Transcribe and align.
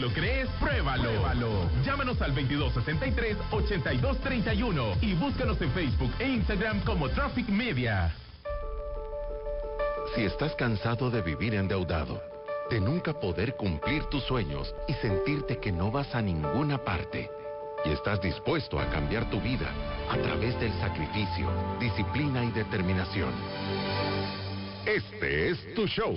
lo 0.00 0.10
crees? 0.10 0.48
Pruébalo. 0.58 1.10
Pruébalo. 1.10 1.70
Llámanos 1.84 2.20
al 2.22 2.34
2263-8231 2.34 4.96
y 5.02 5.12
búscanos 5.14 5.60
en 5.60 5.70
Facebook 5.72 6.10
e 6.18 6.28
Instagram 6.28 6.80
como 6.80 7.10
Traffic 7.10 7.48
Media. 7.48 8.12
Si 10.14 10.22
estás 10.22 10.54
cansado 10.56 11.10
de 11.10 11.22
vivir 11.22 11.54
endeudado, 11.54 12.20
de 12.70 12.80
nunca 12.80 13.12
poder 13.12 13.56
cumplir 13.56 14.04
tus 14.04 14.24
sueños 14.24 14.74
y 14.88 14.94
sentirte 14.94 15.58
que 15.58 15.70
no 15.70 15.90
vas 15.90 16.14
a 16.14 16.22
ninguna 16.22 16.78
parte, 16.78 17.30
y 17.84 17.90
estás 17.90 18.20
dispuesto 18.20 18.78
a 18.78 18.88
cambiar 18.90 19.28
tu 19.30 19.40
vida 19.40 19.70
a 20.10 20.16
través 20.16 20.58
del 20.60 20.72
sacrificio, 20.80 21.48
disciplina 21.78 22.44
y 22.44 22.50
determinación, 22.50 23.32
este 24.86 25.50
es 25.50 25.74
tu 25.74 25.86
show. 25.86 26.16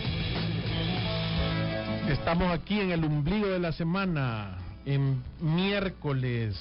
Estamos 2.09 2.51
aquí 2.51 2.79
en 2.79 2.91
el 2.91 3.03
ombligo 3.03 3.47
de 3.47 3.59
la 3.59 3.71
semana, 3.71 4.57
en 4.85 5.23
miércoles, 5.39 6.57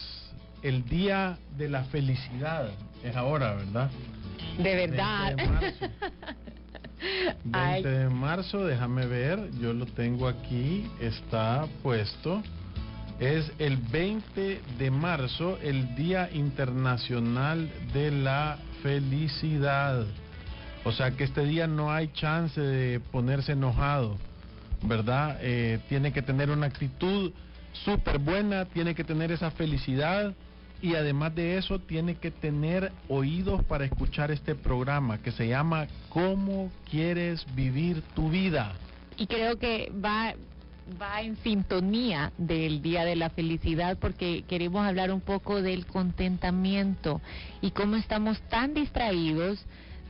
el 0.62 0.84
día 0.84 1.38
de 1.56 1.68
la 1.68 1.84
felicidad. 1.84 2.70
Es 3.02 3.16
ahora, 3.16 3.54
¿verdad? 3.54 3.90
De 4.58 4.74
verdad. 4.76 5.34
20 5.36 5.42
de 5.42 5.48
marzo. 5.48 5.86
20 7.44 7.88
de 7.88 8.08
marzo, 8.10 8.64
déjame 8.64 9.06
ver, 9.06 9.50
yo 9.60 9.72
lo 9.72 9.86
tengo 9.86 10.28
aquí, 10.28 10.88
está 11.00 11.66
puesto. 11.82 12.42
Es 13.18 13.50
el 13.58 13.76
20 13.76 14.60
de 14.78 14.90
marzo, 14.90 15.58
el 15.62 15.94
Día 15.94 16.30
Internacional 16.32 17.70
de 17.92 18.10
la 18.10 18.58
Felicidad. 18.82 20.06
O 20.84 20.92
sea 20.92 21.10
que 21.10 21.24
este 21.24 21.44
día 21.44 21.66
no 21.66 21.92
hay 21.92 22.08
chance 22.08 22.60
de 22.60 23.00
ponerse 23.00 23.52
enojado, 23.52 24.16
¿verdad? 24.82 25.38
Eh, 25.40 25.80
tiene 25.88 26.12
que 26.12 26.22
tener 26.22 26.50
una 26.50 26.66
actitud 26.66 27.32
súper 27.84 28.18
buena, 28.18 28.64
tiene 28.66 28.94
que 28.94 29.04
tener 29.04 29.30
esa 29.32 29.50
felicidad 29.50 30.34
y 30.82 30.94
además 30.94 31.34
de 31.34 31.58
eso 31.58 31.78
tiene 31.78 32.14
que 32.16 32.30
tener 32.30 32.90
oídos 33.08 33.62
para 33.64 33.84
escuchar 33.84 34.30
este 34.30 34.54
programa 34.54 35.18
que 35.18 35.30
se 35.30 35.46
llama 35.46 35.86
¿Cómo 36.08 36.70
quieres 36.90 37.44
vivir 37.54 38.02
tu 38.14 38.30
vida? 38.30 38.72
Y 39.16 39.26
creo 39.26 39.58
que 39.58 39.92
va 40.02 40.34
va 41.00 41.22
en 41.22 41.36
sintonía 41.36 42.32
del 42.38 42.82
Día 42.82 43.04
de 43.04 43.16
la 43.16 43.30
Felicidad 43.30 43.98
porque 44.00 44.44
queremos 44.48 44.86
hablar 44.86 45.12
un 45.12 45.20
poco 45.20 45.62
del 45.62 45.86
contentamiento 45.86 47.20
y 47.60 47.70
cómo 47.70 47.96
estamos 47.96 48.40
tan 48.48 48.74
distraídos 48.74 49.64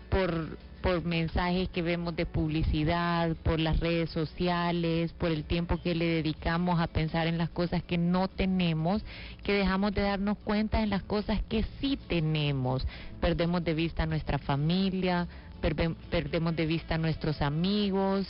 por, 0.08 0.56
por 0.82 1.04
mensajes 1.04 1.68
que 1.68 1.82
vemos 1.82 2.16
de 2.16 2.26
publicidad, 2.26 3.36
por 3.42 3.60
las 3.60 3.80
redes 3.80 4.10
sociales, 4.10 5.12
por 5.12 5.30
el 5.30 5.44
tiempo 5.44 5.80
que 5.82 5.94
le 5.94 6.06
dedicamos 6.06 6.80
a 6.80 6.86
pensar 6.86 7.26
en 7.26 7.38
las 7.38 7.50
cosas 7.50 7.82
que 7.82 7.98
no 7.98 8.28
tenemos, 8.28 9.04
que 9.44 9.52
dejamos 9.52 9.92
de 9.94 10.02
darnos 10.02 10.38
cuenta 10.38 10.82
en 10.82 10.90
las 10.90 11.02
cosas 11.02 11.40
que 11.48 11.64
sí 11.80 11.98
tenemos. 12.08 12.86
Perdemos 13.20 13.64
de 13.64 13.74
vista 13.74 14.04
a 14.04 14.06
nuestra 14.06 14.38
familia, 14.38 15.28
perdemos 15.60 16.56
de 16.56 16.66
vista 16.66 16.94
a 16.94 16.98
nuestros 16.98 17.42
amigos, 17.42 18.26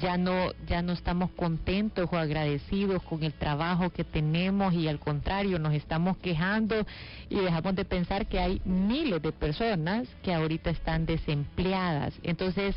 ya 0.00 0.16
no, 0.16 0.52
ya 0.66 0.82
no 0.82 0.92
estamos 0.92 1.30
contentos 1.30 2.08
o 2.10 2.16
agradecidos 2.16 3.02
con 3.02 3.22
el 3.22 3.32
trabajo 3.32 3.90
que 3.90 4.04
tenemos 4.04 4.74
y 4.74 4.88
al 4.88 4.98
contrario 4.98 5.58
nos 5.58 5.74
estamos 5.74 6.16
quejando 6.18 6.86
y 7.28 7.36
dejamos 7.36 7.74
de 7.74 7.84
pensar 7.84 8.26
que 8.26 8.38
hay 8.38 8.60
miles 8.64 9.22
de 9.22 9.32
personas 9.32 10.08
que 10.22 10.34
ahorita 10.34 10.70
están 10.70 11.06
desempleadas. 11.06 12.14
Entonces, 12.22 12.76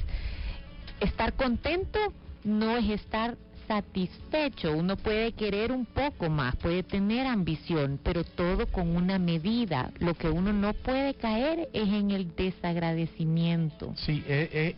estar 1.00 1.34
contento 1.34 2.00
no 2.44 2.78
es 2.78 2.90
estar 2.90 3.38
satisfecho, 3.68 4.76
uno 4.76 4.98
puede 4.98 5.32
querer 5.34 5.72
un 5.72 5.86
poco 5.86 6.28
más, 6.28 6.56
puede 6.56 6.82
tener 6.82 7.28
ambición, 7.28 8.00
pero 8.04 8.24
todo 8.24 8.66
con 8.66 8.96
una 8.96 9.20
medida. 9.20 9.92
Lo 10.00 10.16
que 10.16 10.28
uno 10.28 10.52
no 10.52 10.74
puede 10.74 11.14
caer 11.14 11.70
es 11.72 11.88
en 11.88 12.10
el 12.10 12.36
desagradecimiento. 12.36 13.94
Sí, 13.96 14.24
eh, 14.28 14.50
eh, 14.52 14.76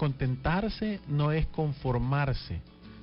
contentarse 0.00 0.98
no 1.08 1.30
es 1.30 1.46
conformarse, 1.48 2.62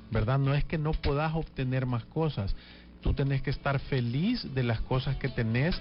¿verdad? 0.09 0.39
No 0.39 0.55
es 0.55 0.65
que 0.65 0.79
no 0.79 0.93
puedas 0.93 1.31
obtener 1.35 1.85
más 1.85 2.03
cosas. 2.05 2.55
Tú 3.01 3.13
tenés 3.13 3.43
que 3.43 3.51
estar 3.51 3.77
feliz 3.77 4.51
de 4.55 4.63
las 4.63 4.81
cosas 4.81 5.15
que 5.17 5.29
tenés, 5.29 5.79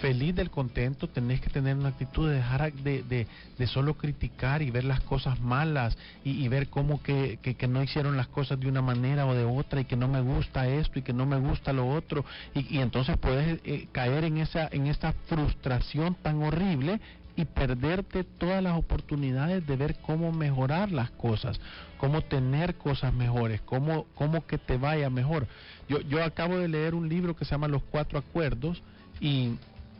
feliz 0.00 0.36
del 0.36 0.50
contento, 0.50 1.08
tenés 1.08 1.40
que 1.40 1.50
tener 1.50 1.76
una 1.76 1.88
actitud 1.88 2.28
de 2.28 2.36
dejar 2.36 2.72
de, 2.74 3.02
de, 3.02 3.26
de 3.58 3.66
solo 3.66 3.94
criticar 3.94 4.62
y 4.62 4.70
ver 4.70 4.84
las 4.84 5.00
cosas 5.00 5.40
malas 5.40 5.98
y, 6.22 6.46
ver 6.46 6.68
cómo 6.68 7.02
que, 7.02 7.40
que, 7.42 7.66
no 7.66 7.82
hicieron 7.82 8.16
las 8.16 8.28
cosas 8.28 8.60
de 8.60 8.68
una 8.68 8.82
manera 8.82 9.26
o 9.26 9.34
de 9.34 9.44
otra 9.44 9.80
y 9.80 9.84
que 9.84 9.96
no 9.96 10.06
me 10.06 10.20
gusta 10.20 10.68
esto 10.68 11.00
y 11.00 11.02
que 11.02 11.12
no 11.12 11.26
me 11.26 11.38
gusta 11.38 11.72
lo 11.72 11.88
otro 11.88 12.24
y, 12.54 12.78
entonces 12.78 13.16
puedes 13.16 13.60
eh, 13.64 13.88
caer 13.90 14.22
en 14.22 14.38
esa 14.38 14.68
en 14.70 14.86
esa 14.86 15.12
frustración 15.26 16.14
tan 16.22 16.40
horrible 16.40 17.00
y 17.36 17.44
perderte 17.46 18.24
todas 18.24 18.62
las 18.62 18.76
oportunidades 18.76 19.66
de 19.66 19.76
ver 19.76 19.96
cómo 20.02 20.32
mejorar 20.32 20.92
las 20.92 21.10
cosas, 21.12 21.60
cómo 21.98 22.20
tener 22.22 22.74
cosas 22.74 23.12
mejores, 23.14 23.60
cómo, 23.62 24.06
cómo 24.14 24.46
que 24.46 24.58
te 24.58 24.76
vaya 24.76 25.08
mejor. 25.08 25.46
Yo, 25.88 26.00
yo 26.02 26.22
acabo 26.22 26.58
de 26.58 26.68
leer 26.68 26.94
un 26.94 27.08
libro 27.08 27.34
que 27.34 27.44
se 27.44 27.52
llama 27.52 27.68
Los 27.68 27.82
Cuatro 27.84 28.18
Acuerdos 28.18 28.82
y, 29.20 29.54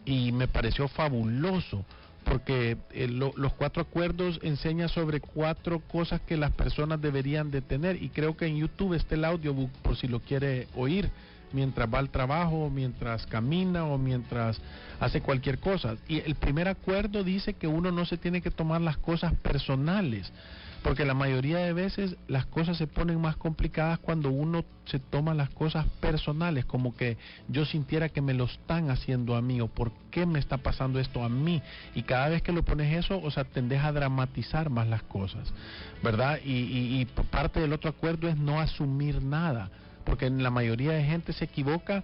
y 0.05 0.33
me 0.33 0.47
pareció 0.49 0.89
fabuloso 0.89 1.85
porque 2.25 2.77
eh, 2.93 3.09
lo- 3.09 3.33
los 3.37 3.53
cuatro 3.55 3.83
acuerdos 3.83 4.39
enseña 4.43 4.87
sobre 4.89 5.21
cuatro 5.21 5.81
cosas 5.81 6.21
que 6.21 6.37
las 6.37 6.53
personas 6.53 7.01
deberían 7.01 7.51
de 7.51 7.63
tener 7.63 8.01
y 8.01 8.11
creo 8.11 8.37
que 8.37 8.47
en 8.47 8.59
YouTube 8.59 8.95
está 8.95 9.17
el 9.17 9.25
audiobook 9.25 9.71
por 9.83 9.97
si 9.97 10.07
lo 10.07 10.21
quiere 10.21 10.69
oír 10.77 11.11
mientras 11.53 11.93
va 11.93 11.99
al 11.99 12.11
trabajo, 12.11 12.71
mientras 12.71 13.27
camina 13.27 13.85
o 13.85 13.99
mientras 13.99 14.61
hace 15.01 15.21
cualquier 15.21 15.59
cosa. 15.59 15.97
Y 16.09 16.21
el 16.21 16.35
primer 16.37 16.69
acuerdo 16.69 17.25
dice 17.25 17.55
que 17.55 17.67
uno 17.67 17.91
no 17.91 18.05
se 18.05 18.17
tiene 18.17 18.41
que 18.41 18.51
tomar 18.51 18.81
las 18.81 18.97
cosas 18.97 19.35
personales, 19.35 20.33
porque 20.83 21.05
la 21.05 21.15
mayoría 21.15 21.59
de 21.59 21.73
veces 21.73 22.17
las 22.27 22.47
cosas 22.47 22.77
se 22.77 22.87
ponen 22.87 23.21
más 23.21 23.37
complicadas 23.37 23.99
cuando 24.01 24.31
uno 24.31 24.65
se 24.85 24.99
toma 24.99 25.33
las 25.33 25.51
cosas 25.51 25.87
personales, 26.01 26.65
como 26.65 26.95
que 26.97 27.17
yo 27.49 27.65
sintiera 27.65 28.09
que 28.09 28.21
me 28.21 28.35
lo 28.35 28.45
están 28.45 28.91
haciendo 28.91 29.37
a 29.37 29.43
mí 29.43 29.61
o 29.61 29.69
por 29.69 29.93
qué 30.11 30.27
me 30.27 30.41
está 30.41 30.59
pasando 30.59 30.99
esto 30.99 31.23
a 31.23 31.29
mí. 31.29 31.63
Y 31.95 32.03
cada 32.03 32.29
vez 32.29 32.43
que 32.43 32.53
lo 32.53 32.65
pones 32.65 32.97
eso, 32.97 33.21
o 33.23 33.31
sea, 33.31 33.45
tendés 33.45 33.83
a 33.83 33.93
dramatizar 33.93 34.71
más 34.71 34.89
las 34.89 35.03
cosas, 35.05 35.53
¿verdad? 36.03 36.41
Y, 36.45 36.53
y, 36.53 37.01
y 37.01 37.05
parte 37.07 37.61
del 37.61 37.73
otro 37.73 37.91
acuerdo 37.91 38.29
es 38.29 38.37
no 38.37 38.61
asumir 38.61 39.23
nada 39.23 39.71
porque 40.05 40.29
la 40.31 40.51
mayoría 40.51 40.93
de 40.93 41.05
gente 41.05 41.33
se 41.33 41.45
equivoca 41.45 42.03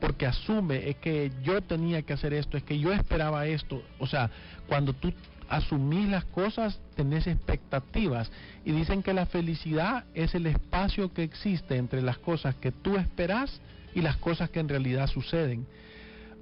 porque 0.00 0.26
asume 0.26 0.88
es 0.90 0.96
que 0.96 1.32
yo 1.42 1.62
tenía 1.62 2.02
que 2.02 2.12
hacer 2.12 2.34
esto, 2.34 2.56
es 2.56 2.62
que 2.62 2.78
yo 2.78 2.92
esperaba 2.92 3.46
esto, 3.46 3.82
o 3.98 4.06
sea, 4.06 4.30
cuando 4.66 4.92
tú 4.92 5.12
asumís 5.48 6.08
las 6.08 6.24
cosas, 6.24 6.80
tenés 6.96 7.26
expectativas 7.26 8.30
y 8.64 8.72
dicen 8.72 9.02
que 9.02 9.12
la 9.12 9.26
felicidad 9.26 10.04
es 10.14 10.34
el 10.34 10.46
espacio 10.46 11.12
que 11.12 11.22
existe 11.22 11.76
entre 11.76 12.02
las 12.02 12.18
cosas 12.18 12.54
que 12.56 12.72
tú 12.72 12.96
esperas 12.96 13.60
y 13.94 14.00
las 14.00 14.16
cosas 14.16 14.50
que 14.50 14.60
en 14.60 14.68
realidad 14.68 15.06
suceden. 15.06 15.66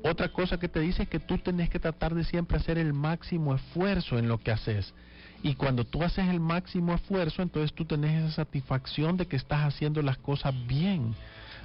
Otra 0.05 0.33
cosa 0.33 0.59
que 0.59 0.69
te 0.69 0.81
dice 0.81 1.05
es 1.05 1.09
que 1.09 1.21
tú 1.21 1.39
tenés 1.39 1.71
que 1.71 1.79
tratar 1.79 2.15
de 2.15 2.25
siempre 2.25 2.57
hacer 2.57 2.79
el 2.79 2.93
máximo 2.93 3.55
esfuerzo 3.55 4.19
en 4.19 4.29
lo 4.29 4.39
que 4.39 4.51
haces. 4.51 4.93
Y 5.43 5.55
cuando 5.55 5.85
tú 5.85 6.03
haces 6.03 6.29
el 6.29 6.41
máximo 6.41 6.95
esfuerzo, 6.95 7.43
entonces 7.43 7.73
tú 7.73 7.85
tenés 7.85 8.23
esa 8.25 8.45
satisfacción 8.45 9.17
de 9.17 9.27
que 9.27 9.37
estás 9.37 9.61
haciendo 9.67 10.01
las 10.03 10.17
cosas 10.19 10.55
bien, 10.67 11.15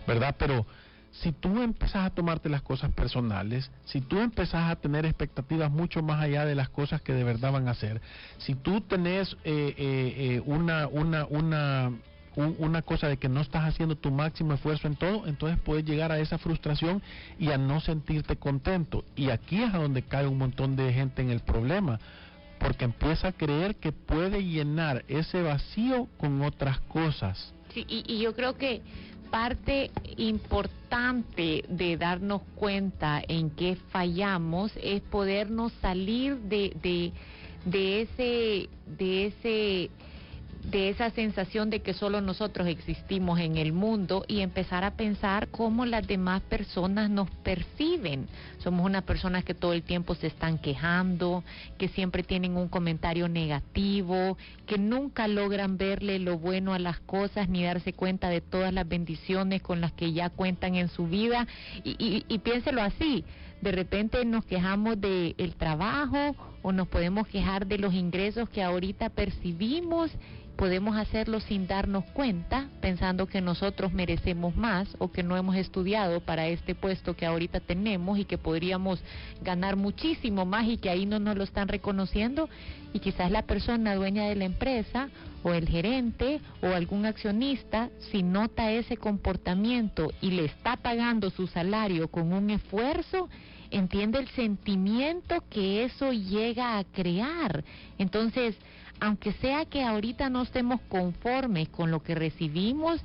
¿verdad? 0.08 0.36
Pero 0.40 0.66
si 1.12 1.32
tú 1.32 1.62
empezás 1.62 2.06
a 2.06 2.10
tomarte 2.10 2.50
las 2.50 2.62
cosas 2.62 2.92
personales, 2.92 3.72
si 3.86 4.02
tú 4.02 4.20
empezás 4.20 4.70
a 4.72 4.76
tener 4.76 5.06
expectativas 5.06 5.72
mucho 5.72 6.02
más 6.02 6.22
allá 6.22 6.46
de 6.46 6.56
las 6.56 6.70
cosas 6.70 7.02
que 7.02 7.14
de 7.14 7.24
verdad 7.24 7.52
van 7.52 7.68
a 7.68 7.72
hacer, 7.72 8.02
si 8.40 8.56
tú 8.56 8.82
tenés 8.82 9.34
eh, 9.44 9.74
eh, 9.78 10.16
eh, 10.18 10.42
una, 10.46 10.88
una, 10.88 11.26
una, 11.26 11.92
un- 12.36 12.56
una 12.60 12.82
cosa 12.82 13.08
de 13.08 13.18
que 13.18 13.30
no 13.30 13.42
estás 13.42 13.64
haciendo 13.66 13.96
tu 13.96 14.12
máximo 14.12 14.54
esfuerzo 14.54 14.88
en 14.88 14.96
todo, 14.96 15.26
entonces 15.28 15.60
puedes 15.64 15.86
llegar 15.86 16.12
a 16.12 16.20
esa 16.20 16.38
frustración 16.38 17.02
y 17.40 17.50
a 17.52 17.58
no 17.58 17.80
sentirte 17.80 18.36
contento. 18.36 19.04
Y 19.16 19.30
aquí 19.30 19.64
es 19.64 19.74
a 19.74 19.78
donde 19.78 20.02
cae 20.04 20.28
un 20.28 20.38
montón 20.38 20.76
de 20.76 20.94
gente 20.94 21.22
en 21.22 21.30
el 21.32 21.40
problema, 21.40 22.00
porque 22.60 22.86
empieza 22.86 23.30
a 23.30 23.32
creer 23.32 23.76
que 23.76 23.92
puede 23.92 24.44
llenar 24.44 25.04
ese 25.08 25.42
vacío 25.42 26.08
con 26.18 26.42
otras 26.42 26.80
cosas. 26.82 27.54
Sí, 27.74 27.86
y, 27.88 28.20
yo 28.20 28.34
creo 28.34 28.56
que 28.56 28.82
parte 29.30 29.92
importante 30.16 31.66
de 31.68 31.98
darnos 31.98 32.42
cuenta 32.56 33.22
en 33.28 33.50
qué 33.50 33.78
fallamos 33.90 34.72
es 34.82 35.02
podernos 35.02 35.74
salir 35.82 36.38
de, 36.38 37.14
de 37.66 38.02
ese, 38.02 38.70
de 38.86 39.26
ese 39.28 39.92
de 40.70 40.90
esa 40.90 41.10
sensación 41.12 41.70
de 41.70 41.80
que 41.80 41.94
solo 41.94 42.20
nosotros 42.20 42.68
existimos 42.68 43.40
en 43.40 43.56
el 43.56 43.72
mundo 43.72 44.26
y 44.28 44.42
empezar 44.42 44.84
a 44.84 44.92
pensar 44.92 45.48
cómo 45.48 45.86
las 45.86 46.06
demás 46.06 46.42
personas 46.42 47.10
nos 47.10 47.30
perciben. 47.30 48.28
Somos 48.58 48.86
unas 48.86 49.04
personas 49.04 49.46
que 49.46 49.54
todo 49.54 49.72
el 49.72 49.84
tiempo 49.84 50.14
se 50.16 50.28
están 50.28 50.58
quejando, 50.58 51.46
que 51.78 51.88
siempre 51.88 52.22
tienen 52.22 52.58
un 52.58 52.68
comentario 52.68 53.30
negativo, 53.30 54.38
que 54.66 54.78
nunca 54.78 55.30
logran 55.30 55.78
verle 55.78 56.20
lo 56.20 56.38
bueno 56.38 56.74
a 56.74 56.80
las 56.80 57.00
cosas 57.00 57.48
ni 57.48 57.64
darse 57.64 57.94
cuenta 57.94 58.28
de 58.28 58.42
todas 58.42 58.74
las 58.74 58.88
bendiciones 58.88 59.62
con 59.62 59.80
las 59.80 59.94
que 59.94 60.12
ya 60.12 60.30
cuentan 60.30 60.76
en 60.76 60.90
su 60.90 61.08
vida. 61.08 61.48
Y, 61.86 61.92
y, 61.92 62.26
y 62.28 62.40
piénselo 62.40 62.82
así, 62.82 63.24
de 63.62 63.72
repente 63.72 64.24
nos 64.26 64.44
quejamos 64.44 65.00
del 65.00 65.34
el 65.38 65.56
trabajo 65.56 66.36
o 66.68 66.74
nos 66.74 66.90
podemos 66.90 67.30
quejar 67.30 67.66
de 67.66 67.78
los 67.78 67.94
ingresos 67.94 68.50
que 68.50 68.62
ahorita 68.62 69.08
percibimos 69.10 70.12
podemos 70.58 70.98
hacerlo 70.98 71.40
sin 71.40 71.68
darnos 71.68 72.04
cuenta, 72.12 72.68
pensando 72.82 73.28
que 73.28 73.40
nosotros 73.42 73.94
merecemos 73.94 74.56
más 74.56 74.90
o 74.98 75.12
que 75.12 75.24
no 75.24 75.38
hemos 75.38 75.56
estudiado 75.56 76.20
para 76.20 76.48
este 76.48 76.74
puesto 76.76 77.16
que 77.16 77.26
ahorita 77.26 77.60
tenemos 77.60 78.18
y 78.18 78.26
que 78.26 78.40
podríamos 78.40 79.02
ganar 79.42 79.76
muchísimo 79.78 80.46
más 80.46 80.68
y 80.68 80.78
que 80.78 80.90
ahí 80.90 81.06
no 81.06 81.20
nos 81.20 81.38
lo 81.38 81.44
están 81.44 81.68
reconociendo. 81.68 82.50
Y 82.92 83.00
quizás 83.00 83.30
la 83.30 83.44
persona 83.44 83.96
dueña 83.96 84.28
de 84.28 84.36
la 84.36 84.46
empresa 84.46 85.10
o 85.44 85.54
el 85.54 85.70
gerente 85.70 86.42
o 86.62 86.68
algún 86.68 87.06
accionista, 87.06 87.90
si 88.12 88.24
nota 88.24 88.72
ese 88.72 88.98
comportamiento 88.98 90.12
y 90.22 90.32
le 90.32 90.46
está 90.46 90.76
pagando 90.76 91.30
su 91.30 91.46
salario 91.46 92.08
con 92.08 92.34
un 92.34 92.50
esfuerzo, 92.50 93.30
entiende 93.72 94.20
el 94.20 94.28
sentimiento 94.30 95.44
que 95.50 95.84
eso 95.84 96.12
llega 96.12 96.78
a 96.78 96.84
crear. 96.84 97.64
Entonces, 97.98 98.56
aunque 99.00 99.34
sea 99.34 99.66
que 99.66 99.84
ahorita 99.84 100.30
no 100.30 100.44
estemos 100.44 100.82
conformes 100.90 101.70
con 101.70 101.92
lo 101.92 102.02
que 102.02 102.16
recibimos, 102.16 103.02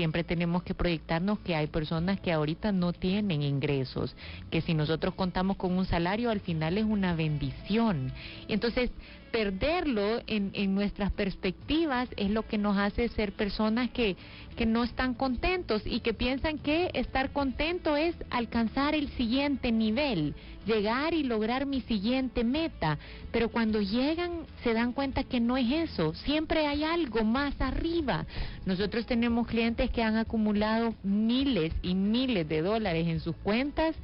siempre 0.00 0.24
tenemos 0.24 0.62
que 0.62 0.72
proyectarnos 0.72 1.40
que 1.40 1.54
hay 1.54 1.66
personas 1.66 2.18
que 2.20 2.32
ahorita 2.32 2.72
no 2.72 2.94
tienen 2.94 3.42
ingresos, 3.42 4.16
que 4.50 4.62
si 4.62 4.72
nosotros 4.72 5.12
contamos 5.12 5.58
con 5.58 5.76
un 5.76 5.84
salario 5.84 6.30
al 6.30 6.40
final 6.40 6.78
es 6.78 6.86
una 6.86 7.14
bendición. 7.14 8.10
Entonces, 8.48 8.90
perderlo 9.30 10.22
en, 10.26 10.52
en 10.54 10.74
nuestras 10.74 11.12
perspectivas 11.12 12.08
es 12.16 12.30
lo 12.30 12.46
que 12.46 12.56
nos 12.56 12.78
hace 12.78 13.10
ser 13.10 13.32
personas 13.32 13.90
que, 13.90 14.16
que 14.56 14.64
no 14.64 14.84
están 14.84 15.12
contentos 15.12 15.82
y 15.84 16.00
que 16.00 16.14
piensan 16.14 16.56
que 16.56 16.90
estar 16.94 17.30
contento 17.34 17.94
es 17.94 18.16
alcanzar 18.30 18.94
el 18.94 19.10
siguiente 19.10 19.70
nivel, 19.70 20.34
llegar 20.70 21.14
y 21.14 21.22
lograr 21.22 21.66
mi 21.66 21.80
siguiente 21.82 22.44
meta. 22.44 22.98
Pero 23.32 23.48
cuando 23.48 23.80
llegan 23.80 24.46
se 24.62 24.72
dan 24.72 24.92
cuenta 24.92 25.24
que 25.24 25.40
no 25.40 25.56
es 25.56 25.90
eso, 25.90 26.14
siempre 26.14 26.66
hay 26.66 26.84
algo 26.84 27.24
más 27.24 27.60
arriba. 27.60 28.26
Nosotros 28.64 29.06
tenemos 29.06 29.46
clientes 29.46 29.90
que 29.90 30.02
han 30.02 30.16
acumulado 30.16 30.94
miles 31.02 31.72
y 31.82 31.94
miles 31.94 32.48
de 32.48 32.62
dólares 32.62 33.06
en 33.08 33.20
sus 33.20 33.36
cuentas 33.36 33.96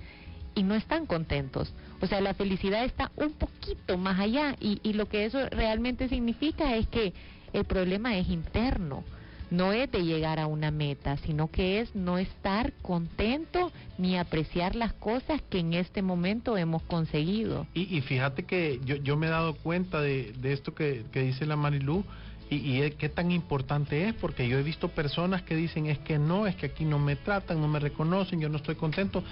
y 0.55 0.63
no 0.63 0.75
están 0.75 1.07
contentos. 1.07 1.73
O 2.01 2.07
sea, 2.07 2.21
la 2.21 2.35
felicidad 2.35 2.85
está 2.85 3.13
un 3.17 3.33
poquito 3.33 3.97
más 3.97 4.19
allá 4.19 4.57
y, 4.61 4.81
y 4.83 4.95
lo 4.95 5.07
que 5.07 5.25
eso 5.25 5.49
realmente 5.51 6.09
significa 6.09 6.77
es 6.77 6.87
que 6.89 7.13
el 7.53 7.65
problema 7.65 8.17
es 8.17 8.29
interno. 8.29 9.05
No 9.51 9.73
es 9.73 9.91
de 9.93 10.05
llegar 10.05 10.41
a 10.41 10.47
una 10.47 10.71
meta, 10.71 11.17
sino 11.19 11.49
que 11.51 11.81
es 11.81 11.95
no 11.95 12.19
estar 12.19 12.73
contento 12.83 13.71
ni 13.97 14.17
apreciar 14.19 14.75
las 14.75 14.93
cosas 14.93 15.41
que 15.49 15.61
en 15.61 15.75
este 15.75 16.03
momento 16.03 16.57
hemos 16.57 16.83
conseguido. 16.83 17.67
Y, 17.75 17.97
y 17.97 18.01
fíjate 18.01 18.45
que 18.45 18.81
yo, 18.85 18.97
yo 18.97 19.17
me 19.17 19.29
he 19.29 19.31
dado 19.31 19.55
cuenta 19.55 20.01
de, 20.01 20.33
de 20.39 20.53
esto 20.53 20.75
que, 20.75 21.05
que 21.13 21.23
dice 21.23 21.47
la 21.47 21.57
Marilú 21.57 22.05
y, 22.51 22.57
y 22.57 22.91
qué 22.93 23.09
tan 23.09 23.31
importante 23.31 24.09
es, 24.09 24.15
porque 24.15 24.49
yo 24.49 24.59
he 24.59 24.63
visto 24.63 24.89
personas 24.89 25.43
que 25.43 25.57
dicen 25.57 25.87
es 25.87 25.99
que 25.99 26.19
no, 26.19 26.47
es 26.47 26.57
que 26.57 26.67
aquí 26.67 26.85
no 26.85 26.99
me 26.99 27.17
tratan, 27.17 27.61
no 27.61 27.69
me 27.69 27.81
reconocen, 27.81 28.41
yo 28.41 28.49
no 28.49 28.57
estoy 28.57 28.77
contento, 28.77 29.23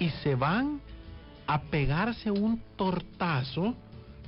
y 0.00 0.08
se 0.22 0.34
van 0.34 0.80
a 1.46 1.60
pegarse 1.62 2.30
un 2.30 2.62
tortazo 2.76 3.74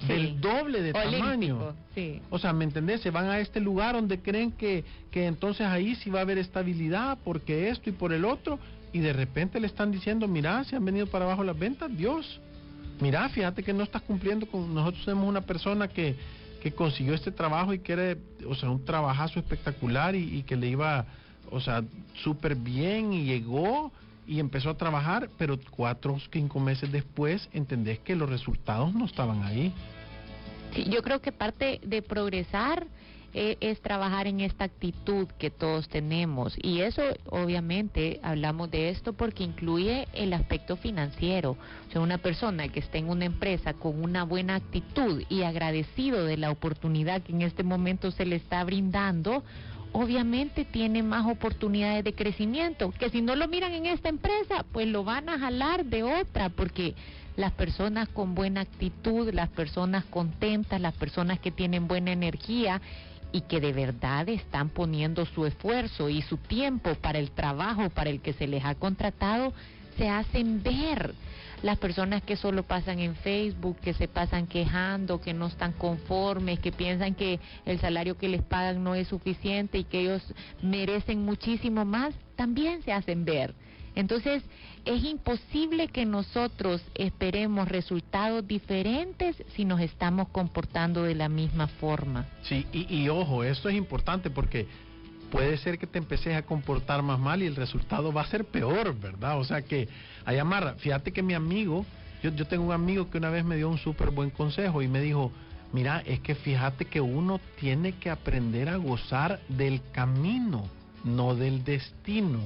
Sí. 0.01 0.09
del 0.09 0.41
doble 0.41 0.83
de 0.83 0.93
Olímpico, 0.93 1.19
tamaño. 1.19 1.75
sí. 1.95 2.21
O 2.29 2.39
sea, 2.39 2.53
¿me 2.53 2.65
entendés? 2.65 3.01
Se 3.01 3.11
van 3.11 3.27
a 3.27 3.39
este 3.39 3.61
lugar 3.61 3.95
donde 3.95 4.21
creen 4.21 4.53
que, 4.53 4.85
que 5.11 5.27
entonces 5.27 5.67
ahí 5.67 5.95
sí 5.95 6.11
va 6.11 6.19
a 6.19 6.23
haber 6.23 6.39
estabilidad 6.39 7.19
porque 7.25 7.69
esto 7.69 7.91
y 7.91 7.93
por 7.93 8.13
el 8.13 8.25
otro, 8.25 8.59
y 8.93 8.99
de 8.99 9.13
repente 9.13 9.61
le 9.61 9.67
están 9.67 9.91
diciendo, 9.93 10.29
mira, 10.29 10.63
se 10.65 10.77
han 10.77 10.85
venido 10.85 11.07
para 11.07 11.25
abajo 11.25 11.45
las 11.45 11.59
ventas, 11.59 11.97
Dios, 11.97 12.41
mira, 13.01 13.29
fíjate 13.29 13.63
que 13.63 13.73
no 13.73 13.83
estás 13.85 14.03
cumpliendo 14.03 14.47
con 14.47 14.75
nosotros 14.75 15.05
tenemos 15.05 15.29
una 15.29 15.41
persona 15.41 15.89
que, 15.89 16.17
que 16.63 16.73
consiguió 16.73 17.15
este 17.15 17.31
trabajo 17.31 17.73
y 17.73 17.79
que 17.79 17.93
era, 17.93 18.17
o 18.49 18.55
sea, 18.55 18.71
un 18.71 18.85
trabajazo 18.85 19.39
espectacular 19.39 20.15
y, 20.15 20.39
y 20.39 20.43
que 20.43 20.57
le 20.57 20.69
iba, 20.69 21.07
o 21.51 21.61
sea, 21.61 21.83
súper 22.23 22.57
bien 22.57 23.13
y 23.13 23.25
llegó 23.25 23.93
y 24.27 24.41
empezó 24.41 24.71
a 24.71 24.77
trabajar, 24.77 25.31
pero 25.39 25.59
cuatro 25.71 26.15
o 26.15 26.21
cinco 26.33 26.61
meses 26.61 26.91
después 26.91 27.49
entendés 27.53 27.99
que 28.01 28.17
los 28.17 28.29
resultados 28.29 28.95
no 28.95 29.05
estaban 29.05 29.43
ahí. 29.43 29.73
Sí, 30.75 30.85
yo 30.91 31.03
creo 31.03 31.21
que 31.21 31.33
parte 31.33 31.81
de 31.85 32.03
progresar 32.03 32.87
eh, 33.37 33.57
es 33.61 33.81
trabajar 33.81 34.29
en 34.29 34.39
esta 34.39 34.63
actitud 34.63 35.27
que 35.41 35.51
todos 35.51 35.89
tenemos 35.89 36.55
y 36.63 36.83
eso 36.83 37.03
obviamente 37.27 38.21
hablamos 38.23 38.71
de 38.71 38.91
esto 38.91 39.13
porque 39.13 39.43
incluye 39.43 40.07
el 40.13 40.33
aspecto 40.33 40.77
financiero. 40.77 41.57
O 41.89 41.93
sea, 41.93 42.01
una 42.01 42.19
persona 42.19 42.69
que 42.69 42.79
está 42.79 42.99
en 42.99 43.09
una 43.09 43.25
empresa 43.25 43.75
con 43.75 44.05
una 44.05 44.23
buena 44.23 44.55
actitud 44.55 45.25
y 45.29 45.43
agradecido 45.43 46.25
de 46.25 46.37
la 46.37 46.53
oportunidad 46.53 47.23
que 47.23 47.33
en 47.33 47.43
este 47.43 47.65
momento 47.65 48.13
se 48.13 48.25
le 48.25 48.37
está 48.37 48.63
brindando, 48.63 49.43
obviamente 49.95 50.65
tiene 50.65 51.05
más 51.05 51.25
oportunidades 51.25 52.03
de 52.03 52.15
crecimiento, 52.15 52.91
que 52.91 53.11
si 53.11 53.23
no 53.23 53.37
lo 53.37 53.47
miran 53.47 53.73
en 53.73 53.87
esta 53.87 54.09
empresa, 54.09 54.67
pues 54.73 54.89
lo 54.89 55.05
van 55.05 55.29
a 55.29 55.39
jalar 55.39 55.85
de 55.85 56.03
otra, 56.03 56.49
porque 56.49 56.95
las 57.37 57.53
personas 57.53 58.09
con 58.09 58.35
buena 58.35 58.63
actitud, 58.63 59.33
las 59.33 59.49
personas 59.51 60.05
contentas, 60.07 60.81
las 60.81 60.95
personas 60.95 61.39
que 61.39 61.53
tienen 61.53 61.87
buena 61.87 62.11
energía 62.11 62.81
y 63.31 63.43
que 63.43 63.61
de 63.61 63.73
verdad 63.73 64.29
están 64.29 64.69
poniendo 64.69 65.27
su 65.27 65.47
esfuerzo 65.47 66.09
y 66.09 66.23
su 66.23 66.39
tiempo 66.39 66.97
para 66.97 67.21
el 67.21 67.31
trabajo 67.31 67.89
para 67.89 68.11
el 68.11 68.21
que 68.21 68.33
se 68.33 68.49
les 68.49 68.65
ha 68.65 68.75
contratado, 68.75 69.53
se 69.97 70.09
hacen 70.09 70.61
ver. 70.65 71.15
Las 71.65 71.79
personas 71.79 72.23
que 72.23 72.37
solo 72.37 72.65
pasan 72.65 72.99
en 72.99 73.17
Facebook, 73.17 73.79
que 73.81 73.95
se 73.95 74.07
pasan 74.07 74.47
quejando, 74.47 75.23
que 75.23 75.33
no 75.33 75.47
están 75.47 75.73
conformes, 75.73 76.59
que 76.59 76.73
piensan 76.73 77.15
que 77.15 77.41
el 77.65 77.81
salario 77.81 78.19
que 78.19 78.29
les 78.29 78.43
pagan 78.43 78.85
no 78.85 78.95
es 78.95 79.09
suficiente 79.09 79.79
y 79.79 79.85
que 79.85 80.03
ellos 80.03 80.23
merecen 80.61 81.25
muchísimo 81.25 81.87
más, 81.87 82.15
también 82.37 82.83
se 82.83 82.93
hacen 82.93 83.25
ver. 83.25 83.55
Entonces, 83.95 84.43
es 84.85 85.05
imposible 85.05 85.89
que 85.89 86.05
nosotros 86.05 86.83
esperemos 86.97 87.67
resultados 87.67 88.47
diferentes 88.47 89.35
si 89.57 89.65
nos 89.65 89.81
estamos 89.81 90.29
comportando 90.29 91.05
de 91.05 91.15
la 91.15 91.31
misma 91.31 91.67
forma. 91.67 92.27
Sí, 92.43 92.67
y, 92.75 92.95
y 92.95 93.09
ojo, 93.09 93.43
esto 93.43 93.71
es 93.71 93.75
importante 93.75 94.29
porque 94.29 94.67
puede 95.35 95.57
ser 95.59 95.81
que 95.81 95.89
te 95.89 95.99
empeces 95.99 96.37
a 96.37 96.43
comportar 96.43 97.03
más 97.03 97.19
mal 97.19 97.43
y 97.43 97.47
el 97.47 97.57
resultado 97.57 98.13
va 98.13 98.21
a 98.23 98.27
ser 98.27 98.45
peor, 98.45 98.97
¿verdad? 98.97 99.37
O 99.37 99.43
sea 99.43 99.63
que, 99.63 99.89
Ayamarra, 100.25 100.75
fíjate 100.75 101.11
que 101.11 101.25
mi 101.25 101.35
amigo, 101.35 101.85
yo, 102.23 102.31
yo 102.31 102.47
tengo 102.47 102.67
un 102.67 102.71
amigo 102.71 103.11
que 103.11 103.19
una 103.19 103.31
vez 103.31 103.45
me 103.45 103.57
dio 103.57 103.69
un 103.69 103.79
súper 103.79 104.11
buen 104.11 104.31
consejo 104.31 104.81
y 104.81 104.87
me 104.87 105.01
dijo, 105.01 105.33
mira, 105.73 106.05
es 106.07 106.21
que 106.21 106.37
fíjate 106.37 106.85
que 106.85 107.01
uno 107.01 107.41
tiene 107.59 107.95
que 107.95 108.11
aprender 108.11 108.69
a 108.69 108.77
gozar 108.77 109.41
del 109.49 109.81
camino, 109.91 110.69
no 111.03 111.35
del 111.35 111.65
destino. 111.65 112.39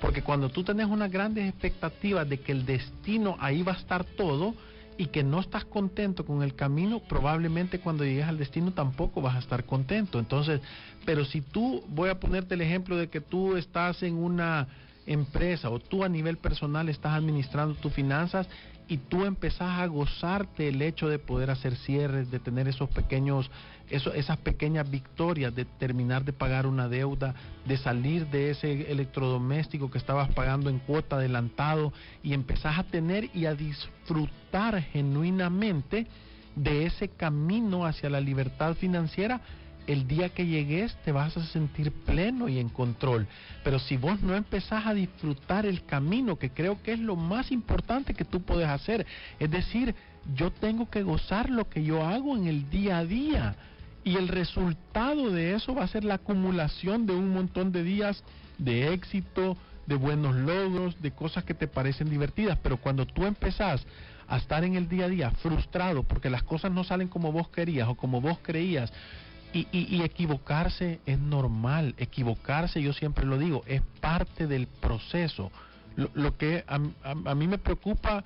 Porque 0.00 0.22
cuando 0.22 0.50
tú 0.50 0.62
tenés 0.62 0.86
unas 0.86 1.10
grandes 1.10 1.48
expectativas 1.48 2.28
de 2.28 2.38
que 2.38 2.52
el 2.52 2.64
destino 2.64 3.38
ahí 3.40 3.64
va 3.64 3.72
a 3.72 3.76
estar 3.76 4.04
todo 4.04 4.54
y 5.00 5.06
que 5.06 5.22
no 5.22 5.40
estás 5.40 5.64
contento 5.64 6.26
con 6.26 6.42
el 6.42 6.54
camino, 6.54 7.00
probablemente 7.00 7.80
cuando 7.80 8.04
llegues 8.04 8.26
al 8.26 8.36
destino 8.36 8.72
tampoco 8.72 9.22
vas 9.22 9.34
a 9.34 9.38
estar 9.38 9.64
contento. 9.64 10.18
Entonces, 10.18 10.60
pero 11.06 11.24
si 11.24 11.40
tú, 11.40 11.82
voy 11.88 12.10
a 12.10 12.20
ponerte 12.20 12.52
el 12.52 12.60
ejemplo 12.60 12.98
de 12.98 13.08
que 13.08 13.22
tú 13.22 13.56
estás 13.56 14.02
en 14.02 14.16
una 14.16 14.68
empresa 15.06 15.70
o 15.70 15.78
tú 15.78 16.04
a 16.04 16.10
nivel 16.10 16.36
personal 16.36 16.90
estás 16.90 17.14
administrando 17.14 17.76
tus 17.76 17.94
finanzas 17.94 18.46
y 18.90 18.96
tú 18.98 19.24
empezás 19.24 19.78
a 19.78 19.86
gozarte 19.86 20.68
el 20.68 20.82
hecho 20.82 21.08
de 21.08 21.20
poder 21.20 21.48
hacer 21.50 21.76
cierres, 21.76 22.28
de 22.28 22.40
tener 22.40 22.66
esos 22.66 22.90
pequeños, 22.90 23.48
eso, 23.88 24.12
esas 24.12 24.36
pequeñas 24.38 24.90
victorias, 24.90 25.54
de 25.54 25.64
terminar 25.64 26.24
de 26.24 26.32
pagar 26.32 26.66
una 26.66 26.88
deuda, 26.88 27.36
de 27.64 27.76
salir 27.76 28.26
de 28.26 28.50
ese 28.50 28.90
electrodoméstico 28.90 29.92
que 29.92 29.98
estabas 29.98 30.34
pagando 30.34 30.70
en 30.70 30.80
cuota 30.80 31.16
adelantado 31.16 31.92
y 32.24 32.32
empezás 32.32 32.80
a 32.80 32.82
tener 32.82 33.30
y 33.32 33.46
a 33.46 33.54
disfrutar 33.54 34.82
genuinamente 34.82 36.08
de 36.56 36.86
ese 36.86 37.10
camino 37.10 37.86
hacia 37.86 38.10
la 38.10 38.20
libertad 38.20 38.74
financiera, 38.74 39.40
el 39.86 40.06
día 40.06 40.28
que 40.28 40.46
llegues 40.46 40.94
te 41.04 41.12
vas 41.12 41.36
a 41.36 41.44
sentir 41.46 41.92
pleno 41.92 42.48
y 42.48 42.58
en 42.58 42.68
control. 42.68 43.26
Pero 43.64 43.78
si 43.78 43.96
vos 43.96 44.20
no 44.20 44.34
empezás 44.34 44.86
a 44.86 44.94
disfrutar 44.94 45.66
el 45.66 45.84
camino, 45.84 46.36
que 46.36 46.50
creo 46.50 46.82
que 46.82 46.92
es 46.92 46.98
lo 46.98 47.16
más 47.16 47.50
importante 47.50 48.14
que 48.14 48.24
tú 48.24 48.42
puedes 48.42 48.68
hacer, 48.68 49.06
es 49.38 49.50
decir, 49.50 49.94
yo 50.34 50.50
tengo 50.50 50.88
que 50.90 51.02
gozar 51.02 51.50
lo 51.50 51.68
que 51.68 51.82
yo 51.82 52.06
hago 52.06 52.36
en 52.36 52.46
el 52.46 52.70
día 52.70 52.98
a 52.98 53.04
día. 53.04 53.56
Y 54.02 54.16
el 54.16 54.28
resultado 54.28 55.30
de 55.30 55.54
eso 55.54 55.74
va 55.74 55.84
a 55.84 55.88
ser 55.88 56.04
la 56.04 56.14
acumulación 56.14 57.06
de 57.06 57.14
un 57.14 57.30
montón 57.30 57.70
de 57.72 57.82
días 57.82 58.22
de 58.58 58.92
éxito, 58.94 59.56
de 59.86 59.94
buenos 59.94 60.34
logros, 60.36 61.00
de 61.02 61.10
cosas 61.10 61.44
que 61.44 61.54
te 61.54 61.66
parecen 61.66 62.08
divertidas. 62.08 62.58
Pero 62.62 62.78
cuando 62.78 63.06
tú 63.06 63.26
empezás 63.26 63.84
a 64.26 64.36
estar 64.36 64.62
en 64.64 64.76
el 64.76 64.88
día 64.88 65.06
a 65.06 65.08
día 65.08 65.30
frustrado 65.32 66.04
porque 66.04 66.30
las 66.30 66.44
cosas 66.44 66.70
no 66.70 66.84
salen 66.84 67.08
como 67.08 67.32
vos 67.32 67.48
querías 67.48 67.88
o 67.88 67.96
como 67.96 68.20
vos 68.20 68.38
creías, 68.40 68.92
y, 69.52 69.66
y, 69.72 70.02
equivocarse 70.02 71.00
es 71.06 71.18
normal, 71.18 71.94
equivocarse, 71.98 72.80
yo 72.80 72.92
siempre 72.92 73.24
lo 73.26 73.36
digo, 73.36 73.62
es 73.66 73.82
parte 74.00 74.46
del 74.46 74.66
proceso. 74.68 75.50
Lo, 75.96 76.10
lo 76.14 76.36
que 76.36 76.64
a, 76.68 77.34
mí 77.34 77.48
me 77.48 77.58
preocupa, 77.58 78.24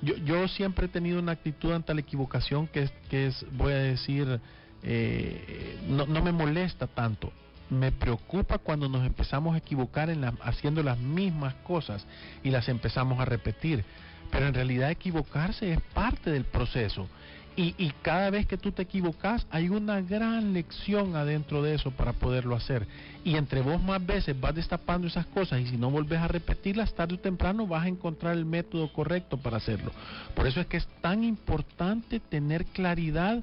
yo, 0.00 0.16
yo 0.16 0.48
siempre 0.48 0.86
he 0.86 0.88
tenido 0.88 1.18
una 1.18 1.32
actitud 1.32 1.72
ante 1.72 1.92
la 1.92 2.00
equivocación 2.00 2.68
que 2.68 2.84
es, 2.84 2.92
que 3.10 3.26
es 3.26 3.44
voy 3.52 3.72
a 3.74 3.78
decir, 3.78 4.40
eh, 4.82 5.78
no, 5.88 6.06
no 6.06 6.22
me 6.22 6.32
molesta 6.32 6.86
tanto. 6.86 7.32
Me 7.68 7.92
preocupa 7.92 8.58
cuando 8.58 8.88
nos 8.88 9.04
empezamos 9.04 9.54
a 9.54 9.58
equivocar 9.58 10.08
en 10.08 10.22
la, 10.22 10.34
haciendo 10.42 10.82
las 10.82 10.98
mismas 10.98 11.54
cosas 11.56 12.06
y 12.42 12.50
las 12.50 12.68
empezamos 12.68 13.20
a 13.20 13.24
repetir. 13.24 13.84
Pero 14.30 14.46
en 14.46 14.54
realidad 14.54 14.90
equivocarse 14.90 15.72
es 15.72 15.80
parte 15.92 16.30
del 16.30 16.44
proceso. 16.44 17.08
Y, 17.56 17.74
y, 17.78 17.90
cada 18.02 18.28
vez 18.28 18.46
que 18.46 18.58
tú 18.58 18.70
te 18.70 18.82
equivocas, 18.82 19.46
hay 19.50 19.70
una 19.70 20.02
gran 20.02 20.52
lección 20.52 21.16
adentro 21.16 21.62
de 21.62 21.74
eso 21.74 21.90
para 21.90 22.12
poderlo 22.12 22.54
hacer. 22.54 22.86
Y 23.24 23.36
entre 23.36 23.62
vos 23.62 23.82
más 23.82 24.04
veces 24.04 24.38
vas 24.38 24.54
destapando 24.54 25.08
esas 25.08 25.24
cosas 25.26 25.60
y 25.60 25.66
si 25.66 25.78
no 25.78 25.90
volvés 25.90 26.20
a 26.20 26.28
repetirlas, 26.28 26.94
tarde 26.94 27.14
o 27.14 27.18
temprano 27.18 27.66
vas 27.66 27.84
a 27.84 27.88
encontrar 27.88 28.36
el 28.36 28.44
método 28.44 28.92
correcto 28.92 29.38
para 29.38 29.56
hacerlo. 29.56 29.90
Por 30.34 30.46
eso 30.46 30.60
es 30.60 30.66
que 30.66 30.76
es 30.76 30.86
tan 31.00 31.24
importante 31.24 32.20
tener 32.20 32.66
claridad 32.66 33.42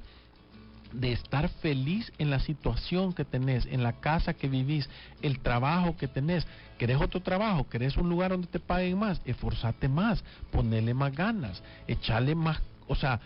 de 0.94 1.12
estar 1.12 1.48
feliz 1.48 2.12
en 2.18 2.30
la 2.30 2.38
situación 2.38 3.12
que 3.12 3.24
tenés, 3.24 3.66
en 3.66 3.82
la 3.82 3.94
casa 3.94 4.34
que 4.34 4.48
vivís, 4.48 4.88
el 5.22 5.40
trabajo 5.40 5.96
que 5.96 6.08
tenés. 6.08 6.46
¿Querés 6.78 7.00
otro 7.00 7.20
trabajo? 7.20 7.68
¿Querés 7.68 7.96
un 7.96 8.08
lugar 8.08 8.30
donde 8.30 8.46
te 8.46 8.60
paguen 8.60 8.98
más? 8.98 9.20
Esforzate 9.24 9.88
más, 9.88 10.22
ponele 10.50 10.94
más 10.94 11.12
ganas, 11.12 11.62
echarle 11.88 12.34
más, 12.34 12.60
o 12.86 12.94
sea, 12.94 13.20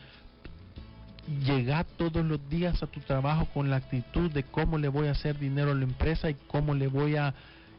llega 1.45 1.85
todos 1.97 2.25
los 2.25 2.49
días 2.49 2.83
a 2.83 2.87
tu 2.87 3.01
trabajo 3.01 3.47
con 3.53 3.71
la 3.71 3.77
actitud 3.77 4.31
de 4.31 4.43
cómo 4.45 4.79
le 4.79 4.89
voy 4.89 5.09
a 5.09 5.13
hacer 5.13 5.39
dinero 5.39 5.73
a 5.73 5.75
la 5.75 5.85
empresa 5.85 6.31
y 6.31 6.37
cómo 6.47 6.75
le 6.75 6.87
voy 6.89 7.17
a 7.17 7.35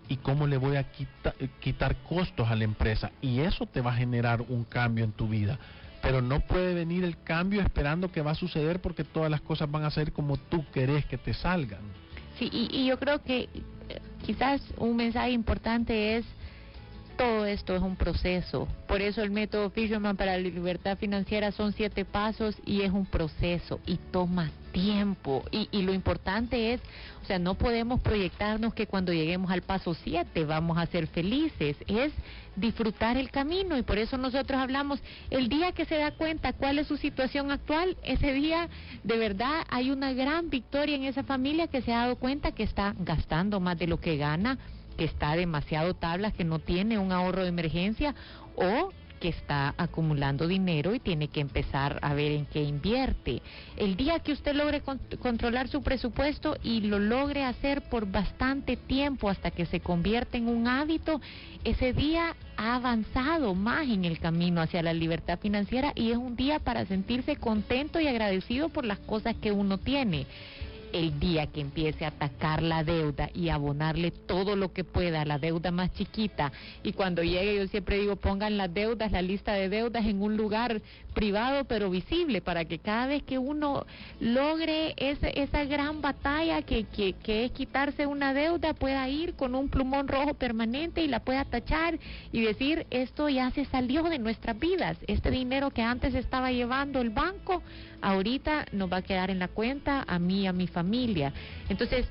y 0.08 0.18
cómo 0.18 0.48
le 0.48 0.58
voy 0.58 0.76
a 0.76 0.92
quita, 0.92 1.36
quitar 1.60 1.96
costos 1.98 2.50
a 2.50 2.56
la 2.56 2.64
empresa. 2.64 3.12
Y 3.22 3.42
eso 3.42 3.68
te 3.68 3.80
va 3.80 3.92
a 3.92 3.96
generar 3.96 4.42
un 4.42 4.64
cambio 4.64 5.06
en 5.06 5.12
tu 5.12 5.28
vida. 5.28 5.60
Pero 6.02 6.22
no 6.22 6.40
puede 6.40 6.74
venir 6.74 7.04
el 7.04 7.22
cambio 7.24 7.62
esperando 7.62 8.12
que 8.12 8.22
va 8.22 8.32
a 8.32 8.36
suceder 8.36 8.82
porque 8.82 9.04
todas 9.04 9.30
las 9.30 9.42
cosas 9.42 9.70
van 9.70 9.84
a 9.84 9.92
ser 9.92 10.12
como 10.12 10.38
tú 10.38 10.66
querés 10.72 11.06
que 11.06 11.20
te 11.20 11.34
salgan. 11.36 11.82
Sí 12.40 12.50
y, 12.52 12.76
y 12.76 12.88
yo 12.88 12.98
creo 12.98 13.22
que 13.22 13.50
quizás 14.26 14.62
un 14.78 14.96
mensaje 14.96 15.32
importante 15.32 16.18
es 16.18 16.26
todo 17.20 17.46
esto 17.46 17.76
es 17.76 17.82
un 17.82 17.98
proceso. 17.98 18.66
Por 18.88 19.02
eso 19.02 19.22
el 19.22 19.30
método 19.30 19.70
Fisherman 19.72 20.16
para 20.16 20.38
la 20.38 20.38
libertad 20.38 20.98
financiera 20.98 21.52
son 21.52 21.74
siete 21.74 22.06
pasos 22.06 22.56
y 22.66 22.84
es 22.84 22.94
un 22.94 23.06
proceso 23.06 23.82
y 23.86 23.98
toma 23.98 24.52
tiempo. 24.72 25.44
Y, 25.52 25.68
y, 25.70 25.82
lo 25.82 25.94
importante 25.94 26.72
es, 26.72 26.82
o 27.22 27.26
sea, 27.26 27.38
no 27.38 27.56
podemos 27.56 28.00
proyectarnos 28.00 28.74
que 28.74 28.88
cuando 28.88 29.12
lleguemos 29.12 29.52
al 29.52 29.64
paso 29.64 29.94
siete 29.96 30.46
vamos 30.46 30.78
a 30.78 30.86
ser 30.86 31.08
felices. 31.08 31.76
Es 31.88 32.14
disfrutar 32.56 33.18
el 33.18 33.32
camino 33.32 33.78
y 33.78 33.82
por 33.82 33.98
eso 33.98 34.18
nosotros 34.18 34.58
hablamos, 34.58 35.02
el 35.30 35.50
día 35.50 35.74
que 35.74 35.84
se 35.84 35.98
da 35.98 36.12
cuenta 36.12 36.54
cuál 36.54 36.80
es 36.80 36.88
su 36.88 36.96
situación 36.96 37.52
actual, 37.52 37.98
ese 38.02 38.32
día 38.32 38.70
de 39.04 39.18
verdad 39.18 39.66
hay 39.70 39.92
una 39.92 40.14
gran 40.14 40.50
victoria 40.50 40.96
en 40.96 41.04
esa 41.04 41.24
familia 41.24 41.68
que 41.68 41.82
se 41.82 41.92
ha 41.92 42.04
dado 42.04 42.16
cuenta 42.16 42.54
que 42.54 42.64
está 42.64 42.96
gastando 42.98 43.60
más 43.60 43.78
de 43.78 43.88
lo 43.88 44.00
que 44.00 44.16
gana 44.16 44.58
que 45.00 45.06
está 45.06 45.34
demasiado 45.38 45.94
tablas, 45.94 46.34
que 46.34 46.44
no 46.44 46.60
tiene 46.60 47.00
un 47.00 47.14
ahorro 47.14 47.44
de 47.44 47.48
emergencia 47.48 48.14
o 48.58 48.90
que 49.22 49.30
está 49.30 49.74
acumulando 49.78 50.46
dinero 50.46 50.94
y 50.94 51.00
tiene 51.00 51.30
que 51.30 51.40
empezar 51.40 52.00
a 52.02 52.14
ver 52.14 52.34
en 52.34 52.46
qué 52.46 52.64
invierte. 52.64 53.42
El 53.78 53.96
día 53.96 54.20
que 54.20 54.34
usted 54.34 54.54
logre 54.54 54.82
con 54.82 55.00
controlar 55.22 55.70
su 55.70 55.82
presupuesto 55.84 56.58
y 56.64 56.82
lo 56.82 57.00
logre 57.00 57.46
hacer 57.46 57.84
por 57.84 58.12
bastante 58.12 58.76
tiempo 58.76 59.30
hasta 59.30 59.52
que 59.52 59.66
se 59.66 59.80
convierte 59.80 60.38
en 60.38 60.50
un 60.50 60.68
hábito, 60.68 61.22
ese 61.64 61.94
día 61.94 62.36
ha 62.58 62.76
avanzado 62.76 63.56
más 63.56 63.88
en 63.88 64.04
el 64.04 64.20
camino 64.20 64.60
hacia 64.60 64.84
la 64.84 64.94
libertad 64.94 65.40
financiera 65.40 65.94
y 65.96 66.12
es 66.12 66.18
un 66.18 66.36
día 66.36 66.60
para 66.60 66.86
sentirse 66.86 67.38
contento 67.38 68.02
y 68.02 68.08
agradecido 68.08 68.68
por 68.68 68.84
las 68.84 69.00
cosas 69.00 69.38
que 69.38 69.54
uno 69.54 69.78
tiene 69.78 70.28
el 70.94 71.20
día 71.20 71.48
que 71.48 71.62
empiece 71.62 72.06
a 72.06 72.10
atacar 72.10 72.62
la 72.62 72.84
deuda 72.84 73.30
y 73.34 73.50
abonarle 73.50 74.12
todo 74.12 74.56
lo 74.56 74.74
que 74.74 74.84
pueda 74.84 75.22
a 75.22 75.26
la 75.26 75.40
deuda 75.40 75.72
más 75.72 75.94
chiquita. 75.94 76.52
Y 76.84 76.94
cuando 76.94 77.24
llegue 77.24 77.56
yo 77.56 77.68
siempre 77.68 78.00
digo 78.00 78.16
pongan 78.16 78.58
las 78.58 78.74
deudas, 78.74 79.12
la 79.12 79.22
lista 79.22 79.54
de 79.54 79.70
deudas 79.70 80.06
en 80.06 80.22
un 80.22 80.38
lugar 80.38 80.82
privado 81.14 81.66
pero 81.66 81.90
visible 81.90 82.42
para 82.42 82.66
que 82.66 82.80
cada 82.80 83.08
vez 83.08 83.24
que 83.24 83.38
uno 83.38 83.86
logre 84.20 84.94
ese, 84.98 85.42
esa 85.42 85.66
gran 85.66 86.02
batalla 86.02 86.62
que, 86.62 86.84
que, 86.86 87.14
que 87.14 87.46
es 87.46 87.52
quitarse 87.52 88.06
una 88.06 88.34
deuda 88.34 88.74
pueda 88.74 89.08
ir 89.10 89.34
con 89.34 89.56
un 89.56 89.70
plumón 89.70 90.08
rojo 90.08 90.34
permanente 90.36 91.02
y 91.02 91.08
la 91.08 91.20
pueda 91.20 91.46
tachar 91.46 92.00
y 92.32 92.42
decir 92.42 92.86
esto 92.90 93.30
ya 93.30 93.52
se 93.52 93.66
salió 93.66 94.04
de 94.04 94.20
nuestras 94.20 94.58
vidas, 94.60 94.98
este 95.08 95.32
dinero 95.32 95.72
que 95.72 95.82
antes 95.82 96.14
estaba 96.14 96.52
llevando 96.52 97.02
el 97.02 97.10
banco 97.10 97.62
ahorita 98.02 98.66
nos 98.72 98.92
va 98.92 98.98
a 98.98 99.02
quedar 99.02 99.30
en 99.30 99.40
la 99.40 99.48
cuenta 99.48 100.04
a 100.08 100.20
mí 100.20 100.48
a 100.48 100.54
mi 100.54 100.68
familia. 100.68 101.34
Entonces, 101.70 102.08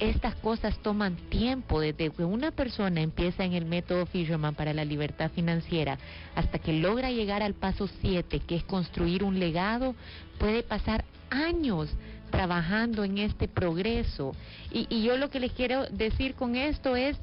estas 0.00 0.34
cosas 0.36 0.76
toman 0.82 1.16
tiempo, 1.28 1.80
desde 1.80 2.10
que 2.10 2.24
una 2.24 2.50
persona 2.50 3.00
empieza 3.00 3.44
en 3.44 3.52
el 3.52 3.64
método 3.64 4.06
Fisherman 4.06 4.54
para 4.54 4.74
la 4.74 4.84
libertad 4.84 5.30
financiera 5.30 5.98
hasta 6.34 6.58
que 6.58 6.72
logra 6.72 7.10
llegar 7.10 7.42
al 7.42 7.54
paso 7.54 7.88
7, 8.00 8.40
que 8.40 8.56
es 8.56 8.64
construir 8.64 9.22
un 9.22 9.38
legado, 9.38 9.94
puede 10.38 10.62
pasar 10.62 11.04
años 11.30 11.90
trabajando 12.30 13.04
en 13.04 13.18
este 13.18 13.46
progreso. 13.46 14.32
Y, 14.72 14.86
y 14.90 15.02
yo 15.02 15.16
lo 15.16 15.30
que 15.30 15.40
les 15.40 15.52
quiero 15.52 15.86
decir 15.86 16.34
con 16.34 16.56
esto 16.56 16.96
es, 16.96 17.16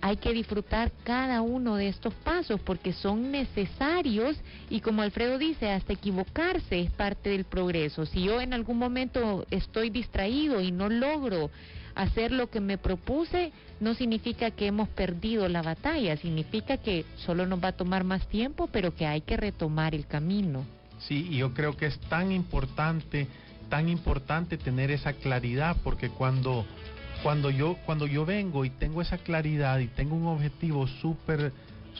hay 0.00 0.16
que 0.16 0.32
disfrutar 0.32 0.90
cada 1.04 1.42
uno 1.42 1.76
de 1.76 1.88
estos 1.88 2.14
pasos 2.14 2.60
porque 2.60 2.92
son 2.92 3.30
necesarios 3.30 4.36
y 4.68 4.80
como 4.80 5.02
Alfredo 5.02 5.38
dice, 5.38 5.70
hasta 5.70 5.92
equivocarse 5.92 6.80
es 6.80 6.90
parte 6.90 7.30
del 7.30 7.44
progreso. 7.44 8.06
Si 8.06 8.22
yo 8.22 8.40
en 8.40 8.54
algún 8.54 8.78
momento 8.78 9.46
estoy 9.50 9.90
distraído 9.90 10.60
y 10.60 10.72
no 10.72 10.88
logro 10.88 11.50
hacer 11.94 12.32
lo 12.32 12.48
que 12.48 12.60
me 12.60 12.78
propuse, 12.78 13.52
no 13.80 13.94
significa 13.94 14.50
que 14.50 14.66
hemos 14.66 14.88
perdido 14.88 15.48
la 15.48 15.62
batalla, 15.62 16.16
significa 16.16 16.76
que 16.78 17.04
solo 17.16 17.46
nos 17.46 17.62
va 17.62 17.68
a 17.68 17.76
tomar 17.76 18.04
más 18.04 18.26
tiempo, 18.28 18.68
pero 18.72 18.94
que 18.94 19.06
hay 19.06 19.20
que 19.22 19.36
retomar 19.36 19.94
el 19.94 20.06
camino. 20.06 20.64
Sí, 21.00 21.28
y 21.30 21.38
yo 21.38 21.52
creo 21.54 21.76
que 21.76 21.86
es 21.86 21.98
tan 22.00 22.30
importante, 22.30 23.26
tan 23.68 23.88
importante 23.88 24.56
tener 24.56 24.90
esa 24.90 25.14
claridad 25.14 25.76
porque 25.82 26.10
cuando 26.10 26.64
cuando 27.22 27.50
yo 27.50 27.76
cuando 27.86 28.06
yo 28.06 28.24
vengo 28.24 28.64
y 28.64 28.70
tengo 28.70 29.02
esa 29.02 29.18
claridad 29.18 29.78
y 29.78 29.88
tengo 29.88 30.16
un 30.16 30.26
objetivo 30.26 30.86
súper 30.86 31.52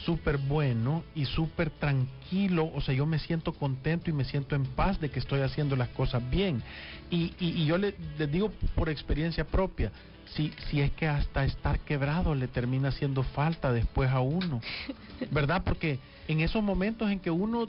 súper 0.05 0.39
bueno 0.39 1.03
y 1.15 1.27
súper 1.27 1.71
tranquilo, 1.71 2.71
o 2.75 2.81
sea, 2.81 2.95
yo 2.95 3.07
me 3.07 3.19
siento 3.19 3.53
contento 3.53 4.09
y 4.09 4.13
me 4.13 4.25
siento 4.25 4.55
en 4.55 4.65
paz 4.65 5.01
de 5.01 5.11
que 5.11 5.19
estoy 5.19 5.41
haciendo 5.41 5.77
las 5.77 5.89
cosas 5.89 6.29
bien. 6.31 6.63
Y, 7.11 7.35
y, 7.39 7.49
y 7.63 7.67
yo 7.67 7.77
le, 7.77 7.95
les 8.19 8.31
digo 8.31 8.51
por 8.75 8.89
experiencia 8.89 9.45
propia, 9.45 9.93
si, 10.35 10.53
si 10.69 10.81
es 10.81 10.91
que 10.93 11.07
hasta 11.07 11.45
estar 11.45 11.81
quebrado 11.81 12.35
le 12.35 12.49
termina 12.49 12.89
haciendo 12.89 13.23
falta 13.23 13.73
después 13.73 14.11
a 14.11 14.21
uno, 14.21 14.61
¿verdad? 15.31 15.63
Porque 15.65 15.99
en 16.29 16.41
esos 16.41 16.63
momentos 16.63 17.11
en 17.11 17.21
que 17.21 17.31
uno 17.31 17.67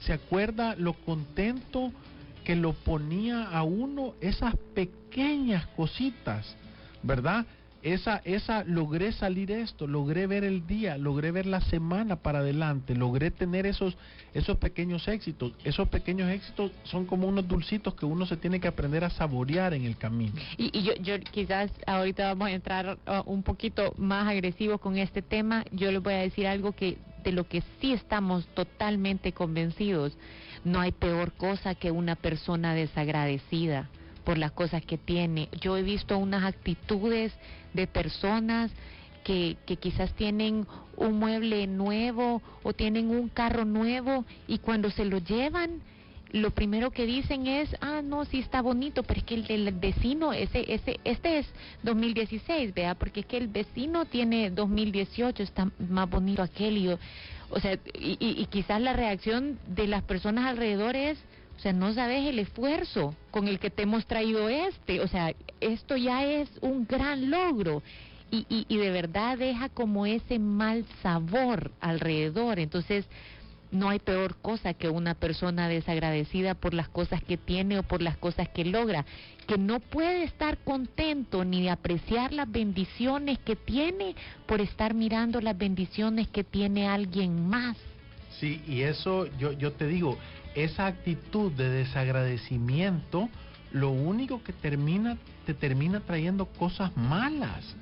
se 0.00 0.12
acuerda 0.12 0.74
lo 0.76 0.94
contento 0.94 1.92
que 2.44 2.56
lo 2.56 2.72
ponía 2.72 3.44
a 3.50 3.62
uno 3.62 4.14
esas 4.20 4.56
pequeñas 4.74 5.66
cositas, 5.68 6.56
¿verdad? 7.02 7.46
Esa, 7.80 8.20
esa, 8.24 8.64
logré 8.64 9.12
salir 9.12 9.52
esto, 9.52 9.86
logré 9.86 10.26
ver 10.26 10.42
el 10.42 10.66
día, 10.66 10.98
logré 10.98 11.30
ver 11.30 11.46
la 11.46 11.60
semana 11.60 12.16
para 12.16 12.40
adelante, 12.40 12.96
logré 12.96 13.30
tener 13.30 13.66
esos, 13.66 13.96
esos 14.34 14.56
pequeños 14.56 15.06
éxitos. 15.06 15.52
Esos 15.62 15.88
pequeños 15.88 16.28
éxitos 16.28 16.72
son 16.82 17.06
como 17.06 17.28
unos 17.28 17.46
dulcitos 17.46 17.94
que 17.94 18.04
uno 18.04 18.26
se 18.26 18.36
tiene 18.36 18.58
que 18.58 18.66
aprender 18.66 19.04
a 19.04 19.10
saborear 19.10 19.74
en 19.74 19.84
el 19.84 19.96
camino. 19.96 20.34
Y, 20.56 20.82
yo, 20.82 20.94
yo 20.96 21.20
quizás 21.20 21.70
ahorita 21.86 22.26
vamos 22.26 22.48
a 22.48 22.52
entrar 22.52 22.98
uh, 23.06 23.30
un 23.30 23.44
poquito 23.44 23.94
más 23.96 24.26
agresivos 24.26 24.80
con 24.80 24.98
este 24.98 25.22
tema. 25.22 25.64
Yo 25.70 25.92
les 25.92 26.02
voy 26.02 26.14
a 26.14 26.18
decir 26.18 26.48
algo 26.48 26.72
que 26.72 26.98
de 27.22 27.30
lo 27.30 27.46
que 27.46 27.62
sí 27.80 27.92
estamos 27.92 28.48
totalmente 28.54 29.32
convencidos. 29.32 30.16
No 30.64 30.80
hay 30.80 30.90
peor 30.90 31.30
cosa 31.32 31.76
que 31.76 31.92
una 31.92 32.16
persona 32.16 32.74
desagradecida 32.74 33.88
por 34.28 34.36
las 34.36 34.52
cosas 34.52 34.84
que 34.84 34.98
tiene. 34.98 35.48
Yo 35.58 35.78
he 35.78 35.82
visto 35.82 36.18
unas 36.18 36.44
actitudes 36.44 37.32
de 37.72 37.86
personas 37.86 38.70
que, 39.24 39.56
que 39.64 39.78
quizás 39.78 40.12
tienen 40.16 40.66
un 40.98 41.18
mueble 41.18 41.66
nuevo 41.66 42.42
o 42.62 42.74
tienen 42.74 43.08
un 43.08 43.30
carro 43.30 43.64
nuevo 43.64 44.26
y 44.46 44.58
cuando 44.58 44.90
se 44.90 45.06
lo 45.06 45.16
llevan, 45.16 45.80
lo 46.32 46.50
primero 46.50 46.90
que 46.90 47.06
dicen 47.06 47.46
es, 47.46 47.74
ah, 47.80 48.02
no, 48.04 48.26
sí 48.26 48.40
está 48.40 48.60
bonito, 48.60 49.02
pero 49.02 49.20
es 49.20 49.24
que 49.24 49.34
el 49.36 49.46
del 49.46 49.72
vecino, 49.72 50.34
ese, 50.34 50.74
ese, 50.74 51.00
este 51.04 51.38
es 51.38 51.46
2016, 51.84 52.74
vea, 52.74 52.96
porque 52.96 53.20
es 53.20 53.26
que 53.26 53.38
el 53.38 53.48
vecino 53.48 54.04
tiene 54.04 54.50
2018, 54.50 55.42
está 55.42 55.70
más 55.88 56.10
bonito 56.10 56.42
aquel, 56.42 56.76
y 56.76 56.88
o 56.88 57.60
sea, 57.60 57.78
y, 57.94 58.18
y- 58.20 58.42
y 58.42 58.44
quizás 58.50 58.78
la 58.82 58.92
reacción 58.92 59.58
de 59.68 59.86
las 59.86 60.02
personas 60.02 60.44
alrededor 60.44 60.96
es, 60.96 61.18
o 61.58 61.60
sea, 61.60 61.72
no 61.72 61.92
sabes 61.92 62.24
el 62.24 62.38
esfuerzo 62.38 63.16
con 63.32 63.48
el 63.48 63.58
que 63.58 63.68
te 63.68 63.82
hemos 63.82 64.06
traído 64.06 64.48
este, 64.48 65.00
o 65.00 65.08
sea, 65.08 65.34
esto 65.60 65.96
ya 65.96 66.24
es 66.24 66.48
un 66.60 66.86
gran 66.86 67.30
logro. 67.30 67.82
Y, 68.30 68.46
y, 68.48 68.66
y 68.68 68.76
de 68.76 68.90
verdad 68.90 69.38
deja 69.38 69.68
como 69.70 70.06
ese 70.06 70.38
mal 70.38 70.84
sabor 71.02 71.72
alrededor. 71.80 72.60
Entonces, 72.60 73.06
no 73.72 73.88
hay 73.88 73.98
peor 73.98 74.36
cosa 74.36 74.74
que 74.74 74.88
una 74.88 75.14
persona 75.14 75.68
desagradecida 75.68 76.54
por 76.54 76.74
las 76.74 76.88
cosas 76.88 77.22
que 77.24 77.36
tiene 77.36 77.78
o 77.78 77.82
por 77.82 78.02
las 78.02 78.16
cosas 78.16 78.48
que 78.50 78.64
logra, 78.64 79.04
que 79.46 79.58
no 79.58 79.80
puede 79.80 80.24
estar 80.24 80.58
contento 80.58 81.44
ni 81.44 81.68
apreciar 81.68 82.32
las 82.32 82.50
bendiciones 82.50 83.38
que 83.40 83.56
tiene 83.56 84.14
por 84.46 84.60
estar 84.60 84.94
mirando 84.94 85.40
las 85.40 85.58
bendiciones 85.58 86.28
que 86.28 86.44
tiene 86.44 86.86
alguien 86.86 87.48
más. 87.48 87.76
Sí, 88.38 88.62
y 88.68 88.82
eso 88.82 89.26
yo, 89.38 89.52
yo 89.52 89.72
te 89.72 89.88
digo, 89.88 90.16
esa 90.54 90.86
actitud 90.86 91.52
de 91.52 91.68
desagradecimiento, 91.70 93.28
lo 93.72 93.90
único 93.90 94.42
que 94.42 94.52
termina, 94.52 95.16
te 95.46 95.54
termina 95.54 96.00
trayendo 96.00 96.46
cosas 96.46 96.96
malas. 96.96 97.74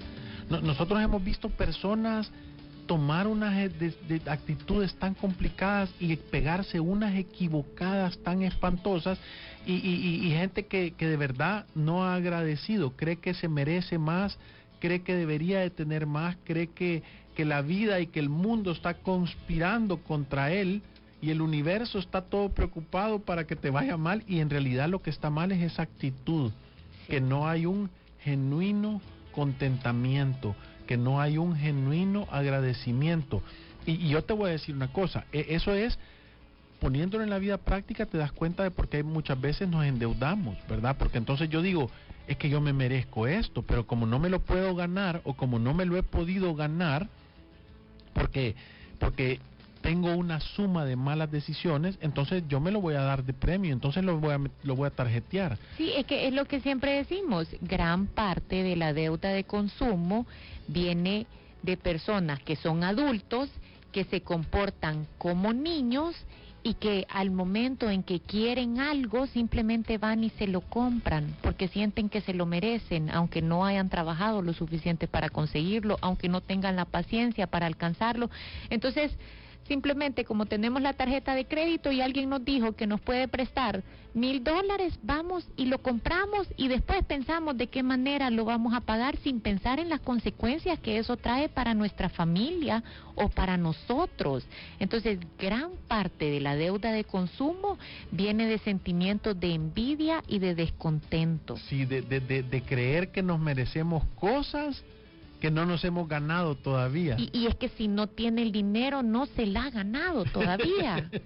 No- 0.51 0.61
nosotros 0.61 1.01
hemos 1.03 1.23
visto 1.23 1.49
personas 1.51 2.31
tomar 2.87 3.27
unas 3.27 3.57
e- 3.57 3.69
de- 3.69 4.19
de 4.21 4.31
actitudes 4.31 4.95
tan 4.95 5.15
complicadas 5.15 5.91
y 5.99 6.15
pegarse 6.17 6.79
unas 6.79 7.17
equivocadas 7.17 8.17
tan 8.19 8.43
espantosas 8.43 9.19
y- 9.67 9.73
y 9.73 10.31
gente 10.31 10.67
que, 10.67 10.93
que 10.93 11.09
de 11.09 11.17
verdad 11.17 11.67
no 11.75 12.05
ha 12.05 12.15
agradecido, 12.15 12.93
cree 12.97 13.17
que 13.17 13.35
se 13.35 13.49
merece 13.49 13.99
más, 13.99 14.39
cree 14.79 15.03
que 15.03 15.15
debería 15.17 15.59
de 15.61 15.71
tener 15.71 16.07
más, 16.07 16.37
cree 16.45 16.69
que, 16.69 17.03
que 17.35 17.45
la 17.45 17.63
vida 17.63 17.99
y 17.99 18.07
que 18.07 18.21
el 18.21 18.29
mundo 18.29 18.71
está 18.71 18.95
conspirando 18.95 19.99
contra 19.99 20.53
él 20.53 20.83
y 21.21 21.31
el 21.31 21.41
universo 21.41 21.99
está 21.99 22.23
todo 22.23 22.51
preocupado 22.51 23.21
para 23.21 23.47
que 23.47 23.57
te 23.57 23.71
vaya 23.71 23.97
mal 23.97 24.23
y 24.27 24.41
en 24.41 24.51
realidad 24.51 24.89
lo 24.89 25.01
que 25.01 25.11
está 25.11 25.31
mal 25.31 25.53
es 25.53 25.63
esa 25.63 25.83
actitud, 25.83 26.53
que 27.09 27.21
no 27.21 27.49
hay 27.49 27.67
un 27.67 27.91
genuino 28.21 29.01
contentamiento, 29.33 30.55
que 30.87 30.97
no 30.97 31.21
hay 31.21 31.39
un 31.39 31.57
genuino 31.57 32.27
agradecimiento. 32.31 33.43
Y, 33.87 33.93
y 33.93 34.09
yo 34.09 34.25
te 34.25 34.33
voy 34.33 34.51
a 34.51 34.53
decir 34.53 34.75
una 34.75 34.93
cosa, 34.93 35.25
e- 35.33 35.47
eso 35.51 35.73
es, 35.73 35.99
poniéndolo 36.81 37.25
en 37.25 37.31
la 37.31 37.39
vida 37.39 37.57
práctica 37.57 38.07
te 38.07 38.19
das 38.19 38.33
cuenta 38.33 38.63
de 38.63 38.71
por 38.71 38.89
qué 38.89 39.03
muchas 39.03 39.41
veces 39.41 39.69
nos 39.69 39.85
endeudamos, 39.85 40.57
¿verdad? 40.69 40.97
Porque 40.99 41.19
entonces 41.19 41.49
yo 41.49 41.63
digo, 41.63 41.91
es 42.27 42.37
que 42.37 42.49
yo 42.49 42.61
me 42.61 42.73
merezco 42.73 43.27
esto, 43.27 43.63
pero 43.63 43.87
como 43.87 44.07
no 44.07 44.19
me 44.19 44.29
lo 44.29 44.41
puedo 44.41 44.75
ganar 44.75 45.21
o 45.25 45.35
como 45.35 45.59
no 45.59 45.73
me 45.75 45.87
lo 45.87 45.97
he 45.97 46.03
podido 46.03 46.55
ganar, 46.55 47.09
porque, 48.13 48.55
porque 48.99 49.41
tengo 49.87 50.17
una 50.17 50.41
suma 50.41 50.85
de 50.85 50.97
malas 50.97 51.31
decisiones, 51.31 51.97
entonces 52.01 52.43
yo 52.49 52.59
me 52.59 52.73
lo 52.73 52.81
voy 52.81 52.95
a 52.95 53.03
dar 53.03 53.23
de 53.23 53.33
premio, 53.33 53.73
entonces 53.73 54.03
lo 54.03 54.19
voy 54.19 54.35
a, 54.35 54.41
lo 54.65 54.75
voy 54.75 54.89
a 54.89 54.91
tarjetear. 54.91 55.59
Sí, 55.77 55.93
es 55.97 56.05
que 56.07 56.27
es 56.27 56.35
lo 56.35 56.45
que 56.47 56.61
siempre 56.61 56.93
decimos, 56.93 57.47
gran 57.61 58.09
parte 58.09 58.65
de 58.65 58.75
la 58.75 58.93
deuda 58.93 59.29
de 59.29 59.45
consumo 59.45 60.27
viene 60.67 61.27
de 61.63 61.77
personas 61.77 62.41
que 62.41 62.57
son 62.57 62.83
adultos, 62.83 63.49
que 63.93 64.05
se 64.05 64.23
comportan 64.23 65.07
como 65.19 65.53
niños 65.53 66.17
y 66.65 66.75
que 66.75 67.07
al 67.09 67.31
momento 67.31 67.89
en 67.89 68.03
que 68.03 68.19
quieren 68.19 68.81
algo 68.81 69.29
simplemente 69.29 69.99
van 69.99 70.25
y 70.25 70.31
se 70.31 70.49
lo 70.49 70.63
compran 70.63 71.37
porque 71.41 71.69
sienten 71.69 72.09
que 72.09 72.21
se 72.23 72.35
lo 72.35 72.45
merecen, 72.45 73.09
aunque 73.11 73.41
no 73.41 73.65
hayan 73.65 73.89
trabajado 73.89 74.43
lo 74.43 74.53
suficiente 74.53 75.07
para 75.07 75.29
conseguirlo, 75.29 75.97
aunque 76.01 76.29
no 76.29 76.41
tengan 76.41 76.75
la 76.75 76.87
paciencia 76.87 77.47
para 77.47 77.67
alcanzarlo. 77.67 78.31
Entonces, 78.69 79.17
Simplemente 79.67 80.25
como 80.25 80.47
tenemos 80.47 80.81
la 80.81 80.93
tarjeta 80.93 81.35
de 81.35 81.47
crédito 81.47 81.91
y 81.91 82.01
alguien 82.01 82.29
nos 82.29 82.45
dijo 82.45 82.73
que 82.73 82.87
nos 82.87 83.01
puede 83.01 83.27
prestar 83.27 83.83
mil 84.15 84.43
dólares, 84.43 84.99
vamos 85.03 85.47
y 85.57 85.67
lo 85.67 85.83
compramos 85.83 86.49
y 86.57 86.69
después 86.69 87.05
pensamos 87.05 87.57
de 87.59 87.67
qué 87.67 87.83
manera 87.83 88.31
lo 88.31 88.47
vamos 88.47 88.73
a 88.75 88.81
pagar 88.81 89.19
sin 89.19 89.41
pensar 89.41 89.79
en 89.79 89.91
las 89.91 90.01
consecuencias 90.01 90.79
que 90.79 90.97
eso 90.99 91.17
trae 91.17 91.51
para 91.51 91.75
nuestra 91.75 92.09
familia 92.09 92.83
o 93.15 93.29
para 93.29 93.57
nosotros. 93.59 94.47
Entonces, 94.79 95.19
gran 95.39 95.73
parte 95.87 96.31
de 96.31 96.41
la 96.41 96.57
deuda 96.57 96.93
de 96.93 97.05
consumo 97.05 97.79
viene 98.11 98.47
de 98.47 98.59
sentimientos 98.59 99.39
de 99.39 99.53
envidia 99.53 100.23
y 100.27 100.39
de 100.39 100.55
descontento. 100.55 101.57
Sí, 101.69 101.85
de, 101.85 102.01
de, 102.01 102.21
de, 102.21 102.43
de 102.43 102.63
creer 102.63 103.13
que 103.13 103.23
nos 103.23 103.39
merecemos 103.39 104.05
cosas 104.19 104.83
que 105.47 105.51
no 105.53 105.65
nos 105.65 105.85
hemos 105.85 106.09
ganado 106.09 106.57
todavía. 106.57 107.15
Y, 107.17 107.31
y 107.33 107.47
es 107.47 107.55
que 107.55 107.69
si 107.69 107.87
no 107.87 108.09
tiene 108.09 108.43
el 108.43 108.51
dinero, 108.51 109.05
no 109.05 109.27
se 109.27 109.47
la 109.47 109.67
ha 109.67 109.71
ganado 109.71 110.25
todavía. 110.25 111.09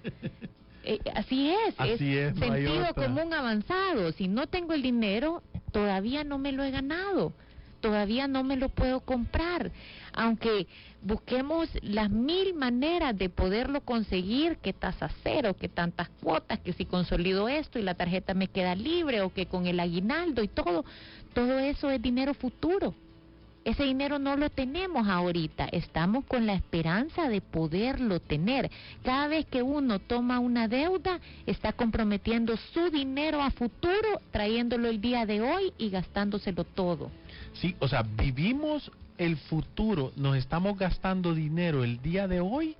Eh, 0.83 0.97
así 1.13 1.47
es, 1.47 1.75
Así 1.77 2.17
es, 2.17 2.35
no 2.35 2.51
hay 2.51 2.65
sentido 2.65 2.95
común 2.95 3.31
avanzado. 3.35 4.11
Si 4.13 4.27
no 4.27 4.47
tengo 4.47 4.73
el 4.73 4.81
dinero, 4.81 5.43
todavía 5.71 6.23
no 6.23 6.39
me 6.39 6.51
lo 6.51 6.63
he 6.63 6.71
ganado, 6.71 7.33
todavía 7.81 8.27
no 8.27 8.43
me 8.43 8.57
lo 8.57 8.67
puedo 8.69 9.01
comprar. 9.01 9.71
Aunque 10.11 10.65
busquemos 11.03 11.69
las 11.83 12.09
mil 12.09 12.55
maneras 12.55 13.15
de 13.15 13.29
poderlo 13.29 13.81
conseguir, 13.81 14.57
que 14.57 14.73
tasa 14.73 15.11
cero, 15.21 15.55
que 15.55 15.69
tantas 15.69 16.09
cuotas, 16.09 16.57
que 16.57 16.73
si 16.73 16.85
consolido 16.85 17.47
esto 17.47 17.77
y 17.77 17.83
la 17.83 17.93
tarjeta 17.93 18.33
me 18.33 18.47
queda 18.47 18.73
libre 18.73 19.21
o 19.21 19.31
que 19.31 19.45
con 19.45 19.67
el 19.67 19.79
aguinaldo 19.79 20.41
y 20.41 20.47
todo, 20.47 20.83
todo 21.35 21.59
eso 21.59 21.91
es 21.91 22.01
dinero 22.01 22.33
futuro. 22.33 22.95
Ese 23.63 23.83
dinero 23.83 24.17
no 24.17 24.35
lo 24.37 24.49
tenemos 24.49 25.07
ahorita, 25.07 25.65
estamos 25.71 26.25
con 26.25 26.47
la 26.47 26.53
esperanza 26.53 27.29
de 27.29 27.41
poderlo 27.41 28.19
tener. 28.19 28.71
Cada 29.03 29.27
vez 29.27 29.45
que 29.45 29.61
uno 29.61 29.99
toma 29.99 30.39
una 30.39 30.67
deuda, 30.67 31.19
está 31.45 31.71
comprometiendo 31.71 32.57
su 32.73 32.89
dinero 32.89 33.39
a 33.39 33.51
futuro, 33.51 34.19
trayéndolo 34.31 34.87
el 34.87 34.99
día 34.99 35.27
de 35.27 35.41
hoy 35.41 35.73
y 35.77 35.91
gastándoselo 35.91 36.63
todo. 36.63 37.11
Sí, 37.53 37.75
o 37.79 37.87
sea, 37.87 38.01
vivimos 38.01 38.91
el 39.19 39.37
futuro, 39.37 40.11
nos 40.15 40.37
estamos 40.37 40.75
gastando 40.79 41.35
dinero 41.35 41.83
el 41.83 42.01
día 42.01 42.27
de 42.27 42.39
hoy 42.39 42.75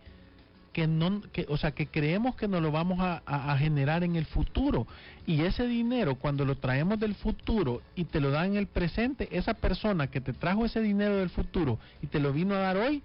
que 0.74 0.88
no, 0.88 1.22
que, 1.34 1.46
o 1.50 1.58
sea, 1.58 1.72
que 1.72 1.88
creemos 1.88 2.36
que 2.36 2.48
nos 2.48 2.62
lo 2.62 2.72
vamos 2.72 3.00
a, 3.02 3.58
generar 3.58 4.04
en 4.04 4.16
el 4.16 4.26
futuro. 4.26 4.88
Y 5.26 5.42
ese 5.42 5.68
dinero, 5.68 6.16
cuando 6.16 6.46
lo 6.46 6.56
traemos 6.56 7.00
del 7.00 7.16
futuro 7.16 7.82
y 7.96 8.06
te 8.06 8.22
lo 8.22 8.32
dan 8.32 8.52
en 8.52 8.58
el 8.58 8.68
presente, 8.68 9.28
esa 9.32 9.54
persona 9.54 10.08
que 10.08 10.22
te 10.22 10.34
trajo 10.34 10.66
ese 10.66 10.82
dinero 10.82 11.18
del 11.18 11.30
futuro 11.30 11.78
y 12.02 12.08
te 12.08 12.20
lo 12.20 12.32
vino 12.32 12.56
a 12.56 12.60
dar 12.60 12.78
hoy, 12.78 13.04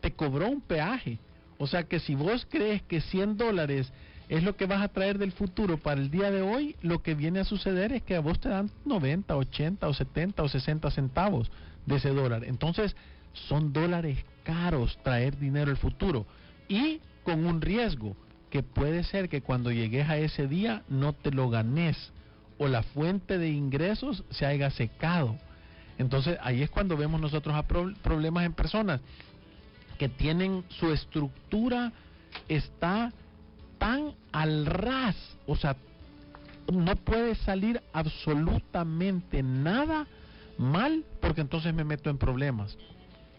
te 0.00 0.12
cobró 0.12 0.48
un 0.48 0.60
peaje. 0.60 1.18
O 1.58 1.66
sea 1.66 1.84
que 1.84 2.00
si 2.00 2.14
vos 2.14 2.46
crees 2.50 2.82
que 2.82 3.00
100 3.00 3.36
dólares 3.36 3.92
es 4.28 4.42
lo 4.42 4.56
que 4.56 4.66
vas 4.66 4.82
a 4.82 4.88
traer 4.88 5.18
del 5.18 5.32
futuro 5.32 5.78
para 5.78 6.00
el 6.00 6.10
día 6.10 6.30
de 6.30 6.42
hoy, 6.42 6.76
lo 6.82 7.02
que 7.02 7.14
viene 7.14 7.40
a 7.40 7.44
suceder 7.44 7.92
es 7.92 8.02
que 8.02 8.16
a 8.16 8.20
vos 8.20 8.40
te 8.40 8.48
dan 8.48 8.70
90, 8.84 9.36
80 9.36 9.86
o 9.86 9.94
70 9.94 10.42
o 10.42 10.48
60 10.48 10.90
centavos 10.90 11.50
de 11.86 11.96
ese 11.96 12.10
dólar. 12.10 12.44
Entonces, 12.44 12.96
son 13.32 13.72
dólares 13.72 14.18
caros 14.42 14.98
traer 15.02 15.38
dinero 15.38 15.70
al 15.70 15.76
futuro 15.76 16.26
y 16.68 17.00
con 17.22 17.46
un 17.46 17.60
riesgo 17.60 18.16
que 18.50 18.62
puede 18.62 19.02
ser 19.04 19.28
que 19.28 19.40
cuando 19.42 19.72
llegues 19.72 20.08
a 20.08 20.16
ese 20.16 20.46
día 20.46 20.82
no 20.88 21.12
te 21.12 21.30
lo 21.30 21.50
ganes 21.50 22.12
o 22.58 22.68
la 22.68 22.82
fuente 22.82 23.38
de 23.38 23.50
ingresos 23.50 24.22
se 24.30 24.46
haya 24.46 24.70
secado. 24.70 25.36
Entonces 25.98 26.38
ahí 26.42 26.62
es 26.62 26.70
cuando 26.70 26.96
vemos 26.96 27.20
nosotros 27.20 27.54
a 27.54 27.62
pro- 27.66 27.94
problemas 28.02 28.44
en 28.44 28.52
personas 28.52 29.00
que 29.98 30.08
tienen 30.08 30.64
su 30.68 30.92
estructura 30.92 31.92
está 32.48 33.12
tan 33.78 34.12
al 34.32 34.66
ras, 34.66 35.16
o 35.46 35.56
sea, 35.56 35.76
no 36.72 36.96
puede 36.96 37.34
salir 37.34 37.82
absolutamente 37.92 39.42
nada 39.42 40.06
mal 40.58 41.04
porque 41.20 41.42
entonces 41.42 41.74
me 41.74 41.84
meto 41.84 42.10
en 42.10 42.18
problemas. 42.18 42.76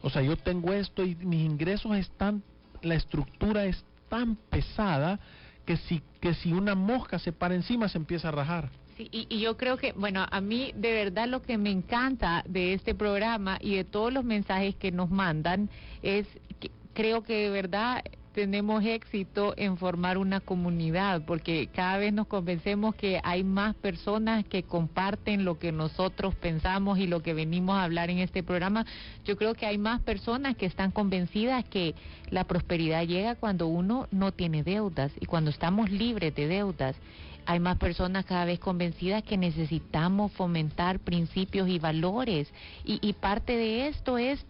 O 0.01 0.09
sea, 0.09 0.21
yo 0.21 0.38
tengo 0.38 0.71
esto 0.73 1.03
y 1.03 1.15
mis 1.15 1.41
ingresos 1.41 1.95
están, 1.97 2.43
la 2.86 2.95
estructura 2.95 3.65
es 3.65 3.84
tan 4.10 4.36
pesada 4.36 5.19
que 5.65 5.78
si, 5.78 6.02
que 6.21 6.34
si 6.36 6.54
una 6.54 6.76
mosca 6.76 7.19
se 7.19 7.32
para 7.32 7.56
encima 7.56 7.89
se 7.89 7.98
empieza 7.98 8.30
a 8.30 8.32
rajar. 8.32 8.69
Sí, 8.98 9.10
y, 9.12 9.28
y 9.30 9.41
yo 9.41 9.58
creo 9.58 9.78
que, 9.78 9.91
bueno, 9.91 10.26
a 10.30 10.41
mí 10.41 10.71
de 10.76 10.93
verdad 10.93 11.28
lo 11.28 11.41
que 11.41 11.58
me 11.58 11.71
encanta 11.71 12.43
de 12.48 12.74
este 12.74 12.95
programa 12.95 13.58
y 13.60 13.76
de 13.76 13.84
todos 13.84 14.13
los 14.13 14.24
mensajes 14.24 14.76
que 14.76 14.91
nos 14.91 15.10
mandan 15.10 15.69
es 16.02 16.28
que 16.60 16.71
creo 16.93 17.24
que 17.24 17.34
de 17.34 17.50
verdad 17.50 18.04
tenemos 18.36 18.84
éxito 18.84 19.54
en 19.56 19.78
formar 19.78 20.17
una 20.17 20.41
comunidad, 20.41 21.24
porque 21.26 21.69
cada 21.74 21.98
vez 21.98 22.12
nos 22.12 22.28
convencemos 22.28 22.93
que 22.93 23.21
hay 23.24 23.45
más 23.45 23.76
personas 23.76 24.43
que 24.43 24.63
comparten 24.63 25.45
lo 25.45 25.58
que 25.58 25.71
nosotros 25.71 26.36
pensamos 26.36 27.00
y 27.00 27.08
lo 27.08 27.21
que 27.21 27.34
venimos 27.34 27.78
a 27.78 27.84
hablar 27.84 28.10
en 28.10 28.17
este 28.17 28.43
programa. 28.43 28.86
Yo 29.24 29.38
creo 29.38 29.54
que 29.54 29.65
hay 29.65 29.78
más 29.78 30.02
personas 30.02 30.58
que 30.58 30.65
están 30.65 30.91
convencidas 30.91 31.63
que 31.63 31.95
la 32.30 32.43
prosperidad 32.43 33.08
llega 33.08 33.36
cuando 33.36 33.67
uno 33.67 34.10
no 34.12 34.34
tiene 34.34 34.63
deudas 34.63 35.13
y 35.17 35.28
cuando 35.28 35.50
estamos 35.50 35.89
libres 35.89 36.36
de 36.36 36.48
deudas 36.50 36.98
hay 37.45 37.60
más 37.60 37.78
personas 37.78 38.26
cada 38.26 38.43
vez 38.43 38.60
convencidas 38.60 39.24
que 39.24 39.38
necesitamos 39.38 40.32
fomentar 40.34 41.00
principios 41.00 41.69
y 41.69 41.80
valores. 41.80 42.52
Y, 42.84 43.00
y, 43.08 43.13
parte 43.13 43.56
de 43.56 43.88
esto 43.88 44.17
es 44.17 44.43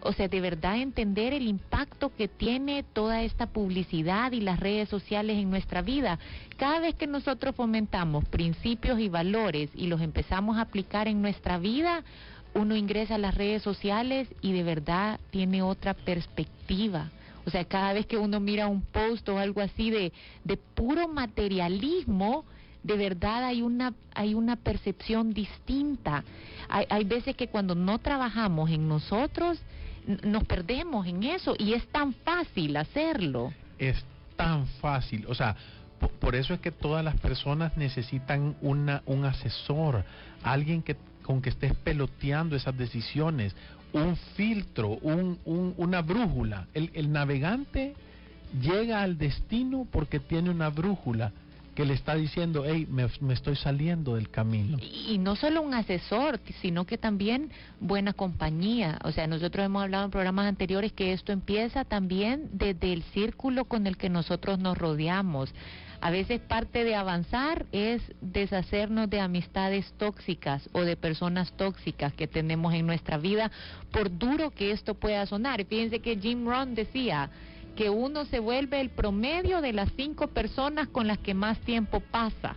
o 0.00 0.12
sea, 0.12 0.28
de 0.28 0.40
verdad 0.40 0.78
entender 0.78 1.32
el 1.32 1.46
impacto 1.46 2.14
que 2.14 2.28
tiene 2.28 2.82
toda 2.82 3.22
esta 3.22 3.46
publicidad 3.46 4.32
y 4.32 4.40
las 4.40 4.60
redes 4.60 4.88
sociales 4.88 5.38
en 5.38 5.50
nuestra 5.50 5.82
vida. 5.82 6.18
Cada 6.56 6.80
vez 6.80 6.94
que 6.94 7.06
nosotros 7.06 7.54
fomentamos 7.56 8.24
principios 8.26 9.00
y 9.00 9.08
valores 9.08 9.70
y 9.74 9.86
los 9.86 10.00
empezamos 10.00 10.56
a 10.56 10.62
aplicar 10.62 11.08
en 11.08 11.20
nuestra 11.20 11.58
vida, 11.58 12.04
uno 12.54 12.76
ingresa 12.76 13.16
a 13.16 13.18
las 13.18 13.34
redes 13.34 13.62
sociales 13.62 14.28
y 14.40 14.52
de 14.52 14.62
verdad 14.62 15.20
tiene 15.30 15.62
otra 15.62 15.94
perspectiva. 15.94 17.10
O 17.44 17.50
sea, 17.50 17.64
cada 17.64 17.92
vez 17.92 18.06
que 18.06 18.18
uno 18.18 18.40
mira 18.40 18.66
un 18.66 18.82
post 18.82 19.28
o 19.28 19.38
algo 19.38 19.60
así 19.60 19.90
de, 19.90 20.12
de 20.44 20.56
puro 20.56 21.08
materialismo, 21.08 22.44
de 22.88 22.96
verdad 22.96 23.44
hay 23.44 23.60
una, 23.60 23.92
hay 24.14 24.34
una 24.34 24.56
percepción 24.56 25.32
distinta. 25.32 26.24
Hay, 26.68 26.86
hay 26.88 27.04
veces 27.04 27.36
que 27.36 27.48
cuando 27.48 27.74
no 27.74 27.98
trabajamos 27.98 28.70
en 28.70 28.88
nosotros, 28.88 29.60
nos 30.24 30.44
perdemos 30.44 31.06
en 31.06 31.22
eso 31.22 31.54
y 31.58 31.74
es 31.74 31.86
tan 31.88 32.14
fácil 32.14 32.76
hacerlo. 32.78 33.52
Es 33.78 34.02
tan 34.36 34.66
fácil, 34.80 35.26
o 35.28 35.34
sea, 35.34 35.54
por, 36.20 36.34
eso 36.34 36.54
es 36.54 36.60
que 36.60 36.70
todas 36.70 37.04
las 37.04 37.16
personas 37.20 37.76
necesitan 37.76 38.56
una, 38.62 39.02
un 39.04 39.24
asesor, 39.24 40.04
alguien 40.42 40.82
que 40.82 40.96
con 41.22 41.42
que 41.42 41.50
estés 41.50 41.74
peloteando 41.74 42.56
esas 42.56 42.78
decisiones, 42.78 43.54
un 43.92 44.16
filtro, 44.36 44.90
un, 45.02 45.38
un, 45.44 45.74
una 45.76 46.00
brújula. 46.00 46.68
El, 46.72 46.90
el 46.94 47.12
navegante 47.12 47.94
llega 48.62 49.02
al 49.02 49.18
destino 49.18 49.86
porque 49.90 50.20
tiene 50.20 50.50
una 50.50 50.70
brújula 50.70 51.32
que 51.78 51.84
le 51.84 51.94
está 51.94 52.16
diciendo, 52.16 52.64
hey, 52.66 52.88
me, 52.90 53.32
estoy 53.32 53.54
saliendo 53.54 54.16
del 54.16 54.30
camino. 54.30 54.78
Y, 54.80 55.16
no 55.18 55.36
solo 55.36 55.62
un 55.62 55.74
asesor, 55.74 56.40
sino 56.60 56.84
que 56.84 56.98
también 56.98 57.52
buena 57.78 58.14
compañía. 58.14 58.98
O 59.04 59.12
sea, 59.12 59.28
nosotros 59.28 59.64
hemos 59.64 59.84
hablado 59.84 60.06
en 60.06 60.10
programas 60.10 60.46
anteriores 60.46 60.92
que 60.92 61.12
esto 61.12 61.30
empieza 61.30 61.84
también 61.84 62.48
desde 62.50 62.92
el 62.92 63.04
círculo 63.14 63.66
con 63.66 63.86
el 63.86 63.96
que 63.96 64.08
nosotros 64.08 64.58
nos 64.58 64.76
rodeamos. 64.76 65.54
A 66.00 66.10
veces 66.10 66.40
parte 66.40 66.82
de 66.82 66.96
avanzar 66.96 67.64
es 67.70 68.02
deshacernos 68.20 69.08
de 69.08 69.20
amistades 69.20 69.92
tóxicas 69.98 70.68
o 70.72 70.80
de 70.80 70.96
personas 70.96 71.52
tóxicas 71.52 72.12
que 72.12 72.26
tenemos 72.26 72.74
en 72.74 72.88
nuestra 72.88 73.18
vida, 73.18 73.52
por 73.92 74.10
duro 74.18 74.50
que 74.50 74.72
esto 74.72 74.94
pueda 74.94 75.24
sonar. 75.26 75.64
Fíjense 75.64 76.00
que 76.00 76.16
Jim 76.16 76.44
Rohn 76.44 76.74
decía, 76.74 77.30
que 77.78 77.90
uno 77.90 78.24
se 78.24 78.40
vuelve 78.40 78.80
el 78.80 78.90
promedio 78.90 79.60
de 79.60 79.72
las 79.72 79.88
cinco 79.94 80.26
personas 80.26 80.88
con 80.88 81.06
las 81.06 81.16
que 81.18 81.32
más 81.32 81.60
tiempo 81.60 82.00
pasa. 82.00 82.56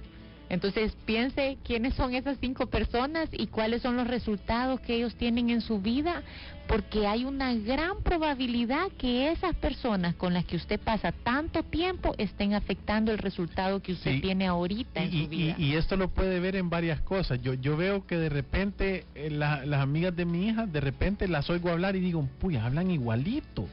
Entonces 0.49 0.97
piense 1.05 1.59
quiénes 1.63 1.93
son 1.93 2.15
esas 2.15 2.39
cinco 2.41 2.65
personas 2.65 3.29
y 3.31 3.45
cuáles 3.45 3.83
son 3.83 3.97
los 3.97 4.07
resultados 4.07 4.79
que 4.79 4.95
ellos 4.95 5.13
tienen 5.13 5.51
en 5.51 5.61
su 5.61 5.79
vida, 5.79 6.23
porque 6.67 7.05
hay 7.05 7.23
una 7.23 7.53
gran 7.53 8.01
probabilidad 8.01 8.87
que 8.97 9.31
esas 9.31 9.55
personas 9.57 10.15
con 10.15 10.33
las 10.33 10.43
que 10.45 10.55
usted 10.55 10.79
pasa 10.79 11.11
tanto 11.11 11.61
tiempo 11.61 12.15
estén 12.17 12.55
afectando 12.55 13.11
el 13.11 13.19
resultado 13.19 13.79
que 13.79 13.91
usted 13.91 14.21
tiene 14.21 14.47
ahorita 14.47 15.03
en 15.03 15.11
su 15.11 15.29
vida. 15.29 15.55
Y, 15.59 15.75
esto 15.75 15.97
lo 15.97 16.09
puede 16.09 16.39
ver 16.39 16.55
en 16.55 16.71
varias 16.71 16.99
cosas. 17.01 17.39
Yo, 17.43 17.53
yo 17.53 17.77
veo 17.77 18.07
que 18.07 18.17
de 18.17 18.29
repente 18.29 19.05
eh, 19.13 19.29
las 19.29 19.79
amigas 19.79 20.15
de 20.15 20.25
mi 20.25 20.47
hija, 20.47 20.65
de 20.65 20.81
repente 20.81 21.27
las 21.27 21.47
oigo 21.51 21.69
hablar 21.69 21.95
y 21.95 21.99
digo, 21.99 22.27
puy, 22.39 22.55
hablan 22.55 22.89
igualito. 22.89 23.67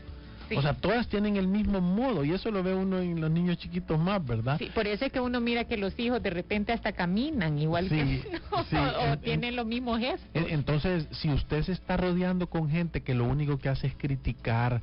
O 0.57 0.63
sea, 0.63 0.75
todas 0.75 1.09
tienen 1.09 1.37
el 1.37 1.47
mismo 1.47 1.81
modo 1.81 2.25
y 2.25 2.33
eso 2.33 2.51
lo 2.51 2.63
ve 2.63 2.75
uno 2.75 3.01
en 3.01 3.21
los 3.21 3.31
niños 3.31 3.59
chiquitos 3.59 3.99
más, 3.99 4.25
¿verdad? 4.25 4.59
Sí, 4.59 4.71
por 4.75 4.87
eso 4.87 5.05
es 5.05 5.13
que 5.13 5.21
uno 5.21 5.41
mira 5.41 5.65
que 5.65 5.77
los 5.77 5.99
hijos 5.99 6.23
de 6.23 6.31
repente 6.31 6.73
hasta 6.73 6.93
caminan 6.93 7.59
igual 7.59 7.89
que 7.89 8.23
o, 8.51 9.19
tienen 9.19 9.57
los 9.57 9.67
mismos 9.67 9.99
gestos. 9.99 10.29
Entonces, 10.33 11.07
si 11.13 11.31
usted 11.31 11.63
se 11.63 11.73
está 11.73 11.97
rodeando 11.97 12.49
con 12.49 12.71
gente 12.71 13.03
que 13.03 13.15
lo 13.15 13.25
único 13.25 13.59
que 13.59 13.69
hace 13.69 13.89
es 13.89 13.95
criticar, 13.97 14.81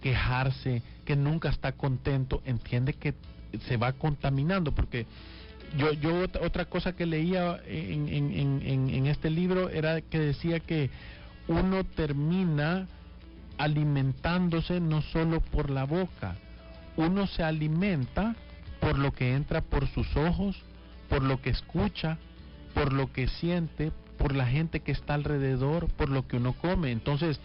quejarse, 0.00 0.82
que 1.04 1.16
nunca 1.16 1.48
está 1.48 1.72
contento, 1.72 2.42
entiende 2.44 2.92
que 2.92 3.14
se 3.66 3.76
va 3.76 3.92
contaminando 3.92 4.72
porque 4.72 5.06
yo 5.78 5.92
yo 5.92 6.24
otra 6.42 6.66
cosa 6.66 6.94
que 6.94 7.06
leía 7.06 7.60
en, 7.66 8.08
en, 8.08 8.62
en, 8.62 8.90
en 8.90 9.06
este 9.06 9.30
libro 9.30 9.68
era 9.70 10.00
que 10.00 10.18
decía 10.18 10.60
que 10.60 10.90
uno 11.48 11.84
termina 11.84 12.86
alimentándose 13.58 14.80
no 14.80 15.02
solo 15.02 15.40
por 15.40 15.70
la 15.70 15.84
boca, 15.84 16.36
uno 16.96 17.26
se 17.26 17.42
alimenta 17.42 18.34
por 18.80 18.98
lo 18.98 19.12
que 19.12 19.34
entra 19.34 19.60
por 19.60 19.88
sus 19.88 20.16
ojos, 20.16 20.56
por 21.08 21.22
lo 21.22 21.40
que 21.40 21.50
escucha, 21.50 22.18
por 22.74 22.92
lo 22.92 23.12
que 23.12 23.28
siente, 23.28 23.92
por 24.18 24.34
la 24.34 24.46
gente 24.46 24.80
que 24.80 24.92
está 24.92 25.14
alrededor, 25.14 25.88
por 25.92 26.08
lo 26.08 26.26
que 26.26 26.36
uno 26.36 26.52
come. 26.54 26.90
Entonces, 26.90 27.40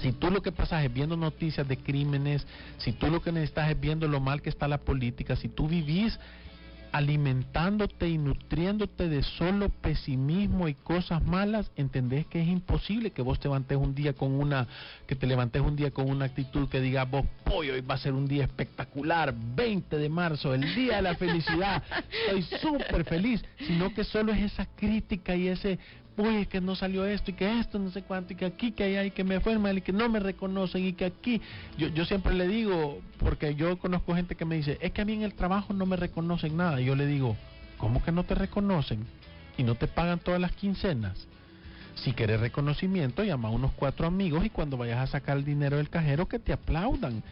si 0.00 0.12
tú 0.12 0.30
lo 0.30 0.42
que 0.42 0.52
pasas 0.52 0.84
es 0.84 0.92
viendo 0.92 1.16
noticias 1.16 1.66
de 1.66 1.76
crímenes, 1.76 2.46
si 2.78 2.92
tú 2.92 3.08
lo 3.08 3.20
que 3.20 3.32
necesitas 3.32 3.70
es 3.70 3.80
viendo 3.80 4.06
lo 4.06 4.20
mal 4.20 4.42
que 4.42 4.50
está 4.50 4.68
la 4.68 4.78
política, 4.78 5.36
si 5.36 5.48
tú 5.48 5.68
vivís 5.68 6.18
alimentándote 6.92 8.08
y 8.08 8.18
nutriéndote 8.18 9.08
de 9.08 9.22
solo 9.22 9.68
pesimismo 9.68 10.68
y 10.68 10.74
cosas 10.74 11.22
malas, 11.24 11.70
entendés 11.76 12.26
que 12.26 12.40
es 12.40 12.48
imposible 12.48 13.10
que 13.10 13.22
vos 13.22 13.38
te 13.38 13.48
levantes 13.48 13.76
un 13.76 13.94
día 13.94 14.12
con 14.12 14.32
una, 14.32 14.66
que 15.06 15.14
te 15.14 15.26
levantes 15.26 15.62
un 15.62 15.76
día 15.76 15.90
con 15.90 16.10
una 16.10 16.26
actitud 16.26 16.68
que 16.68 16.80
diga, 16.80 17.04
vos 17.04 17.24
pollo, 17.44 17.74
hoy 17.74 17.80
va 17.80 17.94
a 17.94 17.98
ser 17.98 18.12
un 18.12 18.26
día 18.26 18.44
espectacular, 18.44 19.34
20 19.34 19.96
de 19.96 20.08
marzo, 20.08 20.54
el 20.54 20.74
día 20.74 20.96
de 20.96 21.02
la 21.02 21.14
felicidad, 21.14 21.82
estoy 22.26 22.42
súper 22.60 23.04
feliz, 23.04 23.44
sino 23.66 23.92
que 23.94 24.04
solo 24.04 24.32
es 24.32 24.52
esa 24.52 24.66
crítica 24.76 25.34
y 25.34 25.48
ese 25.48 25.78
uy, 26.18 26.46
que 26.46 26.60
no 26.60 26.74
salió 26.74 27.06
esto 27.06 27.30
y 27.30 27.34
que 27.34 27.60
esto, 27.60 27.78
no 27.78 27.90
sé 27.90 28.02
cuánto, 28.02 28.32
y 28.32 28.36
que 28.36 28.44
aquí, 28.44 28.72
que 28.72 28.98
hay, 28.98 29.10
que 29.12 29.24
me 29.24 29.38
mal 29.38 29.78
y 29.78 29.80
que 29.80 29.92
no 29.92 30.08
me 30.08 30.18
reconocen 30.18 30.84
y 30.84 30.92
que 30.92 31.06
aquí. 31.06 31.40
Yo, 31.78 31.88
yo 31.88 32.04
siempre 32.04 32.34
le 32.34 32.46
digo, 32.48 33.00
porque 33.18 33.54
yo 33.54 33.78
conozco 33.78 34.14
gente 34.14 34.34
que 34.34 34.44
me 34.44 34.56
dice, 34.56 34.78
es 34.80 34.92
que 34.92 35.02
a 35.02 35.04
mí 35.04 35.14
en 35.14 35.22
el 35.22 35.34
trabajo 35.34 35.72
no 35.72 35.86
me 35.86 35.96
reconocen 35.96 36.56
nada. 36.56 36.80
Y 36.80 36.86
yo 36.86 36.96
le 36.96 37.06
digo, 37.06 37.36
¿cómo 37.78 38.02
que 38.02 38.12
no 38.12 38.24
te 38.24 38.34
reconocen? 38.34 39.06
Y 39.56 39.62
no 39.62 39.76
te 39.76 39.86
pagan 39.86 40.18
todas 40.18 40.40
las 40.40 40.52
quincenas. 40.52 41.26
Si 41.94 42.12
quieres 42.12 42.40
reconocimiento, 42.40 43.24
llama 43.24 43.48
a 43.48 43.52
unos 43.52 43.72
cuatro 43.72 44.06
amigos 44.06 44.44
y 44.44 44.50
cuando 44.50 44.76
vayas 44.76 44.98
a 44.98 45.06
sacar 45.06 45.36
el 45.36 45.44
dinero 45.44 45.78
del 45.78 45.90
cajero 45.90 46.28
que 46.28 46.38
te 46.38 46.52
aplaudan. 46.52 47.22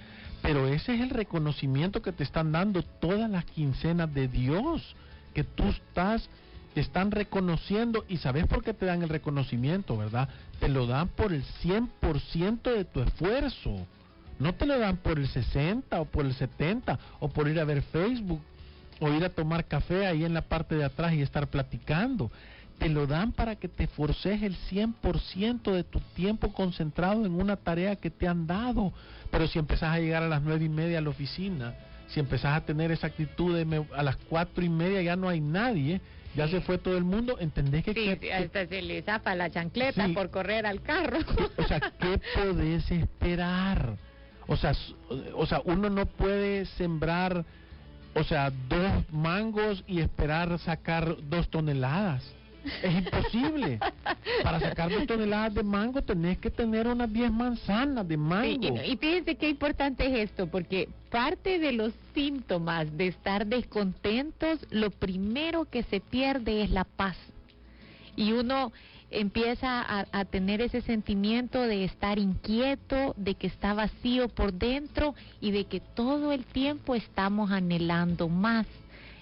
Pero 0.42 0.66
ese 0.68 0.94
es 0.94 1.00
el 1.00 1.10
reconocimiento 1.10 2.02
que 2.02 2.12
te 2.12 2.24
están 2.24 2.52
dando 2.52 2.82
todas 2.82 3.30
las 3.30 3.44
quincenas 3.44 4.12
de 4.12 4.28
Dios, 4.28 4.94
que 5.34 5.44
tú 5.44 5.64
estás 5.64 6.28
te 6.76 6.82
están 6.82 7.10
reconociendo 7.10 8.04
y 8.06 8.18
sabes 8.18 8.46
por 8.46 8.62
qué 8.62 8.74
te 8.74 8.84
dan 8.84 9.02
el 9.02 9.08
reconocimiento, 9.08 9.96
¿verdad? 9.96 10.28
Te 10.60 10.68
lo 10.68 10.86
dan 10.86 11.08
por 11.08 11.32
el 11.32 11.42
100% 11.62 12.70
de 12.70 12.84
tu 12.84 13.00
esfuerzo. 13.00 13.86
No 14.38 14.54
te 14.54 14.66
lo 14.66 14.78
dan 14.78 14.98
por 14.98 15.18
el 15.18 15.26
60 15.26 15.98
o 15.98 16.04
por 16.04 16.26
el 16.26 16.34
70 16.34 16.98
o 17.20 17.30
por 17.30 17.48
ir 17.48 17.60
a 17.60 17.64
ver 17.64 17.80
Facebook 17.80 18.42
o 19.00 19.08
ir 19.08 19.24
a 19.24 19.30
tomar 19.30 19.64
café 19.64 20.06
ahí 20.06 20.22
en 20.26 20.34
la 20.34 20.42
parte 20.42 20.74
de 20.74 20.84
atrás 20.84 21.14
y 21.14 21.22
estar 21.22 21.48
platicando. 21.48 22.30
Te 22.76 22.90
lo 22.90 23.06
dan 23.06 23.32
para 23.32 23.56
que 23.56 23.68
te 23.68 23.86
forces 23.86 24.42
el 24.42 24.54
100% 24.70 25.72
de 25.72 25.82
tu 25.82 26.00
tiempo 26.14 26.52
concentrado 26.52 27.24
en 27.24 27.32
una 27.32 27.56
tarea 27.56 27.96
que 27.96 28.10
te 28.10 28.28
han 28.28 28.46
dado. 28.46 28.92
Pero 29.30 29.48
si 29.48 29.58
empezás 29.58 29.94
a 29.94 29.98
llegar 29.98 30.22
a 30.22 30.28
las 30.28 30.42
nueve 30.42 30.66
y 30.66 30.68
media 30.68 30.98
a 30.98 31.00
la 31.00 31.08
oficina, 31.08 31.74
si 32.08 32.20
empezás 32.20 32.54
a 32.54 32.66
tener 32.66 32.90
esa 32.90 33.06
actitud 33.06 33.56
de 33.56 33.86
a 33.96 34.02
las 34.02 34.16
cuatro 34.16 34.62
y 34.62 34.68
media 34.68 35.00
ya 35.00 35.16
no 35.16 35.30
hay 35.30 35.40
nadie, 35.40 36.02
ya 36.36 36.48
se 36.48 36.60
fue 36.60 36.78
todo 36.78 36.96
el 36.98 37.04
mundo, 37.04 37.38
entendés 37.40 37.82
que... 37.82 37.94
Sí, 37.94 38.30
hasta 38.30 38.66
se 38.66 38.82
le 38.82 39.02
zapa 39.02 39.34
la 39.34 39.50
chancleta 39.50 40.06
por 40.14 40.30
correr 40.30 40.66
al 40.66 40.82
carro. 40.82 41.18
O 41.56 41.62
sea, 41.64 41.80
¿qué 41.98 42.20
podés 42.34 42.90
esperar? 42.90 43.96
O 44.46 44.56
sea, 44.56 44.72
o 45.34 45.46
sea, 45.46 45.62
uno 45.64 45.88
no 45.88 46.06
puede 46.06 46.66
sembrar, 46.66 47.44
o 48.14 48.22
sea, 48.22 48.50
dos 48.50 49.10
mangos 49.10 49.82
y 49.86 50.00
esperar 50.00 50.58
sacar 50.58 51.16
dos 51.22 51.48
toneladas. 51.48 52.22
Es 52.82 52.94
imposible. 52.94 53.78
Para 54.42 54.60
sacar 54.60 54.90
dos 54.90 55.06
toneladas 55.06 55.54
de 55.54 55.62
mango 55.62 56.02
tenés 56.02 56.38
que 56.38 56.50
tener 56.50 56.86
unas 56.86 57.12
10 57.12 57.32
manzanas 57.32 58.06
de 58.06 58.16
mango. 58.16 58.78
y, 58.84 58.96
fíjense 58.96 59.36
qué 59.36 59.48
importante 59.48 60.06
es 60.06 60.30
esto, 60.30 60.46
porque 60.46 60.88
parte 61.10 61.58
de 61.58 61.72
los 61.72 61.92
síntomas 62.14 62.96
de 62.96 63.08
estar 63.08 63.46
descontentos, 63.46 64.60
lo 64.70 64.90
primero 64.90 65.64
que 65.64 65.82
se 65.84 66.00
pierde 66.00 66.62
es 66.62 66.70
la 66.70 66.84
paz. 66.84 67.16
Y 68.16 68.32
uno 68.32 68.72
empieza 69.10 69.80
a, 69.82 70.06
a 70.10 70.24
tener 70.24 70.60
ese 70.60 70.80
sentimiento 70.80 71.62
de 71.62 71.84
estar 71.84 72.18
inquieto, 72.18 73.14
de 73.16 73.34
que 73.34 73.46
está 73.46 73.72
vacío 73.74 74.28
por 74.28 74.52
dentro 74.52 75.14
y 75.40 75.52
de 75.52 75.64
que 75.64 75.80
todo 75.80 76.32
el 76.32 76.44
tiempo 76.44 76.94
estamos 76.94 77.50
anhelando 77.50 78.28
más. 78.28 78.66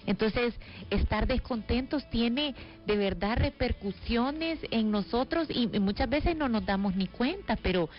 Entonces, 0.05 0.53
estar 0.89 1.27
descontentos 1.27 2.09
tiene 2.09 2.55
de 2.85 2.95
verdad 2.95 3.37
repercusiones 3.37 4.59
en 4.71 4.91
nosotros 4.91 5.47
y, 5.49 5.67
muchas 5.79 6.09
veces 6.09 6.35
no 6.35 6.49
nos 6.49 6.65
damos 6.65 6.95
ni 6.95 7.07
cuenta, 7.07 7.55
pero 7.55 7.89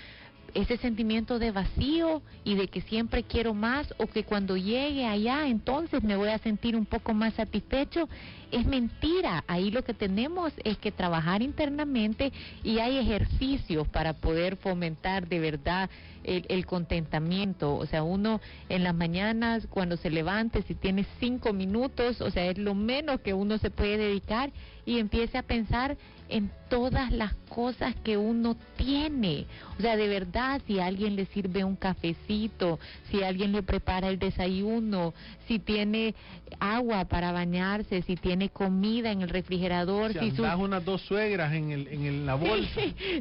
ese 0.55 0.79
sentimiento 0.79 1.39
de 1.39 1.51
vacío 1.51 2.23
y 2.43 2.55
de 2.55 2.69
que 2.69 2.81
siempre 2.81 3.25
quiero 3.25 3.53
más 3.53 3.93
o 3.99 4.07
que 4.07 4.25
cuando 4.25 4.57
llegue 4.57 5.05
allá 5.05 5.47
entonces 5.49 6.03
me 6.03 6.17
voy 6.17 6.31
a 6.31 6.39
sentir 6.39 6.77
un 6.77 6.87
poco 6.87 7.13
más 7.13 7.35
satisfecho, 7.35 8.09
es 8.51 8.65
mentira. 8.65 9.45
Ahí 9.49 9.71
lo 9.71 9.83
que 9.83 9.93
tenemos 9.93 10.53
es 10.65 10.79
que 10.79 10.93
trabajar 10.93 11.43
internamente 11.43 12.33
y 12.65 12.79
hay 12.79 12.97
ejercicios 12.97 13.87
para 13.89 14.15
poder 14.15 14.57
fomentar 14.57 15.29
de 15.29 15.41
verdad 15.41 15.91
el, 16.27 16.45
el 16.49 16.67
contentamiento. 16.67 17.75
O 17.77 17.87
sea, 17.87 18.03
uno 18.03 18.41
en 18.69 18.85
las 18.85 18.95
mañanas 18.95 19.67
cuando 19.71 19.97
se 19.97 20.11
levante, 20.11 20.63
si 20.63 20.75
tiene 20.75 21.07
cinco 21.21 21.53
minutos, 21.53 22.21
o 22.21 22.31
sea, 22.31 22.47
es 22.47 22.59
lo 22.59 22.75
menos 22.75 23.21
que 23.21 23.33
uno 23.35 23.59
se 23.59 23.71
puede 23.71 23.97
dedicar 23.97 24.51
y 24.85 24.99
empiece 24.99 25.39
a 25.39 25.43
pensar 25.43 25.97
en 26.29 26.51
todas 26.69 27.13
las 27.13 27.35
cosas 27.49 27.95
que 28.03 28.17
uno 28.17 28.57
tiene. 28.77 29.47
O 29.79 29.81
sea, 29.83 29.97
de 29.97 30.09
verdad, 30.09 30.61
si 30.67 30.81
alguien 30.81 31.15
le 31.15 31.27
sirve 31.27 31.63
un 31.63 31.77
cafecito, 31.77 32.81
si 33.11 33.23
alguien 33.23 33.53
le 33.53 33.63
prepara 33.63 34.09
el 34.09 34.19
desayuno, 34.19 35.15
si 35.47 35.61
tiene 35.61 36.15
agua 36.59 37.05
para 37.05 37.31
bañarse, 37.31 38.03
si 38.03 38.17
tiene 38.17 38.49
comida 38.49 39.13
en 39.13 39.23
el 39.23 39.29
refrigerador, 39.29 40.13
Si 40.13 40.19
si, 40.19 40.31
sus, 40.37 40.47
unas 40.59 40.85
dos 40.85 41.01
suegras 41.03 41.53
en, 41.53 41.71
el, 41.71 41.87
en 41.89 42.05
el- 42.05 42.27
la 42.27 42.35
bolsa. 42.37 42.81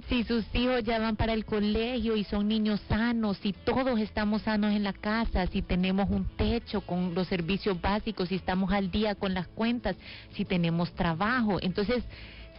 si 0.10 0.24
sus 0.24 0.44
hijos 0.56 0.84
ya 0.84 0.98
van 1.00 1.15
para 1.15 1.34
el 1.34 1.46
colegio 1.46 2.15
y 2.15 2.24
son 2.24 2.48
niños 2.48 2.82
sanos, 2.95 3.38
si 3.39 3.51
todos 3.51 3.99
estamos 3.99 4.43
sanos 4.43 4.73
en 4.73 4.84
la 4.84 4.93
casa, 4.93 5.45
si 5.47 5.62
tenemos 5.62 6.10
un 6.10 6.23
techo 6.38 6.79
con 6.79 7.13
los 7.13 7.27
servicios 7.27 7.79
básicos, 7.81 8.29
si 8.29 8.36
estamos 8.36 8.71
al 8.71 8.89
día 8.89 9.15
con 9.15 9.34
las 9.34 9.47
cuentas, 9.47 9.97
si 10.34 10.45
tenemos 10.45 10.93
trabajo. 10.93 11.58
Entonces, 11.62 12.05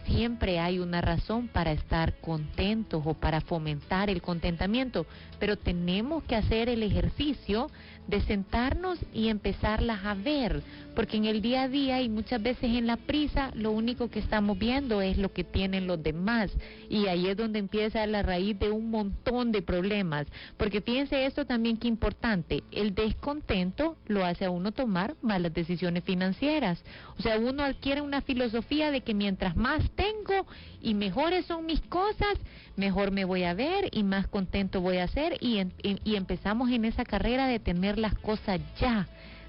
siempre 0.05 0.59
hay 0.59 0.77
una 0.77 1.01
razón 1.01 1.47
para 1.47 1.71
estar 1.71 2.19
contentos 2.19 3.01
o 3.03 3.15
para 3.15 3.41
fomentar 3.41 4.11
el 4.11 4.21
contentamiento, 4.21 5.07
pero 5.39 5.57
tenemos 5.57 6.23
que 6.25 6.35
hacer 6.35 6.69
el 6.69 6.83
ejercicio 6.83 7.71
de 8.07 8.21
sentarnos 8.21 8.99
y 9.13 9.27
empezarlas 9.29 10.05
a 10.05 10.13
ver, 10.13 10.61
porque 10.95 11.17
en 11.17 11.25
el 11.25 11.41
día 11.41 11.63
a 11.63 11.67
día 11.67 12.01
y 12.01 12.09
muchas 12.09 12.41
veces 12.41 12.63
en 12.75 12.87
la 12.87 12.97
prisa 12.97 13.51
lo 13.53 13.71
único 13.71 14.09
que 14.09 14.19
estamos 14.19 14.57
viendo 14.57 15.01
es 15.01 15.17
lo 15.17 15.31
que 15.33 15.43
tienen 15.43 15.87
los 15.87 16.01
demás. 16.01 16.51
Y 16.89 17.07
ahí 17.07 17.27
es 17.27 17.37
donde 17.37 17.59
empieza 17.59 18.05
la 18.07 18.23
raíz 18.23 18.57
de 18.59 18.71
un 18.71 18.89
montón 18.89 19.51
de 19.51 19.61
problemas, 19.61 20.27
porque 20.57 20.81
fíjense 20.81 21.25
esto 21.25 21.45
también 21.45 21.77
que 21.77 21.87
importante, 21.87 22.63
el 22.71 22.95
descontento 22.95 23.97
lo 24.07 24.25
hace 24.25 24.45
a 24.45 24.49
uno 24.51 24.71
tomar 24.71 25.15
malas 25.21 25.53
decisiones 25.53 26.03
financieras, 26.03 26.83
o 27.17 27.21
sea, 27.21 27.37
uno 27.37 27.63
adquiere 27.63 28.01
una 28.01 28.21
filosofía 28.21 28.91
de 28.91 29.01
que 29.01 29.13
mientras 29.13 29.55
más 29.55 29.83
tengo 29.91 30.45
y 30.81 30.93
mejores 30.93 31.45
son 31.45 31.65
mis 31.65 31.81
cosas, 31.81 32.37
mejor 32.75 33.11
me 33.11 33.25
voy 33.25 33.43
a 33.43 33.53
ver 33.53 33.89
y 33.91 34.03
más 34.03 34.27
contento 34.27 34.81
voy 34.81 34.97
a 34.97 35.07
ser 35.07 35.37
y, 35.41 35.57
en- 35.57 35.73
y 35.83 36.15
empezamos 36.15 36.69
en 36.71 36.85
esa 36.85 37.03
carrera 37.03 37.47
de 37.47 37.59
tener 37.59 37.96
las 37.97 38.15
cosas 38.15 38.59
ya. 38.79 39.07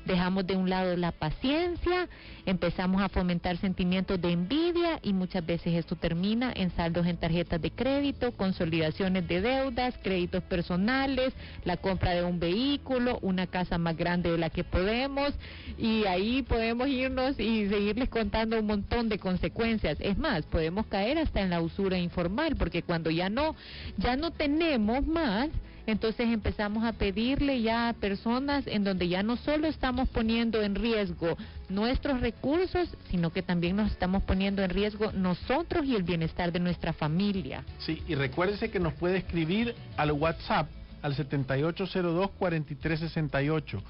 Dejamos 0.09 0.47
de 0.47 0.57
un 0.57 0.71
lado 0.71 0.97
la 0.97 1.13
paciencia, 1.13 2.09
empezamos 2.47 3.03
a 3.03 3.11
fomentar 3.11 3.59
sentimientos 3.59 4.19
de 4.19 4.33
envidia 4.33 4.99
y 5.03 5.13
muchas 5.13 5.45
veces 5.45 5.75
esto 5.75 5.97
termina 5.97 6.51
en 6.57 6.71
saldos 6.71 7.07
en 7.07 7.19
tarjetas 7.19 7.61
de 7.61 7.71
crédito, 7.71 8.33
consolidaciones 8.33 9.29
de 9.29 9.43
deudas, 9.43 9.95
créditos 10.03 10.43
personales, 10.45 11.35
la 11.67 11.77
compra 11.77 12.13
de 12.13 12.25
un 12.25 12.41
vehículo, 12.41 13.19
una 13.21 13.49
casa 13.49 13.77
más 13.77 13.99
grande 13.99 14.31
de 14.31 14.39
la 14.39 14.49
que 14.49 14.65
podemos 14.65 15.35
y 15.77 16.07
ahí 16.07 16.41
podemos 16.41 16.89
irnos 16.89 17.39
y 17.39 17.69
seguirles 17.69 18.09
contando 18.09 18.59
un 18.59 18.67
montón 18.67 19.11
de 19.11 19.19
consecuencias. 19.19 19.99
Es 20.01 20.17
más, 20.17 20.47
podemos 20.47 20.87
caer 20.87 21.19
hasta 21.19 21.43
en 21.43 21.51
la 21.51 21.61
usura 21.61 21.99
informal 21.99 22.57
porque 22.57 22.83
cuando 22.83 23.11
ya 23.11 23.29
no 23.29 23.55
ya 23.99 24.17
no 24.17 24.31
tenemos 24.31 25.07
más 25.07 25.51
entonces 25.91 26.29
empezamos 26.29 26.85
a 26.85 26.93
pedirle 26.93 27.63
ya 27.63 27.89
a 27.89 27.95
personas 27.95 28.67
en 28.67 28.85
donde 28.85 29.09
ya 29.09 29.23
no 29.23 29.37
solo 29.37 29.67
estamos 29.67 30.07
poniendo 30.11 30.61
en 30.63 30.75
riesgo 30.75 31.39
nuestros 31.71 32.21
recursos, 32.21 32.91
sino 33.11 33.31
que 33.31 33.43
también 33.43 33.77
nos 33.77 33.91
estamos 33.91 34.23
poniendo 34.25 34.63
en 34.63 34.69
riesgo 34.69 35.11
nosotros 35.13 35.87
y 35.87 35.97
el 35.97 36.03
bienestar 36.03 36.53
de 36.53 36.61
nuestra 36.61 36.93
familia. 36.93 37.65
Sí, 37.79 38.03
y 38.07 38.15
recuérdese 38.15 38.71
que 38.71 38.79
nos 38.79 38.93
puede 38.95 39.17
escribir 39.17 39.75
al 39.97 40.13
WhatsApp 40.13 40.69
al 41.01 41.17
7802-4368. 41.17 43.81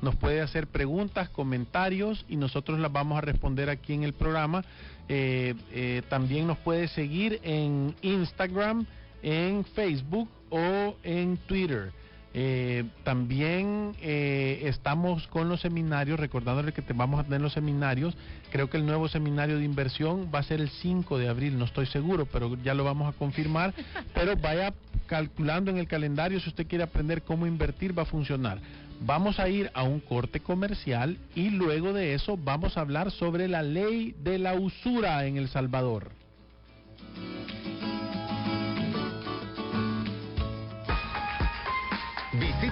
Nos 0.00 0.14
puede 0.14 0.40
hacer 0.40 0.68
preguntas, 0.68 1.28
comentarios 1.28 2.24
y 2.28 2.36
nosotros 2.36 2.78
las 2.78 2.92
vamos 2.92 3.18
a 3.18 3.20
responder 3.20 3.68
aquí 3.68 3.94
en 3.94 4.04
el 4.04 4.12
programa. 4.12 4.64
Eh, 5.08 5.56
eh, 5.72 6.02
también 6.08 6.46
nos 6.46 6.58
puede 6.58 6.86
seguir 6.86 7.40
en 7.42 7.96
Instagram, 8.02 8.86
en 9.24 9.64
Facebook 9.64 10.28
o 10.50 10.96
en 11.02 11.36
Twitter. 11.38 11.92
Eh, 12.34 12.84
también 13.04 13.96
eh, 14.00 14.60
estamos 14.64 15.26
con 15.28 15.48
los 15.48 15.60
seminarios, 15.60 16.20
recordándole 16.20 16.72
que 16.72 16.82
te 16.82 16.92
vamos 16.92 17.20
a 17.20 17.24
tener 17.24 17.40
los 17.40 17.54
seminarios. 17.54 18.16
Creo 18.52 18.68
que 18.68 18.76
el 18.76 18.86
nuevo 18.86 19.08
seminario 19.08 19.58
de 19.58 19.64
inversión 19.64 20.30
va 20.32 20.40
a 20.40 20.42
ser 20.42 20.60
el 20.60 20.68
5 20.68 21.18
de 21.18 21.28
abril, 21.28 21.58
no 21.58 21.64
estoy 21.64 21.86
seguro, 21.86 22.26
pero 22.26 22.56
ya 22.62 22.74
lo 22.74 22.84
vamos 22.84 23.12
a 23.12 23.18
confirmar. 23.18 23.74
Pero 24.14 24.36
vaya 24.36 24.72
calculando 25.06 25.70
en 25.70 25.78
el 25.78 25.88
calendario 25.88 26.38
si 26.38 26.48
usted 26.48 26.66
quiere 26.66 26.84
aprender 26.84 27.22
cómo 27.22 27.46
invertir, 27.46 27.96
va 27.96 28.02
a 28.02 28.06
funcionar. 28.06 28.58
Vamos 29.00 29.38
a 29.38 29.48
ir 29.48 29.70
a 29.74 29.84
un 29.84 30.00
corte 30.00 30.40
comercial 30.40 31.18
y 31.34 31.50
luego 31.50 31.92
de 31.92 32.14
eso 32.14 32.36
vamos 32.36 32.76
a 32.76 32.80
hablar 32.82 33.10
sobre 33.10 33.48
la 33.48 33.62
ley 33.62 34.14
de 34.22 34.38
la 34.38 34.54
usura 34.54 35.24
en 35.26 35.36
El 35.38 35.48
Salvador. 35.48 36.17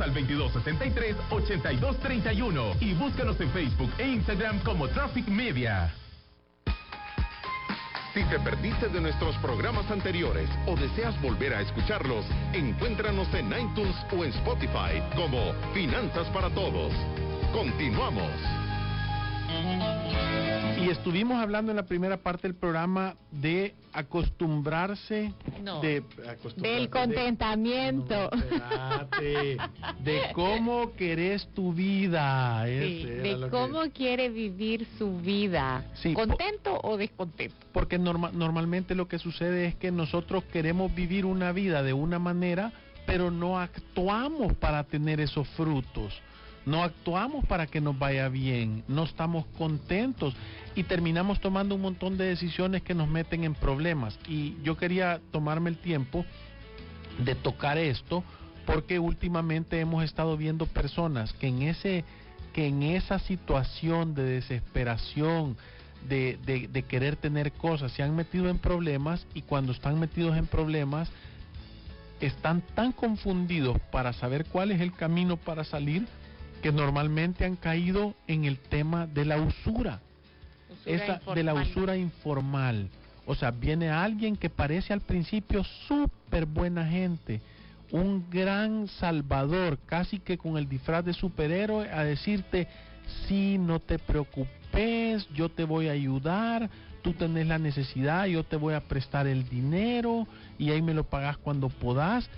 al 0.00 0.14
2263-8231 0.14 2.76
y 2.80 2.94
búscanos 2.94 3.38
en 3.40 3.50
Facebook 3.50 3.90
e 3.98 4.08
Instagram 4.08 4.60
como 4.60 4.88
Traffic 4.88 5.28
Media. 5.28 5.92
Si 8.14 8.24
te 8.24 8.38
perdiste 8.40 8.88
de 8.88 9.00
nuestros 9.00 9.36
programas 9.38 9.90
anteriores 9.90 10.50
o 10.66 10.76
deseas 10.76 11.18
volver 11.22 11.54
a 11.54 11.62
escucharlos, 11.62 12.26
encuéntranos 12.52 13.32
en 13.32 13.46
iTunes 13.46 13.96
o 14.16 14.24
en 14.24 14.30
Spotify 14.30 15.02
como 15.16 15.54
Finanzas 15.72 16.28
para 16.28 16.50
Todos. 16.50 16.92
Continuamos. 17.52 18.30
Y 20.84 20.90
estuvimos 20.90 21.40
hablando 21.40 21.70
en 21.72 21.76
la 21.76 21.84
primera 21.84 22.16
parte 22.16 22.48
del 22.48 22.56
programa 22.56 23.14
de 23.30 23.74
acostumbrarse 23.92 25.32
No, 25.62 25.80
de 25.80 25.98
acostumbrarse 26.28 26.60
Del 26.60 26.82
de- 26.84 26.90
contentamiento. 26.90 28.30
No, 28.32 28.40
espérate. 28.42 29.56
de 30.02 30.20
cómo 30.34 30.92
querés 30.94 31.46
tu 31.54 31.72
vida. 31.72 32.64
Sí, 32.66 33.04
de 33.04 33.22
que- 33.22 33.48
cómo 33.50 33.82
quiere 33.92 34.28
vivir 34.28 34.86
su 34.98 35.18
vida. 35.18 35.84
Sí, 35.94 36.14
po- 36.14 36.26
¿Contento 36.26 36.80
o 36.82 36.96
descontento? 36.96 37.54
Porque 37.72 37.98
norma- 37.98 38.30
normalmente 38.32 38.94
lo 38.94 39.06
que 39.08 39.18
sucede 39.18 39.66
es 39.66 39.74
que 39.76 39.90
nosotros 39.90 40.44
queremos 40.52 40.94
vivir 40.94 41.24
una 41.26 41.52
vida 41.52 41.82
de 41.82 41.92
una 41.92 42.18
manera, 42.18 42.72
pero 43.06 43.30
no 43.30 43.58
actuamos 43.60 44.54
para 44.54 44.84
tener 44.84 45.20
esos 45.20 45.46
frutos. 45.50 46.12
No 46.64 46.82
actuamos 46.82 47.44
para 47.46 47.66
que 47.66 47.80
nos 47.80 47.98
vaya 47.98 48.28
bien, 48.28 48.84
no 48.88 49.04
estamos 49.04 49.46
contentos 49.58 50.34
y 50.74 50.84
terminamos 50.84 51.40
tomando 51.40 51.74
un 51.74 51.82
montón 51.82 52.16
de 52.16 52.26
decisiones 52.26 52.82
que 52.82 52.94
nos 52.94 53.08
meten 53.08 53.44
en 53.44 53.54
problemas. 53.54 54.18
Y 54.28 54.56
yo 54.62 54.76
quería 54.76 55.20
tomarme 55.30 55.70
el 55.70 55.78
tiempo 55.78 56.24
de 57.18 57.34
tocar 57.34 57.78
esto 57.78 58.22
porque 58.64 58.98
últimamente 58.98 59.80
hemos 59.80 60.04
estado 60.04 60.36
viendo 60.36 60.66
personas 60.66 61.32
que 61.34 61.48
en 61.48 61.62
ese 61.62 62.04
que 62.52 62.66
en 62.66 62.82
esa 62.82 63.18
situación 63.18 64.14
de 64.14 64.24
desesperación, 64.24 65.56
de, 66.06 66.38
de, 66.44 66.68
de, 66.68 66.82
querer 66.82 67.16
tener 67.16 67.50
cosas, 67.52 67.92
se 67.92 68.02
han 68.02 68.14
metido 68.14 68.50
en 68.50 68.58
problemas 68.58 69.26
y 69.32 69.40
cuando 69.40 69.72
están 69.72 69.98
metidos 69.98 70.36
en 70.36 70.46
problemas 70.46 71.08
están 72.20 72.60
tan 72.74 72.92
confundidos 72.92 73.78
para 73.90 74.12
saber 74.12 74.44
cuál 74.44 74.70
es 74.70 74.82
el 74.82 74.92
camino 74.92 75.38
para 75.38 75.64
salir 75.64 76.06
que 76.62 76.72
normalmente 76.72 77.44
han 77.44 77.56
caído 77.56 78.14
en 78.26 78.44
el 78.44 78.58
tema 78.58 79.06
de 79.06 79.24
la 79.24 79.36
usura, 79.36 80.00
Usura 80.70 80.96
esa, 80.96 81.14
informal. 81.14 81.34
de 81.34 81.42
la 81.42 81.54
usura 81.54 81.96
informal. 81.96 82.88
O 83.26 83.34
sea, 83.34 83.50
viene 83.50 83.90
alguien 83.90 84.36
que 84.36 84.48
parece 84.48 84.92
al 84.92 85.00
principio 85.00 85.64
súper 85.86 86.46
buena 86.46 86.86
gente, 86.86 87.40
un 87.90 88.30
gran 88.30 88.88
salvador, 88.88 89.78
casi 89.86 90.18
que 90.18 90.38
con 90.38 90.56
el 90.56 90.68
disfraz 90.68 91.04
de 91.04 91.12
superhéroe, 91.12 91.90
a 91.90 92.04
decirte, 92.04 92.68
sí, 93.26 93.58
no 93.58 93.80
te 93.80 93.98
preocupes, 93.98 95.28
yo 95.34 95.48
te 95.48 95.64
voy 95.64 95.88
a 95.88 95.92
ayudar, 95.92 96.70
tú 97.02 97.12
tenés 97.12 97.46
la 97.46 97.58
necesidad, 97.58 98.26
yo 98.26 98.44
te 98.44 98.56
voy 98.56 98.74
a 98.74 98.80
prestar 98.80 99.26
el 99.26 99.48
dinero 99.48 100.26
y 100.58 100.70
ahí 100.70 100.80
me 100.80 100.94
lo 100.94 101.04
pagas 101.04 101.36
cuando 101.36 101.68
podás. 101.68 102.28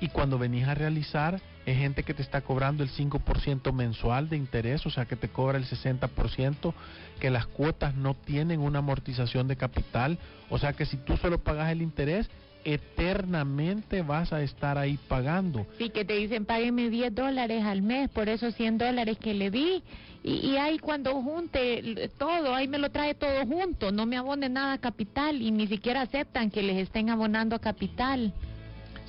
Y 0.00 0.08
cuando 0.08 0.38
venís 0.38 0.66
a 0.66 0.74
realizar, 0.74 1.40
es 1.66 1.78
gente 1.78 2.02
que 2.02 2.14
te 2.14 2.22
está 2.22 2.40
cobrando 2.40 2.82
el 2.82 2.90
5% 2.90 3.72
mensual 3.72 4.28
de 4.28 4.36
interés, 4.36 4.84
o 4.86 4.90
sea 4.90 5.04
que 5.04 5.16
te 5.16 5.28
cobra 5.28 5.58
el 5.58 5.64
60%, 5.64 6.74
que 7.20 7.30
las 7.30 7.46
cuotas 7.46 7.94
no 7.94 8.14
tienen 8.14 8.60
una 8.60 8.80
amortización 8.80 9.48
de 9.48 9.56
capital, 9.56 10.18
o 10.50 10.58
sea 10.58 10.72
que 10.72 10.86
si 10.86 10.96
tú 10.96 11.16
solo 11.16 11.38
pagas 11.38 11.70
el 11.70 11.82
interés, 11.82 12.28
eternamente 12.64 14.02
vas 14.02 14.32
a 14.32 14.42
estar 14.42 14.78
ahí 14.78 14.98
pagando. 15.08 15.66
Sí, 15.78 15.90
que 15.90 16.04
te 16.04 16.14
dicen, 16.14 16.44
págueme 16.44 16.90
10 16.90 17.14
dólares 17.14 17.64
al 17.64 17.82
mes 17.82 18.08
por 18.10 18.28
esos 18.28 18.54
100 18.54 18.78
dólares 18.78 19.18
que 19.18 19.34
le 19.34 19.50
di. 19.50 19.82
Y, 20.24 20.54
ahí 20.56 20.78
cuando 20.78 21.20
junte 21.20 22.08
todo, 22.16 22.54
ahí 22.54 22.68
me 22.68 22.78
lo 22.78 22.90
trae 22.90 23.14
todo 23.14 23.44
junto, 23.44 23.90
no 23.90 24.06
me 24.06 24.16
abone 24.16 24.48
nada 24.48 24.74
a 24.74 24.78
capital 24.78 25.42
y 25.42 25.50
ni 25.50 25.66
siquiera 25.66 26.02
aceptan 26.02 26.48
que 26.48 26.62
les 26.62 26.76
estén 26.76 27.10
abonando 27.10 27.56
a 27.56 27.58
capital. 27.58 28.32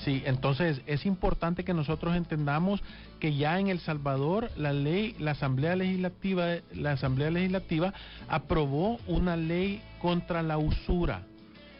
Sí, 0.03 0.21
entonces 0.25 0.81
es 0.85 1.05
importante 1.05 1.63
que 1.63 1.73
nosotros 1.73 2.15
entendamos 2.15 2.81
que 3.19 3.35
ya 3.35 3.59
en 3.59 3.67
El 3.67 3.79
Salvador 3.79 4.51
la 4.57 4.73
ley, 4.73 5.15
la 5.19 5.31
Asamblea 5.31 5.77
Legislativa, 5.77 6.55
la 6.73 6.91
Asamblea 6.93 7.31
Legislativa 7.31 7.93
aprobó 8.27 8.99
una 9.07 9.37
ley 9.37 9.81
contra 10.01 10.43
la 10.43 10.57
usura. 10.57 11.23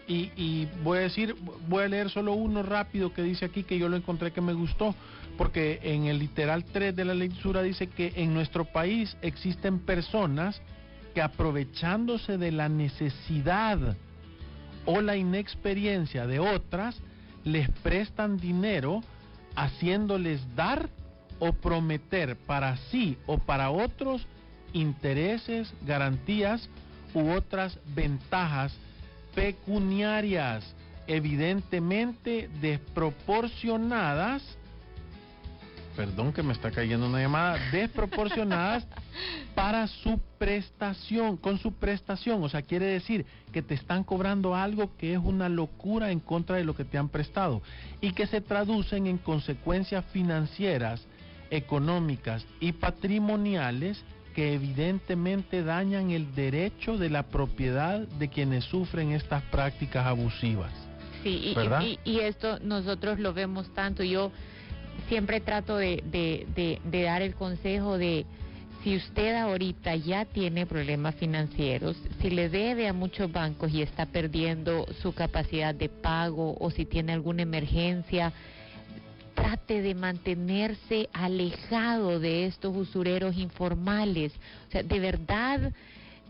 Y, 0.08 0.32
y 0.36 0.68
voy 0.84 1.00
a 1.00 1.02
decir, 1.02 1.36
voy 1.68 1.84
a 1.84 1.88
leer 1.88 2.10
solo 2.10 2.34
uno 2.34 2.64
rápido 2.64 3.14
que 3.14 3.24
dice 3.24 3.46
aquí 3.46 3.64
que 3.64 3.78
yo 3.78 3.90
lo 3.90 3.98
encontré 3.98 4.32
que 4.32 4.42
me 4.42 4.54
gustó, 4.54 4.96
porque 5.38 5.80
en 5.84 6.06
el 6.06 6.20
literal 6.20 6.64
3 6.64 6.96
de 6.96 7.06
la 7.06 7.14
ley 7.14 7.30
usura 7.30 7.62
dice 7.62 7.88
que 7.88 8.14
en 8.16 8.34
nuestro 8.34 8.66
país 8.66 9.18
existen 9.22 9.80
personas 9.80 10.62
que 11.14 11.22
aprovechándose 11.22 12.38
de 12.38 12.52
la 12.52 12.70
necesidad 12.70 13.96
o 14.86 15.02
la 15.02 15.16
inexperiencia 15.16 16.28
de 16.28 16.40
otras, 16.40 17.02
les 17.44 17.70
prestan 17.82 18.38
dinero 18.38 19.02
haciéndoles 19.56 20.42
dar 20.56 20.90
o 21.40 21.54
prometer 21.54 22.36
para 22.36 22.78
sí 22.90 23.18
o 23.26 23.38
para 23.38 23.70
otros 23.70 24.26
intereses, 24.72 25.74
garantías 25.86 26.70
u 27.14 27.30
otras 27.32 27.78
ventajas 27.96 28.74
pecuniarias, 29.36 30.64
evidentemente 31.08 32.50
desproporcionadas, 32.62 34.42
perdón 35.96 36.34
que 36.34 36.44
me 36.44 36.54
está 36.54 36.72
cayendo 36.72 37.08
una 37.08 37.22
llamada, 37.22 37.58
desproporcionadas 37.72 38.86
para 39.56 39.88
su 39.88 40.20
prestación, 40.38 41.38
con 41.38 41.60
su 41.60 41.74
prestación. 41.74 42.44
O 42.44 42.50
sea, 42.50 42.62
quiere 42.62 42.86
decir 42.88 43.26
que 43.52 43.62
te 43.62 43.76
están 43.76 44.04
cobrando 44.04 44.56
algo 44.56 44.96
que 44.98 45.14
es 45.14 45.20
una 45.20 45.50
locura 45.50 46.12
en 46.12 46.20
contra 46.20 46.56
de 46.58 46.64
lo 46.64 46.76
que 46.76 46.86
te 46.86 46.98
han 46.98 47.10
prestado 47.10 47.62
y 48.02 48.12
que 48.14 48.28
se 48.28 48.42
traducen 48.42 49.08
en 49.08 49.18
consecuencias 49.18 50.04
financieras, 50.12 51.06
económicas 51.52 52.46
y 52.60 52.72
patrimoniales 52.72 54.04
que 54.34 54.54
evidentemente 54.56 55.64
dañan 55.64 56.10
el 56.10 56.34
derecho 56.34 56.98
de 56.98 57.12
la 57.12 57.24
propiedad 57.24 58.00
de 58.00 58.30
quienes 58.30 58.64
sufren 58.66 59.12
estas 59.12 59.44
prácticas 59.44 60.08
abusivas. 60.08 60.72
Sí, 61.22 61.52
y, 61.52 61.54
¿Verdad? 61.54 61.82
y- 61.84 62.00
y 62.04 62.20
esto 62.22 62.58
nosotros 62.60 63.20
lo 63.20 63.34
vemos 63.34 63.72
tanto. 63.76 64.04
Yo 64.04 64.32
siempre 65.08 65.40
trato 65.40 65.78
de, 65.78 66.04
de, 66.06 66.48
de, 66.56 66.80
de 66.84 67.04
dar 67.04 67.22
el 67.22 67.36
consejo 67.36 67.98
de 67.98 68.26
si 68.84 68.98
usted 68.98 69.36
ahorita 69.36 69.96
ya 69.96 70.26
tiene 70.26 70.66
problemas 70.66 71.16
financieros, 71.16 71.96
si 72.22 72.30
le 72.30 72.50
debe 72.50 72.90
a 72.90 72.94
muchos 72.94 73.32
bancos 73.32 73.72
y 73.74 73.82
está 73.82 74.06
perdiendo 74.06 74.86
su 75.02 75.14
capacidad 75.14 75.74
de 75.74 75.88
pago 75.88 76.58
o 76.60 76.70
si 76.70 76.84
tiene 76.86 77.14
alguna 77.14 77.44
emergencia, 77.44 78.34
trate 79.36 79.82
de 79.82 79.96
mantenerse 79.96 81.10
alejado 81.14 82.20
de 82.20 82.46
estos 82.46 82.76
usureros 82.76 83.38
informales. 83.38 84.34
O 84.68 84.72
sea, 84.72 84.84
de 84.84 85.00
verdad, 85.00 85.72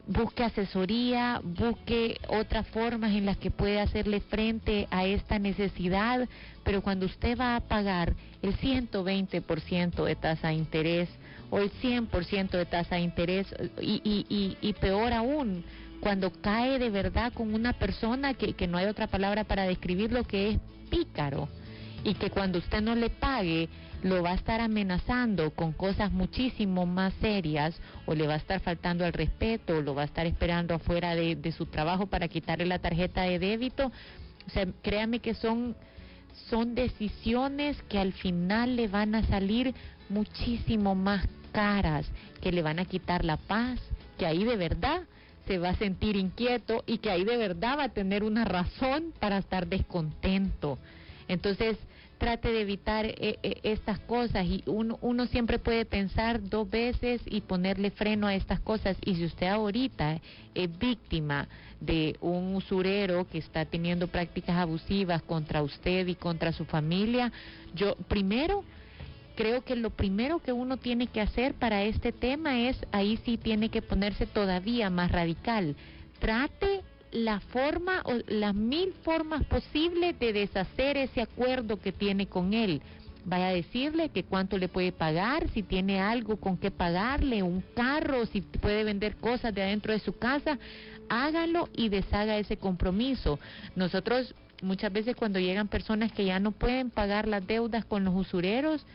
busque 0.07 0.43
asesoría, 0.43 1.41
busque 1.43 2.17
otras 2.27 2.67
formas 2.67 3.11
en 3.11 3.25
las 3.25 3.37
que 3.37 3.51
puede 3.51 3.79
hacerle 3.79 4.19
frente 4.21 4.87
a 4.91 5.05
esta 5.05 5.39
necesidad, 5.39 6.27
pero 6.63 6.81
cuando 6.81 7.05
usted 7.05 7.37
va 7.37 7.55
a 7.55 7.61
pagar 7.61 8.13
el 8.41 8.57
120% 8.57 10.03
de 10.03 10.15
tasa 10.15 10.49
de 10.49 10.55
interés 10.55 11.09
o 11.49 11.59
el 11.59 11.71
100% 11.71 12.49
de 12.51 12.65
tasa 12.65 12.95
de 12.95 13.01
interés 13.01 13.47
y, 13.79 14.01
y, 14.03 14.57
y, 14.59 14.73
peor 14.73 15.13
aún, 15.13 15.63
cuando 16.01 16.31
cae 16.31 16.79
de 16.79 16.89
verdad 16.89 17.31
con 17.31 17.53
una 17.53 17.73
persona 17.73 18.33
que, 18.33 18.53
que 18.53 18.67
no 18.67 18.77
hay 18.77 18.87
otra 18.87 19.07
palabra 19.07 19.45
para 19.45 19.63
describir 19.63 20.11
lo 20.11 20.25
que 20.25 20.49
es 20.49 20.59
pícaro 20.89 21.47
y 22.03 22.13
que 22.15 22.29
cuando 22.29 22.59
usted 22.59 22.81
no 22.81 22.95
le 22.95 23.09
pague 23.09 23.69
lo 24.03 24.21
va 24.21 24.31
a 24.31 24.35
estar 24.35 24.59
amenazando 24.59 25.51
con 25.51 25.71
cosas 25.71 26.11
muchísimo 26.11 26.85
más 26.85 27.13
serias 27.21 27.79
o 28.05 28.13
le 28.13 28.27
va 28.27 28.33
a 28.33 28.37
estar 28.37 28.59
faltando 28.59 29.05
al 29.05 29.13
respeto 29.13 29.77
o 29.77 29.81
lo 29.81 29.95
va 29.95 30.01
a 30.01 30.05
estar 30.05 30.25
esperando 30.25 30.75
afuera 30.75 31.15
de, 31.15 31.35
de 31.35 31.51
su 31.53 31.67
trabajo 31.67 32.07
para 32.07 32.27
quitarle 32.27 32.65
la 32.65 32.79
tarjeta 32.79 33.21
de 33.21 33.39
débito. 33.39 33.91
O 34.45 34.49
sea, 34.49 34.67
créame 34.81 35.19
que 35.19 35.33
son, 35.33 35.75
son 36.49 36.75
decisiones 36.75 37.81
que 37.83 37.97
al 37.97 38.11
final 38.11 38.75
le 38.75 38.89
van 38.89 39.15
a 39.15 39.25
salir 39.25 39.73
muchísimo 40.09 40.95
más 40.95 41.25
caras, 41.53 42.05
que 42.41 42.51
le 42.51 42.61
van 42.61 42.79
a 42.79 42.85
quitar 42.85 43.23
la 43.23 43.37
paz, 43.37 43.79
que 44.17 44.25
ahí 44.25 44.43
de 44.43 44.57
verdad 44.57 45.03
se 45.47 45.59
va 45.59 45.69
a 45.69 45.77
sentir 45.77 46.17
inquieto 46.17 46.83
y 46.85 46.97
que 46.97 47.09
ahí 47.09 47.23
de 47.23 47.37
verdad 47.37 47.77
va 47.77 47.83
a 47.85 47.89
tener 47.89 48.23
una 48.23 48.43
razón 48.43 49.13
para 49.19 49.37
estar 49.37 49.67
descontento. 49.67 50.77
Entonces, 51.27 51.77
trate 52.17 52.51
de 52.51 52.61
evitar 52.61 53.05
eh, 53.05 53.37
eh, 53.43 53.59
estas 53.63 53.99
cosas 53.99 54.45
y 54.45 54.63
uno, 54.65 54.97
uno 55.01 55.25
siempre 55.27 55.59
puede 55.59 55.85
pensar 55.85 56.41
dos 56.41 56.69
veces 56.69 57.21
y 57.25 57.41
ponerle 57.41 57.91
freno 57.91 58.27
a 58.27 58.35
estas 58.35 58.59
cosas. 58.59 58.97
Y 59.03 59.15
si 59.15 59.25
usted 59.25 59.47
ahorita 59.47 60.19
es 60.53 60.79
víctima 60.79 61.47
de 61.79 62.15
un 62.21 62.55
usurero 62.55 63.27
que 63.27 63.39
está 63.39 63.65
teniendo 63.65 64.07
prácticas 64.07 64.57
abusivas 64.57 65.21
contra 65.23 65.61
usted 65.61 66.07
y 66.07 66.15
contra 66.15 66.53
su 66.53 66.65
familia, 66.65 67.31
yo 67.75 67.95
primero 68.07 68.63
creo 69.35 69.63
que 69.63 69.75
lo 69.75 69.89
primero 69.89 70.39
que 70.39 70.53
uno 70.53 70.77
tiene 70.77 71.07
que 71.07 71.21
hacer 71.21 71.55
para 71.55 71.83
este 71.83 72.11
tema 72.11 72.59
es, 72.61 72.77
ahí 72.91 73.19
sí 73.25 73.37
tiene 73.37 73.69
que 73.69 73.81
ponerse 73.81 74.25
todavía 74.27 74.89
más 74.89 75.11
radical. 75.11 75.75
Trate 76.19 76.81
la 77.13 77.39
forma 77.39 78.01
o 78.05 78.13
las 78.27 78.55
mil 78.55 78.91
formas 79.03 79.43
posibles 79.45 80.19
de 80.19 80.33
deshacer 80.33 80.97
ese 80.97 81.21
acuerdo 81.21 81.79
que 81.79 81.91
tiene 81.91 82.27
con 82.27 82.53
él. 82.53 82.81
Vaya 83.25 83.49
a 83.49 83.53
decirle 83.53 84.09
que 84.09 84.23
cuánto 84.23 84.57
le 84.57 84.67
puede 84.67 84.91
pagar, 84.91 85.49
si 85.51 85.63
tiene 85.63 86.01
algo 86.01 86.37
con 86.37 86.57
qué 86.57 86.71
pagarle, 86.71 87.41
un 87.41 87.63
carro, 87.75 88.25
si 88.25 88.41
puede 88.41 88.83
vender 88.83 89.15
cosas 89.15 89.53
de 89.53 89.61
adentro 89.61 89.93
de 89.93 89.99
su 89.99 90.17
casa, 90.17 90.57
hágalo 91.07 91.69
y 91.73 91.87
deshaga 91.87 92.37
ese 92.37 92.57
compromiso. 92.57 93.39
Nosotros 93.75 94.35
muchas 94.61 94.91
veces 94.91 95.15
cuando 95.15 95.39
llegan 95.39 95.67
personas 95.67 96.11
que 96.11 96.25
ya 96.25 96.39
no 96.39 96.51
pueden 96.51 96.89
pagar 96.89 97.27
las 97.27 97.45
deudas 97.45 97.85
con 97.85 98.03
los 98.03 98.15
usureros, 98.15 98.85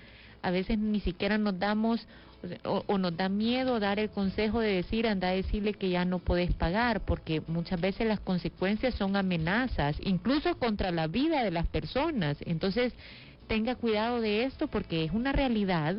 a 0.43 0.51
veces 0.51 0.79
ni 0.79 1.01
siquiera 1.01 1.39
nos 1.39 1.59
damos 1.59 2.07
o, 2.65 2.85
o, 2.87 2.99
nos 2.99 3.17
da 3.17 3.29
miedo 3.29 3.81
dar 3.81 3.99
el 3.99 4.11
consejo 4.11 4.61
de 4.61 4.75
decir, 4.75 5.07
anda 5.07 5.29
a 5.29 5.33
decirle 5.33 5.75
que 5.75 5.91
ya 5.91 6.05
no 6.05 6.19
puedes 6.19 6.53
pagar, 6.55 7.05
porque 7.05 7.43
muchas 7.47 7.81
veces 7.81 8.07
las 8.07 8.21
consecuencias 8.21 8.95
son 8.95 9.17
amenazas, 9.17 9.97
incluso 10.03 10.57
contra 10.59 10.91
la 10.91 11.07
vida 11.07 11.43
de 11.43 11.51
las 11.51 11.67
personas. 11.67 12.37
Entonces, 12.41 12.93
tenga 13.49 13.75
cuidado 13.75 14.21
de 14.21 14.45
esto 14.45 14.69
porque 14.69 15.05
es 15.05 15.13
una 15.13 15.33
realidad 15.33 15.97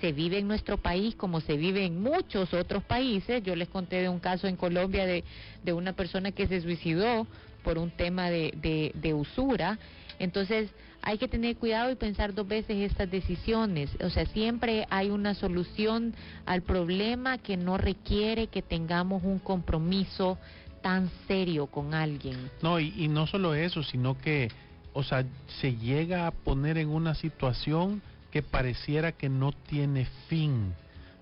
se 0.00 0.12
vive 0.12 0.38
en 0.38 0.48
nuestro 0.48 0.76
país 0.76 1.14
como 1.14 1.40
se 1.40 1.56
vive 1.56 1.84
en 1.84 2.02
muchos 2.02 2.52
otros 2.52 2.84
países. 2.84 3.42
Yo 3.42 3.56
les 3.56 3.68
conté 3.68 4.02
de 4.02 4.08
un 4.08 4.20
caso 4.20 4.46
en 4.46 4.56
Colombia 4.56 5.06
de, 5.06 5.24
de 5.64 5.72
una 5.72 5.94
persona 5.94 6.32
que 6.32 6.46
se 6.46 6.60
suicidó 6.60 7.26
por 7.62 7.78
un 7.78 7.90
tema 7.90 8.30
de, 8.30 8.52
de, 8.56 8.92
de 8.94 9.14
usura. 9.14 9.78
Entonces, 10.18 10.70
hay 11.06 11.18
que 11.18 11.28
tener 11.28 11.56
cuidado 11.56 11.92
y 11.92 11.94
pensar 11.94 12.34
dos 12.34 12.48
veces 12.48 12.78
estas 12.78 13.08
decisiones. 13.08 13.90
O 14.02 14.10
sea, 14.10 14.26
siempre 14.26 14.88
hay 14.90 15.08
una 15.08 15.34
solución 15.34 16.12
al 16.46 16.62
problema 16.62 17.38
que 17.38 17.56
no 17.56 17.78
requiere 17.78 18.48
que 18.48 18.60
tengamos 18.60 19.22
un 19.22 19.38
compromiso 19.38 20.36
tan 20.82 21.08
serio 21.28 21.68
con 21.68 21.94
alguien. 21.94 22.50
No, 22.60 22.80
y, 22.80 23.06
no 23.06 23.28
solo 23.28 23.54
eso, 23.54 23.84
sino 23.84 24.18
que, 24.18 24.50
o 24.94 25.04
sea, 25.04 25.24
se 25.60 25.76
llega 25.76 26.26
a 26.26 26.32
poner 26.32 26.76
en 26.76 26.88
una 26.88 27.14
situación 27.14 28.02
que 28.32 28.42
pareciera 28.42 29.12
que 29.12 29.28
no 29.28 29.52
tiene 29.52 30.08
fin, 30.26 30.74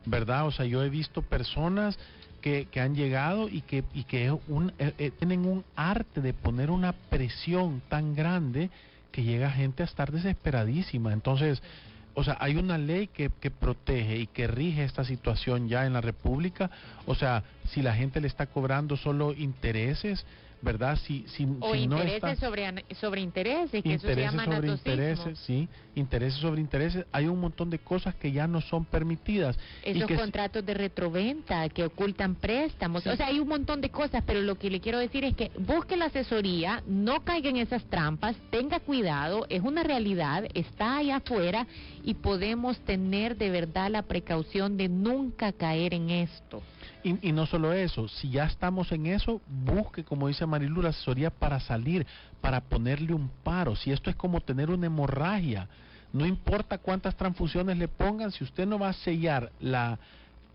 ¿verdad? 0.06 0.46
O 0.46 0.50
sea, 0.50 0.64
yo 0.64 0.82
he 0.82 0.88
visto 0.88 1.20
personas 1.20 1.98
que, 2.40 2.68
que 2.70 2.80
han 2.80 2.94
llegado 2.94 3.50
y 3.50 3.60
que, 3.60 3.84
y 3.92 4.04
que 4.04 4.32
un, 4.48 4.72
eh, 4.78 4.94
eh, 4.96 5.10
tienen 5.10 5.44
un 5.44 5.62
arte 5.76 6.22
de 6.22 6.32
poner 6.32 6.70
una 6.70 6.94
presión 6.94 7.82
tan 7.90 8.14
grande 8.14 8.70
que 9.14 9.22
llega 9.22 9.48
gente 9.48 9.84
a 9.84 9.86
estar 9.86 10.10
desesperadísima. 10.10 11.12
Entonces, 11.12 11.62
o 12.14 12.24
sea, 12.24 12.36
hay 12.40 12.56
una 12.56 12.78
ley 12.78 13.06
que, 13.06 13.30
que 13.40 13.48
protege 13.48 14.16
y 14.18 14.26
que 14.26 14.48
rige 14.48 14.82
esta 14.82 15.04
situación 15.04 15.68
ya 15.68 15.86
en 15.86 15.92
la 15.92 16.00
República. 16.00 16.68
O 17.06 17.14
sea, 17.14 17.44
si 17.68 17.80
la 17.80 17.94
gente 17.94 18.20
le 18.20 18.26
está 18.26 18.46
cobrando 18.46 18.96
solo 18.96 19.32
intereses, 19.32 20.26
¿verdad? 20.64 20.98
Si, 21.06 21.24
si, 21.28 21.44
O 21.60 21.74
si 21.74 21.86
no 21.86 21.98
intereses 21.98 22.14
está... 22.32 22.34
sobre, 22.36 22.84
sobre 23.00 23.20
intereses, 23.20 23.82
que 23.82 23.94
eso 23.94 24.06
se 24.06 24.12
intereses 24.12 24.32
llama 24.32 24.44
sobre 24.56 24.68
intereses, 24.72 25.38
sí, 25.40 25.68
intereses 25.94 26.40
sobre 26.40 26.60
intereses, 26.60 27.06
hay 27.12 27.26
un 27.26 27.38
montón 27.40 27.70
de 27.70 27.78
cosas 27.78 28.14
que 28.16 28.32
ya 28.32 28.46
no 28.48 28.60
son 28.62 28.84
permitidas. 28.86 29.56
y 29.84 29.90
Esos 29.90 30.08
si- 30.08 30.14
contratos 30.14 30.64
de 30.64 30.74
retroventa 30.74 31.68
que 31.68 31.84
ocultan 31.84 32.34
préstamos, 32.36 33.02
Sí. 33.02 33.10
o 33.10 33.16
sea, 33.16 33.26
hay 33.26 33.38
un 33.38 33.48
montón 33.48 33.80
de 33.80 33.90
cosas, 33.90 34.24
pero 34.26 34.40
lo 34.40 34.56
que 34.56 34.70
le 34.70 34.80
quiero 34.80 34.98
decir 34.98 35.24
es 35.24 35.34
que 35.36 35.50
busque 35.58 35.96
la 35.96 36.06
asesoría, 36.06 36.82
no 36.86 37.22
caiga 37.24 37.50
en 37.50 37.58
esas 37.58 37.84
trampas, 37.84 38.36
tenga 38.50 38.80
cuidado, 38.80 39.46
es 39.50 39.60
una 39.62 39.82
realidad, 39.82 40.44
está 40.54 40.96
allá 40.96 41.16
afuera 41.16 41.66
y 42.02 42.14
podemos 42.14 42.78
tener 42.80 43.36
de 43.36 43.50
verdad 43.50 43.90
la 43.90 44.02
precaución 44.02 44.76
de 44.76 44.88
nunca 44.88 45.52
caer 45.52 45.92
en 45.94 46.08
esto. 46.10 46.62
Y, 47.04 47.28
y 47.28 47.32
no 47.32 47.46
solo 47.46 47.72
eso, 47.72 48.08
si 48.08 48.30
ya 48.30 48.44
estamos 48.44 48.90
en 48.90 49.06
eso, 49.06 49.40
busque, 49.46 50.02
como 50.02 50.26
dice 50.26 50.46
Marilu, 50.46 50.82
la 50.82 50.88
asesoría 50.88 51.30
para 51.30 51.60
salir, 51.60 52.06
para 52.40 52.60
ponerle 52.62 53.14
un 53.14 53.30
paro. 53.42 53.76
Si 53.76 53.92
esto 53.92 54.10
es 54.10 54.16
como 54.16 54.40
tener 54.40 54.70
una 54.70 54.86
hemorragia, 54.86 55.68
no 56.12 56.24
importa 56.26 56.78
cuántas 56.78 57.16
transfusiones 57.16 57.76
le 57.76 57.88
pongan, 57.88 58.32
si 58.32 58.42
usted 58.42 58.66
no 58.66 58.78
va 58.78 58.88
a 58.88 58.92
sellar 58.92 59.52
la, 59.60 59.98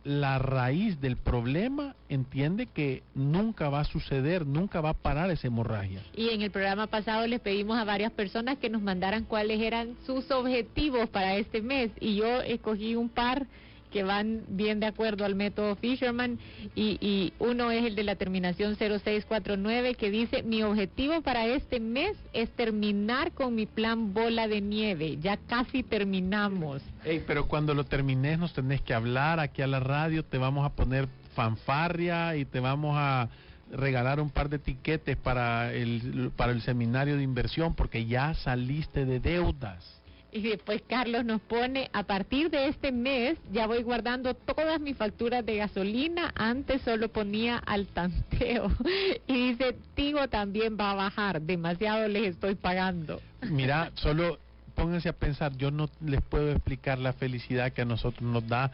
la 0.03 0.39
raíz 0.39 0.99
del 1.01 1.17
problema, 1.17 1.95
entiende 2.07 2.67
que 2.67 3.03
nunca 3.13 3.69
va 3.69 3.81
a 3.81 3.83
suceder, 3.83 4.45
nunca 4.45 4.81
va 4.81 4.89
a 4.89 4.93
parar 4.93 5.29
esa 5.29 5.47
hemorragia. 5.47 6.01
Y 6.15 6.29
en 6.29 6.41
el 6.41 6.51
programa 6.51 6.87
pasado 6.87 7.27
les 7.27 7.41
pedimos 7.41 7.77
a 7.77 7.83
varias 7.83 8.11
personas 8.11 8.57
que 8.57 8.69
nos 8.69 8.81
mandaran 8.81 9.25
cuáles 9.25 9.59
eran 9.61 9.95
sus 10.05 10.31
objetivos 10.31 11.09
para 11.09 11.35
este 11.35 11.61
mes 11.61 11.91
y 11.99 12.15
yo 12.15 12.41
escogí 12.41 12.95
un 12.95 13.09
par 13.09 13.45
que 13.91 14.03
van 14.03 14.43
bien 14.47 14.79
de 14.79 14.87
acuerdo 14.87 15.25
al 15.25 15.35
método 15.35 15.75
Fisherman 15.75 16.39
y, 16.75 16.97
y 17.01 17.33
uno 17.39 17.71
es 17.71 17.85
el 17.85 17.95
de 17.95 18.03
la 18.03 18.15
terminación 18.15 18.75
0649 18.75 19.95
que 19.95 20.11
dice 20.11 20.43
mi 20.43 20.63
objetivo 20.63 21.21
para 21.21 21.45
este 21.47 21.79
mes 21.79 22.15
es 22.33 22.49
terminar 22.51 23.31
con 23.31 23.55
mi 23.55 23.65
plan 23.65 24.13
bola 24.13 24.47
de 24.47 24.61
nieve, 24.61 25.17
ya 25.19 25.37
casi 25.37 25.83
terminamos. 25.83 26.81
Ey, 27.03 27.23
pero 27.25 27.47
cuando 27.47 27.73
lo 27.73 27.85
termines 27.85 28.39
nos 28.39 28.53
tenés 28.53 28.81
que 28.81 28.93
hablar 28.93 29.39
aquí 29.39 29.61
a 29.61 29.67
la 29.67 29.79
radio, 29.79 30.23
te 30.23 30.37
vamos 30.37 30.65
a 30.65 30.69
poner 30.69 31.07
fanfarria 31.35 32.35
y 32.35 32.45
te 32.45 32.59
vamos 32.59 32.95
a 32.97 33.29
regalar 33.71 34.19
un 34.19 34.29
par 34.29 34.49
de 34.49 34.59
tiquetes 34.59 35.15
para 35.17 35.73
el, 35.73 36.31
para 36.35 36.51
el 36.51 36.61
seminario 36.61 37.17
de 37.17 37.23
inversión 37.23 37.75
porque 37.75 38.05
ya 38.05 38.33
saliste 38.33 39.05
de 39.05 39.19
deudas. 39.19 39.98
Y 40.31 40.41
después 40.41 40.83
Carlos 40.87 41.25
nos 41.25 41.41
pone, 41.41 41.89
a 41.91 42.03
partir 42.03 42.49
de 42.49 42.67
este 42.67 42.91
mes 42.91 43.37
ya 43.51 43.65
voy 43.65 43.81
guardando 43.81 44.33
todas 44.35 44.79
mis 44.79 44.95
facturas 44.95 45.45
de 45.45 45.57
gasolina, 45.57 46.31
antes 46.35 46.81
solo 46.83 47.09
ponía 47.09 47.57
al 47.57 47.87
tanteo. 47.87 48.71
Y 49.27 49.51
dice, 49.51 49.75
Tigo 49.95 50.27
también 50.27 50.77
va 50.79 50.91
a 50.91 50.95
bajar, 50.95 51.41
demasiado 51.41 52.07
les 52.07 52.35
estoy 52.35 52.55
pagando. 52.55 53.21
Mira, 53.41 53.91
solo 53.95 54.39
pónganse 54.75 55.09
a 55.09 55.13
pensar, 55.13 55.55
yo 55.57 55.71
no 55.71 55.89
les 55.99 56.21
puedo 56.21 56.51
explicar 56.51 56.99
la 56.99 57.13
felicidad 57.13 57.73
que 57.73 57.81
a 57.81 57.85
nosotros 57.85 58.21
nos 58.21 58.47
da 58.47 58.71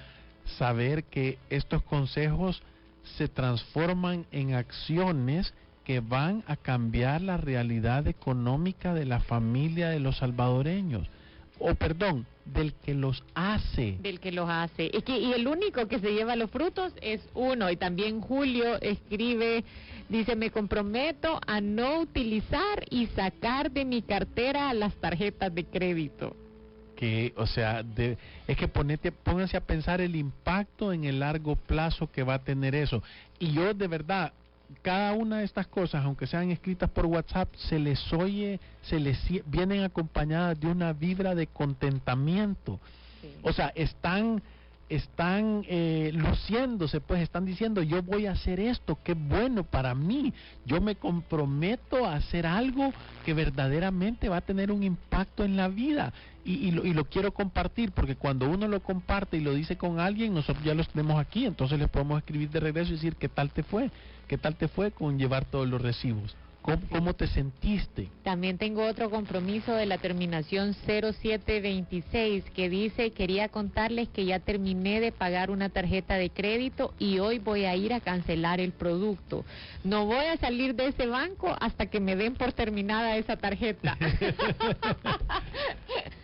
saber 0.57 1.05
que 1.05 1.39
estos 1.49 1.81
consejos 1.83 2.61
se 3.17 3.27
transforman 3.27 4.25
en 4.31 4.53
acciones 4.53 5.53
que 5.83 5.99
van 5.99 6.43
a 6.47 6.55
cambiar 6.55 7.21
la 7.21 7.37
realidad 7.37 8.07
económica 8.07 8.93
de 8.93 9.05
la 9.05 9.19
familia 9.19 9.89
de 9.89 9.99
los 9.99 10.17
salvadoreños. 10.17 11.07
O 11.59 11.73
perdón, 11.75 12.25
del 12.45 12.73
que 12.73 12.93
los 12.93 13.23
hace. 13.33 13.97
Del 14.01 14.19
que 14.19 14.31
los 14.31 14.49
hace. 14.49 14.89
Y, 14.93 15.01
que, 15.01 15.17
y 15.17 15.33
el 15.33 15.47
único 15.47 15.87
que 15.87 15.99
se 15.99 16.13
lleva 16.13 16.35
los 16.35 16.51
frutos 16.51 16.93
es 17.01 17.21
uno. 17.33 17.69
Y 17.71 17.77
también 17.77 18.21
Julio 18.21 18.79
escribe, 18.81 19.63
dice, 20.09 20.35
me 20.35 20.51
comprometo 20.51 21.39
a 21.47 21.61
no 21.61 21.99
utilizar 22.01 22.83
y 22.89 23.07
sacar 23.07 23.71
de 23.71 23.85
mi 23.85 24.01
cartera 24.01 24.73
las 24.73 24.93
tarjetas 24.95 25.53
de 25.55 25.65
crédito. 25.65 26.35
que, 26.95 27.33
o 27.35 27.45
sea, 27.45 27.83
de- 27.83 28.17
es 28.47 28.55
que 28.55 28.69
ponete, 28.69 29.11
pónganse 29.11 29.57
a 29.57 29.61
pensar 29.61 29.99
el 29.99 30.15
impacto 30.15 30.93
en 30.93 31.03
el 31.03 31.19
largo 31.19 31.57
plazo 31.57 32.09
que 32.09 32.23
va 32.23 32.35
a 32.35 32.43
tener 32.43 32.73
eso. 32.73 33.03
Y 33.37 33.51
yo 33.51 33.73
de 33.73 33.87
verdad, 33.89 34.31
cada 34.81 35.13
una 35.13 35.39
de 35.39 35.45
estas 35.45 35.67
cosas, 35.67 36.03
aunque 36.05 36.27
sean 36.27 36.51
escritas 36.51 36.89
por 36.89 37.05
WhatsApp, 37.05 37.53
se 37.55 37.79
les 37.79 38.11
oye, 38.13 38.59
se 38.83 38.99
les 38.99 39.17
vienen 39.45 39.83
acompañadas 39.83 40.59
de 40.59 40.67
una 40.67 40.93
vibra 40.93 41.35
de 41.35 41.47
contentamiento. 41.47 42.79
O 43.41 43.53
sea, 43.53 43.71
están 43.75 44.41
están 44.87 45.63
eh, 45.67 46.11
luciéndose, 46.13 47.01
pues 47.01 47.21
están 47.21 47.45
diciendo, 47.45 47.81
yo 47.81 48.03
voy 48.03 48.27
a 48.27 48.33
hacer 48.33 48.59
esto, 48.59 48.99
qué 49.03 49.13
bueno 49.13 49.63
para 49.63 49.95
mí, 49.95 50.31
yo 50.65 50.79
me 50.79 50.95
comprometo 50.95 52.05
a 52.05 52.15
hacer 52.15 52.45
algo 52.45 52.93
que 53.25 53.33
verdaderamente 53.33 54.29
va 54.29 54.37
a 54.37 54.41
tener 54.41 54.71
un 54.71 54.83
impacto 54.83 55.43
en 55.43 55.57
la 55.57 55.69
vida 55.69 56.13
y, 56.43 56.67
y, 56.67 56.71
lo, 56.71 56.85
y 56.85 56.93
lo 56.93 57.05
quiero 57.05 57.31
compartir, 57.31 57.91
porque 57.93 58.15
cuando 58.15 58.47
uno 58.47 58.67
lo 58.67 58.79
comparte 58.81 59.37
y 59.37 59.41
lo 59.41 59.53
dice 59.53 59.75
con 59.75 59.99
alguien, 59.99 60.35
nosotros 60.35 60.63
ya 60.63 60.75
los 60.75 60.87
tenemos 60.89 61.19
aquí, 61.19 61.45
entonces 61.45 61.79
les 61.79 61.89
podemos 61.89 62.19
escribir 62.19 62.51
de 62.51 62.59
regreso 62.59 62.91
y 62.91 62.95
decir, 62.95 63.15
¿qué 63.15 63.27
tal 63.27 63.49
te 63.49 63.63
fue? 63.63 63.89
¿Qué 64.27 64.37
tal 64.37 64.55
te 64.55 64.67
fue 64.67 64.91
con 64.91 65.17
llevar 65.19 65.45
todos 65.45 65.67
los 65.67 65.81
recibos? 65.81 66.35
¿Cómo, 66.61 66.81
cómo 66.89 67.13
te 67.13 67.27
sentiste? 67.27 68.09
También 68.23 68.57
tengo 68.57 68.83
otro 68.87 69.11
compromiso 69.11 69.75
de 69.75 69.85
la 69.85 69.99
terminación 69.99 70.73
0726 70.73 72.43
que 72.55 72.69
dice, 72.69 73.11
quería 73.11 73.49
contarles 73.49 74.09
que 74.09 74.25
ya 74.25 74.39
terminé 74.39 74.99
de 74.99 75.11
pagar 75.11 75.51
una 75.51 75.69
tarjeta 75.69 76.15
de 76.15 76.31
crédito 76.31 76.95
y 76.97 77.19
hoy 77.19 77.37
voy 77.37 77.65
a 77.65 77.75
ir 77.75 77.93
a 77.93 77.99
cancelar 77.99 78.59
el 78.59 78.71
producto. 78.71 79.45
No 79.83 80.07
voy 80.07 80.25
a 80.25 80.37
salir 80.37 80.73
de 80.73 80.87
ese 80.87 81.05
banco 81.05 81.55
hasta 81.61 81.85
que 81.85 81.99
me 81.99 82.15
den 82.15 82.33
por 82.33 82.51
terminada 82.51 83.15
esa 83.17 83.37
tarjeta. 83.37 83.95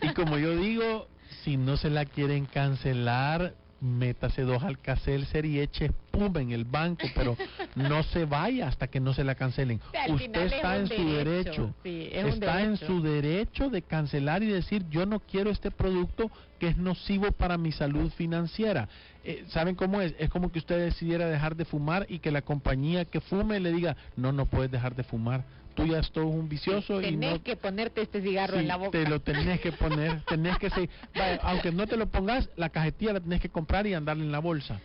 Y 0.01 0.13
como 0.13 0.39
yo 0.39 0.55
digo, 0.57 1.07
si 1.43 1.57
no 1.57 1.77
se 1.77 1.91
la 1.91 2.05
quieren 2.05 2.45
cancelar, 2.45 3.53
métase 3.79 4.41
dos 4.41 4.63
Alcacelser 4.63 5.45
y 5.45 5.59
eche 5.59 5.85
espuma 5.85 6.41
en 6.41 6.51
el 6.51 6.65
banco, 6.65 7.07
pero 7.13 7.37
no 7.75 8.03
se 8.03 8.25
vaya 8.25 8.67
hasta 8.67 8.87
que 8.87 8.99
no 8.99 9.13
se 9.13 9.23
la 9.23 9.35
cancelen. 9.35 9.79
Usted 10.09 10.41
es 10.41 10.53
está 10.53 10.77
en 10.77 10.87
su 10.87 10.93
derecho, 10.93 11.23
derecho, 11.23 11.75
sí, 11.83 12.09
es 12.11 12.23
un 12.23 12.29
está 12.31 12.61
en 12.61 12.77
su 12.77 13.01
derecho 13.01 13.69
de 13.69 13.81
cancelar 13.81 14.43
y 14.43 14.47
decir 14.47 14.85
yo 14.89 15.05
no 15.05 15.19
quiero 15.19 15.49
este 15.49 15.71
producto 15.71 16.29
que 16.59 16.67
es 16.67 16.77
nocivo 16.77 17.31
para 17.31 17.57
mi 17.57 17.71
salud 17.71 18.11
financiera. 18.11 18.87
Eh, 19.23 19.45
¿Saben 19.49 19.75
cómo 19.75 20.01
es? 20.01 20.13
Es 20.19 20.29
como 20.29 20.51
que 20.51 20.59
usted 20.59 20.79
decidiera 20.79 21.27
dejar 21.27 21.55
de 21.55 21.65
fumar 21.65 22.05
y 22.09 22.19
que 22.19 22.31
la 22.31 22.41
compañía 22.41 23.05
que 23.05 23.19
fume 23.19 23.59
le 23.59 23.71
diga 23.71 23.95
no, 24.15 24.31
no 24.31 24.45
puedes 24.45 24.71
dejar 24.71 24.95
de 24.95 25.03
fumar. 25.03 25.43
Tú 25.73 25.85
ya 25.85 26.03
sos 26.03 26.25
un 26.25 26.49
vicioso 26.49 26.99
y 26.99 27.05
Tenés 27.05 27.33
no 27.33 27.43
que 27.43 27.55
ponerte 27.55 28.01
este 28.01 28.21
cigarro 28.21 28.55
Sí, 28.55 28.59
en 28.59 28.67
la 28.67 28.75
boca. 28.75 28.91
Te 28.91 29.07
lo 29.07 29.21
tenés 29.21 29.61
que 29.61 29.71
poner, 29.71 30.21
tenés 30.25 30.57
que. 30.57 30.69
Vaya, 31.15 31.39
aunque 31.43 31.71
no 31.71 31.87
te 31.87 31.95
lo 31.95 32.07
pongas, 32.07 32.49
la 32.57 32.69
cajetilla 32.69 33.13
la 33.13 33.19
tenés 33.21 33.39
que 33.39 33.49
comprar 33.49 33.87
y 33.87 33.93
andarla 33.93 34.23
en 34.23 34.31
la 34.31 34.39
bolsa. 34.39 34.81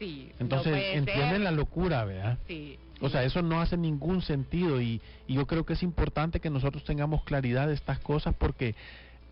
Sí, 0.00 0.30
no 0.32 0.36
Entonces, 0.40 0.72
puede 0.72 0.94
entienden 0.96 1.30
ser. 1.30 1.40
la 1.40 1.50
locura, 1.52 2.04
¿verdad? 2.04 2.38
Sí, 2.48 2.78
O 3.00 3.08
sea, 3.08 3.22
eso 3.22 3.42
no 3.42 3.60
hace 3.60 3.76
ningún 3.76 4.22
sentido 4.22 4.80
y, 4.80 5.00
y 5.28 5.34
yo 5.34 5.46
creo 5.46 5.64
que 5.64 5.74
es 5.74 5.82
importante 5.82 6.40
que 6.40 6.50
nosotros 6.50 6.82
tengamos 6.84 7.22
claridad 7.22 7.68
de 7.68 7.74
estas 7.74 8.00
cosas 8.00 8.34
porque 8.36 8.74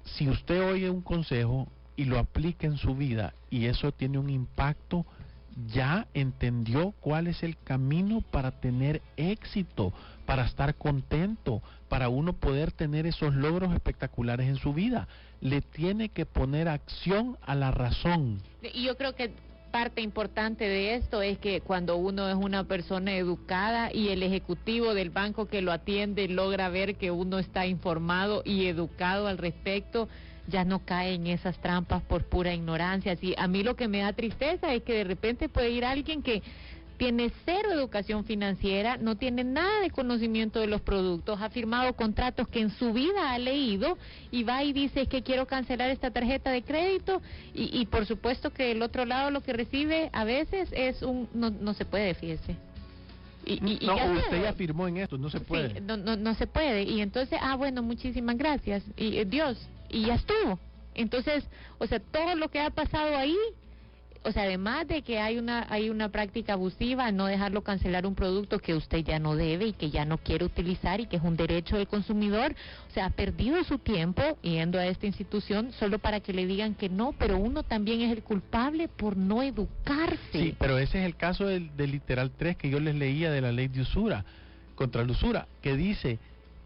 si 0.04 0.28
usted 0.28 0.62
oye 0.62 0.88
un 0.90 1.02
consejo 1.02 1.66
y 1.96 2.04
lo 2.04 2.18
aplica 2.18 2.66
en 2.66 2.76
su 2.76 2.94
vida 2.94 3.34
y 3.50 3.66
eso 3.66 3.92
tiene 3.92 4.18
un 4.18 4.30
impacto, 4.30 5.04
ya 5.66 6.06
entendió 6.14 6.92
cuál 7.00 7.26
es 7.26 7.42
el 7.42 7.56
camino 7.58 8.22
para 8.30 8.52
tener 8.52 9.02
éxito, 9.16 9.92
para 10.24 10.44
estar 10.44 10.74
contento, 10.76 11.62
para 11.88 12.08
uno 12.08 12.34
poder 12.34 12.70
tener 12.72 13.06
esos 13.06 13.34
logros 13.34 13.74
espectaculares 13.74 14.46
en 14.48 14.56
su 14.56 14.72
vida. 14.72 15.08
Le 15.40 15.60
tiene 15.62 16.10
que 16.10 16.26
poner 16.26 16.68
acción 16.68 17.36
a 17.42 17.54
la 17.54 17.70
razón. 17.70 18.40
Y 18.62 18.84
yo 18.84 18.96
creo 18.96 19.14
que 19.14 19.32
parte 19.70 20.00
importante 20.00 20.68
de 20.68 20.94
esto 20.94 21.22
es 21.22 21.38
que 21.38 21.60
cuando 21.60 21.96
uno 21.96 22.28
es 22.28 22.34
una 22.34 22.64
persona 22.64 23.14
educada 23.14 23.90
y 23.92 24.08
el 24.08 24.22
ejecutivo 24.22 24.94
del 24.94 25.10
banco 25.10 25.46
que 25.46 25.62
lo 25.62 25.72
atiende 25.72 26.28
logra 26.28 26.68
ver 26.68 26.96
que 26.96 27.10
uno 27.10 27.38
está 27.38 27.66
informado 27.66 28.42
y 28.44 28.66
educado 28.66 29.26
al 29.26 29.38
respecto, 29.38 30.08
ya 30.48 30.64
no 30.64 30.84
cae 30.84 31.14
en 31.14 31.26
esas 31.26 31.58
trampas 31.60 32.02
por 32.02 32.24
pura 32.24 32.54
ignorancia. 32.54 33.12
Así, 33.12 33.34
a 33.36 33.46
mí 33.46 33.62
lo 33.62 33.76
que 33.76 33.88
me 33.88 33.98
da 33.98 34.12
tristeza 34.12 34.72
es 34.74 34.82
que 34.82 34.94
de 34.94 35.04
repente 35.04 35.48
puede 35.48 35.70
ir 35.70 35.84
alguien 35.84 36.22
que 36.22 36.42
tiene 36.98 37.30
cero 37.44 37.70
educación 37.72 38.24
financiera, 38.24 38.96
no 38.96 39.16
tiene 39.16 39.44
nada 39.44 39.80
de 39.80 39.90
conocimiento 39.90 40.60
de 40.60 40.66
los 40.66 40.82
productos, 40.82 41.40
ha 41.40 41.48
firmado 41.48 41.94
contratos 41.94 42.48
que 42.48 42.60
en 42.60 42.70
su 42.70 42.92
vida 42.92 43.32
ha 43.32 43.38
leído 43.38 43.96
y 44.30 44.42
va 44.42 44.62
y 44.64 44.72
dice 44.72 45.06
que 45.06 45.22
quiero 45.22 45.46
cancelar 45.46 45.90
esta 45.90 46.10
tarjeta 46.10 46.50
de 46.50 46.62
crédito 46.62 47.22
y, 47.54 47.80
y 47.80 47.86
por 47.86 48.04
supuesto 48.04 48.52
que 48.52 48.72
el 48.72 48.82
otro 48.82 49.04
lado 49.04 49.30
lo 49.30 49.40
que 49.40 49.52
recibe 49.52 50.10
a 50.12 50.24
veces 50.24 50.68
es 50.72 51.02
un, 51.02 51.28
no, 51.32 51.50
no 51.50 51.72
se 51.72 51.84
puede, 51.84 52.12
fíjese. 52.14 52.56
Y, 53.46 53.54
y, 53.54 53.86
no, 53.86 53.94
usted 53.94 54.42
ya 54.42 54.52
firmó 54.52 54.88
en 54.88 54.98
esto, 54.98 55.16
no 55.16 55.30
se 55.30 55.40
puede. 55.40 55.74
Sí, 55.74 55.80
no, 55.80 55.96
no, 55.96 56.16
no 56.16 56.34
se 56.34 56.46
puede. 56.46 56.82
Y 56.82 57.00
entonces, 57.00 57.38
ah, 57.40 57.56
bueno, 57.56 57.82
muchísimas 57.82 58.36
gracias. 58.36 58.82
Y 58.96 59.16
eh, 59.16 59.24
Dios, 59.24 59.56
y 59.88 60.04
ya 60.04 60.16
estuvo. 60.16 60.58
Entonces, 60.94 61.44
o 61.78 61.86
sea, 61.86 62.00
todo 62.00 62.34
lo 62.34 62.50
que 62.50 62.60
ha 62.60 62.70
pasado 62.70 63.16
ahí 63.16 63.38
o 64.28 64.32
sea, 64.32 64.42
además 64.42 64.86
de 64.86 65.00
que 65.02 65.18
hay 65.18 65.38
una 65.38 65.66
hay 65.70 65.88
una 65.88 66.10
práctica 66.10 66.52
abusiva, 66.52 67.10
no 67.12 67.26
dejarlo 67.26 67.62
cancelar 67.62 68.06
un 68.06 68.14
producto 68.14 68.58
que 68.58 68.74
usted 68.74 68.98
ya 68.98 69.18
no 69.18 69.36
debe 69.36 69.68
y 69.68 69.72
que 69.72 69.90
ya 69.90 70.04
no 70.04 70.18
quiere 70.18 70.44
utilizar 70.44 71.00
y 71.00 71.06
que 71.06 71.16
es 71.16 71.22
un 71.22 71.36
derecho 71.36 71.76
del 71.76 71.88
consumidor, 71.88 72.54
o 72.88 72.92
sea, 72.92 73.06
ha 73.06 73.10
perdido 73.10 73.64
su 73.64 73.78
tiempo 73.78 74.22
yendo 74.42 74.78
a 74.78 74.86
esta 74.86 75.06
institución 75.06 75.72
solo 75.72 75.98
para 75.98 76.20
que 76.20 76.34
le 76.34 76.46
digan 76.46 76.74
que 76.74 76.90
no, 76.90 77.14
pero 77.18 77.38
uno 77.38 77.62
también 77.62 78.02
es 78.02 78.12
el 78.12 78.22
culpable 78.22 78.88
por 78.88 79.16
no 79.16 79.42
educarse. 79.42 80.18
Sí, 80.32 80.54
pero 80.58 80.78
ese 80.78 81.00
es 81.00 81.06
el 81.06 81.16
caso 81.16 81.46
del, 81.46 81.70
literal 81.76 82.30
3 82.36 82.56
que 82.56 82.68
yo 82.68 82.80
les 82.80 82.94
leía 82.94 83.30
de 83.30 83.40
la 83.40 83.50
ley 83.50 83.68
de 83.68 83.80
usura, 83.80 84.24
contra 84.74 85.04
la 85.04 85.12
usura, 85.12 85.48
que 85.62 85.74
dice 85.74 86.18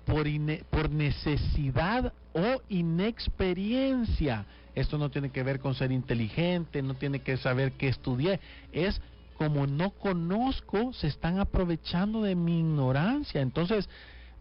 por, 0.05 0.27
por 0.69 0.91
necesidad 0.91 2.13
o 2.33 2.61
inexperiencia 2.69 4.47
esto 4.75 4.99
no 4.99 5.11
tiene 5.11 5.31
que 5.31 5.43
ver 5.43 5.61
con 5.61 5.75
ser 5.75 5.93
inteligente, 5.93 6.83
no 6.83 6.95
tiene 6.95 7.21
que 7.21 7.37
saber 7.37 7.73
qué 7.73 7.89
estudié. 7.89 8.41
Es 8.73 9.01
como 9.37 9.67
no 9.67 9.91
conozco, 9.91 10.93
se 10.93 11.09
están 11.09 11.39
aprovechando 11.39 12.23
de 12.23 12.35
mi 12.35 12.61
ignorancia. 12.61 13.41
Entonces, 13.41 13.89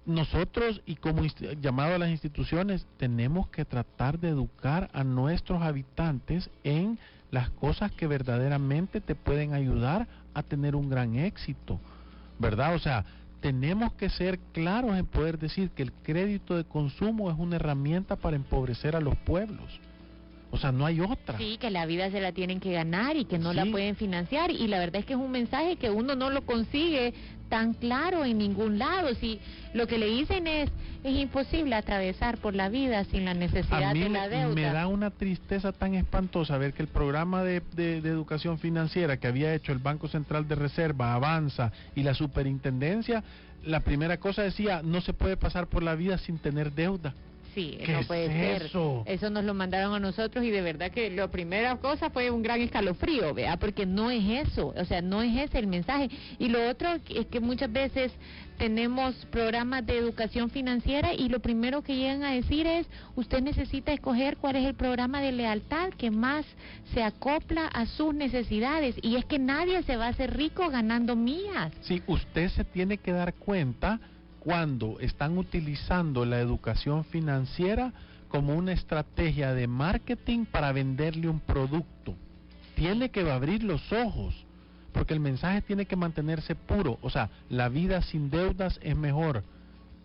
nosotros 0.06 0.82
y 0.86 0.96
como 0.96 1.24
llamado 1.62 1.96
a 1.96 2.00
las 2.00 2.10
instituciones 2.10 2.86
tenemos 2.98 3.48
que 3.50 3.66
tratar 3.66 4.20
de 4.20 4.30
educar 4.30 4.90
a 4.94 5.04
nuestros 5.04 5.62
habitantes 5.62 6.50
en 6.64 6.98
las 7.30 7.50
cosas 7.52 7.92
que 7.92 8.08
verdaderamente 8.08 9.00
te 9.00 9.16
pueden 9.16 9.54
ayudar 9.54 10.08
a 10.34 10.44
tener 10.44 10.76
un 10.76 10.90
gran 10.90 11.16
éxito, 11.16 11.80
¿verdad? 12.40 12.76
O 12.76 12.80
sea, 12.80 13.06
tenemos 13.42 13.94
que 13.94 14.10
ser 14.10 14.40
claros 14.54 14.98
en 14.98 15.06
poder 15.06 15.40
decir 15.40 15.72
que 15.72 15.84
el 15.84 15.92
crédito 15.92 16.56
de 16.56 16.64
consumo 16.64 17.32
es 17.32 17.38
una 17.38 17.56
herramienta 17.56 18.16
para 18.16 18.36
empobrecer 18.36 18.96
a 18.96 19.02
los 19.02 19.16
pueblos. 19.18 19.80
O 20.52 20.58
sea, 20.58 20.72
no 20.72 20.86
hay 20.86 21.00
otra. 21.00 21.38
Sí, 21.38 21.58
que 21.60 21.72
la 21.72 21.86
vida 21.86 22.12
se 22.12 22.20
la 22.20 22.34
tienen 22.34 22.60
que 22.60 22.74
ganar 22.74 23.16
y 23.16 23.26
que 23.26 23.40
no 23.40 23.54
la 23.54 23.66
pueden 23.66 23.96
financiar. 23.96 24.52
Y 24.52 24.68
la 24.68 24.80
verdad 24.80 24.98
es 24.98 25.06
que 25.06 25.14
es 25.14 25.20
un 25.20 25.32
mensaje 25.32 25.78
que 25.78 25.90
uno 25.90 26.16
no 26.16 26.30
lo 26.30 26.42
consigue 26.46 27.14
tan 27.48 27.74
claro 27.74 28.26
en 28.26 28.38
ningún 28.38 28.78
lado. 28.78 29.14
Si 29.16 29.40
lo 29.74 29.88
que 29.88 29.98
le 29.98 30.08
dicen 30.08 30.48
es, 30.48 30.70
es 31.04 31.16
imposible 31.16 31.76
atravesar 31.76 32.38
por 32.38 32.54
la 32.54 32.70
vida 32.70 33.04
sin 33.06 33.26
la 33.26 33.34
necesidad 33.34 33.94
de 33.94 34.10
la 34.10 34.28
deuda. 34.28 34.54
Me 34.54 34.64
da 34.64 34.88
una 34.88 35.10
tristeza 35.10 35.72
tan 35.72 35.96
espantosa 35.96 36.58
ver 36.58 36.74
que 36.74 36.82
el 36.82 36.90
programa 36.90 37.44
de, 37.44 37.62
de 37.76 37.98
educación 37.98 38.60
financiera 38.60 39.18
que 39.18 39.28
había 39.28 39.54
hecho 39.54 39.72
el 39.72 39.80
Banco 39.80 40.10
Central 40.10 40.48
de 40.48 40.56
Reserva, 40.56 41.14
Avanza 41.14 41.72
y 41.96 42.04
la 42.04 42.14
Superintendencia, 42.14 43.24
la 43.66 43.82
primera 43.82 44.18
cosa 44.18 44.42
decía, 44.42 44.82
no 44.84 45.02
se 45.02 45.14
puede 45.14 45.38
pasar 45.38 45.68
por 45.68 45.84
la 45.84 45.96
vida 45.96 46.18
sin 46.18 46.40
tener 46.40 46.74
deuda. 46.74 47.14
Sí, 47.54 47.80
no 47.88 48.02
puede 48.04 48.28
ser. 48.28 48.64
Eso? 48.64 49.04
eso 49.06 49.30
nos 49.30 49.44
lo 49.44 49.54
mandaron 49.54 49.94
a 49.94 50.00
nosotros 50.00 50.44
y 50.46 50.52
de 50.52 50.62
verdad 50.62 50.92
que 50.92 51.10
la 51.12 51.30
primera 51.30 51.76
cosa 51.78 52.10
fue 52.10 52.32
un 52.32 52.42
gran 52.42 52.62
escalofrío, 52.62 53.34
vea, 53.34 53.58
porque 53.58 53.86
no 53.86 54.10
es 54.10 54.48
eso, 54.48 54.74
o 54.76 54.86
sea, 54.86 55.02
no 55.02 55.22
es 55.22 55.38
ese 55.38 55.60
el 55.60 55.68
mensaje. 55.68 56.10
Y 56.40 56.48
lo 56.48 56.70
otro 56.70 56.90
es 57.10 57.26
que 57.28 57.40
muchas 57.40 57.72
veces 57.72 58.12
tenemos 58.62 59.16
programas 59.32 59.84
de 59.88 59.98
educación 59.98 60.52
financiera 60.52 61.16
y 61.16 61.30
lo 61.30 61.40
primero 61.40 61.82
que 61.82 61.96
llegan 61.96 62.24
a 62.24 62.32
decir 62.32 62.68
es, 62.68 62.88
usted 63.16 63.42
necesita 63.42 63.92
escoger 63.92 64.38
cuál 64.38 64.56
es 64.56 64.66
el 64.66 64.76
programa 64.76 65.20
de 65.20 65.32
lealtad 65.32 65.90
que 65.98 66.12
más 66.12 66.46
se 66.94 67.02
acopla 67.02 67.66
a 67.66 67.88
sus 67.88 68.14
necesidades. 68.14 68.96
Y 69.02 69.16
es 69.16 69.26
que 69.26 69.40
nadie 69.40 69.82
se 69.82 69.98
va 69.98 70.06
a 70.06 70.10
hacer 70.10 70.38
rico 70.38 70.70
ganando 70.70 71.16
mías. 71.16 71.74
Sí, 71.82 72.04
usted 72.06 72.50
se 72.50 72.64
tiene 72.64 72.98
que 72.98 73.12
dar 73.12 73.34
cuenta 73.34 74.00
cuando 74.44 75.00
están 75.00 75.38
utilizando 75.38 76.26
la 76.26 76.40
educación 76.40 77.04
financiera 77.06 77.94
como 78.28 78.56
una 78.56 78.72
estrategia 78.72 79.54
de 79.54 79.68
marketing 79.68 80.46
para 80.46 80.72
venderle 80.72 81.30
un 81.30 81.40
producto. 81.40 82.16
Tiene 82.76 83.10
que 83.10 83.30
abrir 83.30 83.64
los 83.64 83.94
ojos, 83.94 84.34
porque 84.94 85.14
el 85.14 85.20
mensaje 85.20 85.62
tiene 85.62 85.86
que 85.86 85.96
mantenerse 85.96 86.56
puro. 86.56 86.98
O 87.04 87.12
sea, 87.12 87.30
la 87.50 87.70
vida 87.70 88.02
sin 88.02 88.32
deudas 88.32 88.80
es 88.82 88.96
mejor. 88.96 89.44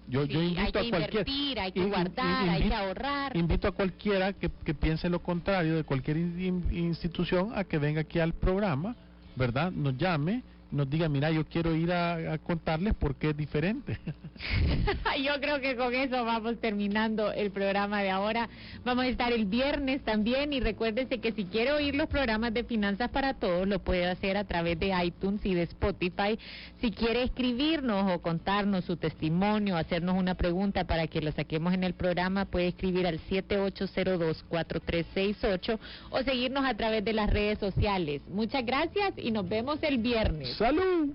Yo, 0.07 0.27
yo 0.27 0.43
invito 0.43 0.81
a 0.81 0.91
cualquiera. 0.91 1.63
Hay 1.63 1.73
que 1.73 1.87
guardar, 1.87 2.49
hay 2.51 2.69
que 2.69 2.75
ahorrar. 2.75 3.35
Invito 3.35 3.69
a 3.69 3.73
cualquiera 3.73 4.35
que, 4.35 4.51
que 4.67 4.75
piense 4.75 5.09
lo 5.09 5.21
contrario 5.21 5.77
de 5.77 5.85
cualquier 5.85 6.19
institución 6.19 7.53
a 7.55 7.65
que 7.65 7.79
venga 7.79 8.03
aquí 8.03 8.19
al 8.19 8.35
programa, 8.35 8.97
¿verdad? 9.35 9.73
Nos 9.73 9.97
llame 9.97 10.43
nos 10.77 10.89
diga, 10.89 11.09
mira, 11.09 11.31
yo 11.31 11.45
quiero 11.45 11.75
ir 11.75 11.93
a, 11.93 12.39
contarles 12.39 12.95
por 12.95 13.17
qué 13.17 13.31
es 13.31 13.37
diferente. 13.37 13.99
yo 15.25 15.41
creo 15.41 15.61
que 15.61 15.77
con 15.77 15.95
eso 15.95 16.25
vamos 16.25 16.61
terminando 16.61 17.33
el 17.33 17.51
programa 17.51 18.03
de 18.03 18.11
ahora. 18.11 18.49
Vamos 18.85 19.05
a 19.05 19.09
estar 19.09 19.33
el 19.33 19.47
viernes 19.47 20.03
también 20.03 20.53
y 20.53 20.61
recuérdese 20.61 21.19
que 21.19 21.33
si 21.33 21.47
quiere 21.47 21.73
oír 21.73 21.95
los 21.95 22.09
programas 22.09 22.53
de 22.53 22.65
Finanzas 22.65 23.09
para 23.11 23.35
Todos, 23.35 23.67
lo 23.67 23.79
puede 23.81 24.07
hacer 24.07 24.37
a 24.37 24.45
través 24.45 24.79
de 24.79 24.93
iTunes 25.05 25.45
y 25.45 25.55
de 25.55 25.63
Spotify. 25.63 26.39
Si 26.81 26.93
quiere 26.93 27.23
escribirnos 27.23 28.13
o 28.13 28.21
contarnos 28.21 28.85
su 28.85 28.97
testimonio, 28.97 29.77
hacernos 29.77 30.17
una 30.17 30.35
pregunta 30.35 30.85
para 30.85 31.07
que 31.07 31.23
lo 31.23 31.33
saquemos 31.33 31.73
en 31.73 31.85
el 31.85 31.95
programa, 31.95 32.45
puede 32.45 32.69
escribir 32.69 33.07
al 33.07 33.19
7802-4368 33.21 35.79
o 36.11 36.23
seguirnos 36.23 36.65
a 36.65 36.75
través 36.75 37.05
de 37.05 37.15
las 37.15 37.31
redes 37.31 37.59
sociales. 37.59 38.23
Muchas 38.29 38.65
gracias 38.65 39.15
y 39.17 39.31
nos 39.31 39.49
vemos 39.49 39.79
el 39.83 39.99
viernes. 39.99 40.57
¡Salud! 40.67 41.15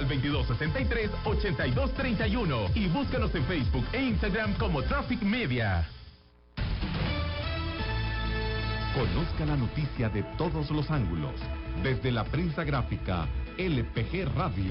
al 0.00 0.08
2263-8231 0.08 2.74
y 2.74 2.88
búscanos 2.88 3.32
en 3.34 3.44
Facebook 3.44 3.84
e 3.92 4.02
Instagram 4.02 4.54
como 4.54 4.82
Traffic 4.82 5.20
Media. 5.22 5.86
Conozca 8.94 9.44
la 9.46 9.56
noticia 9.56 10.08
de 10.08 10.22
todos 10.38 10.70
los 10.70 10.90
ángulos, 10.90 11.34
desde 11.82 12.10
la 12.10 12.24
prensa 12.24 12.64
gráfica, 12.64 13.28
LPG 13.58 14.34
Radio. 14.34 14.64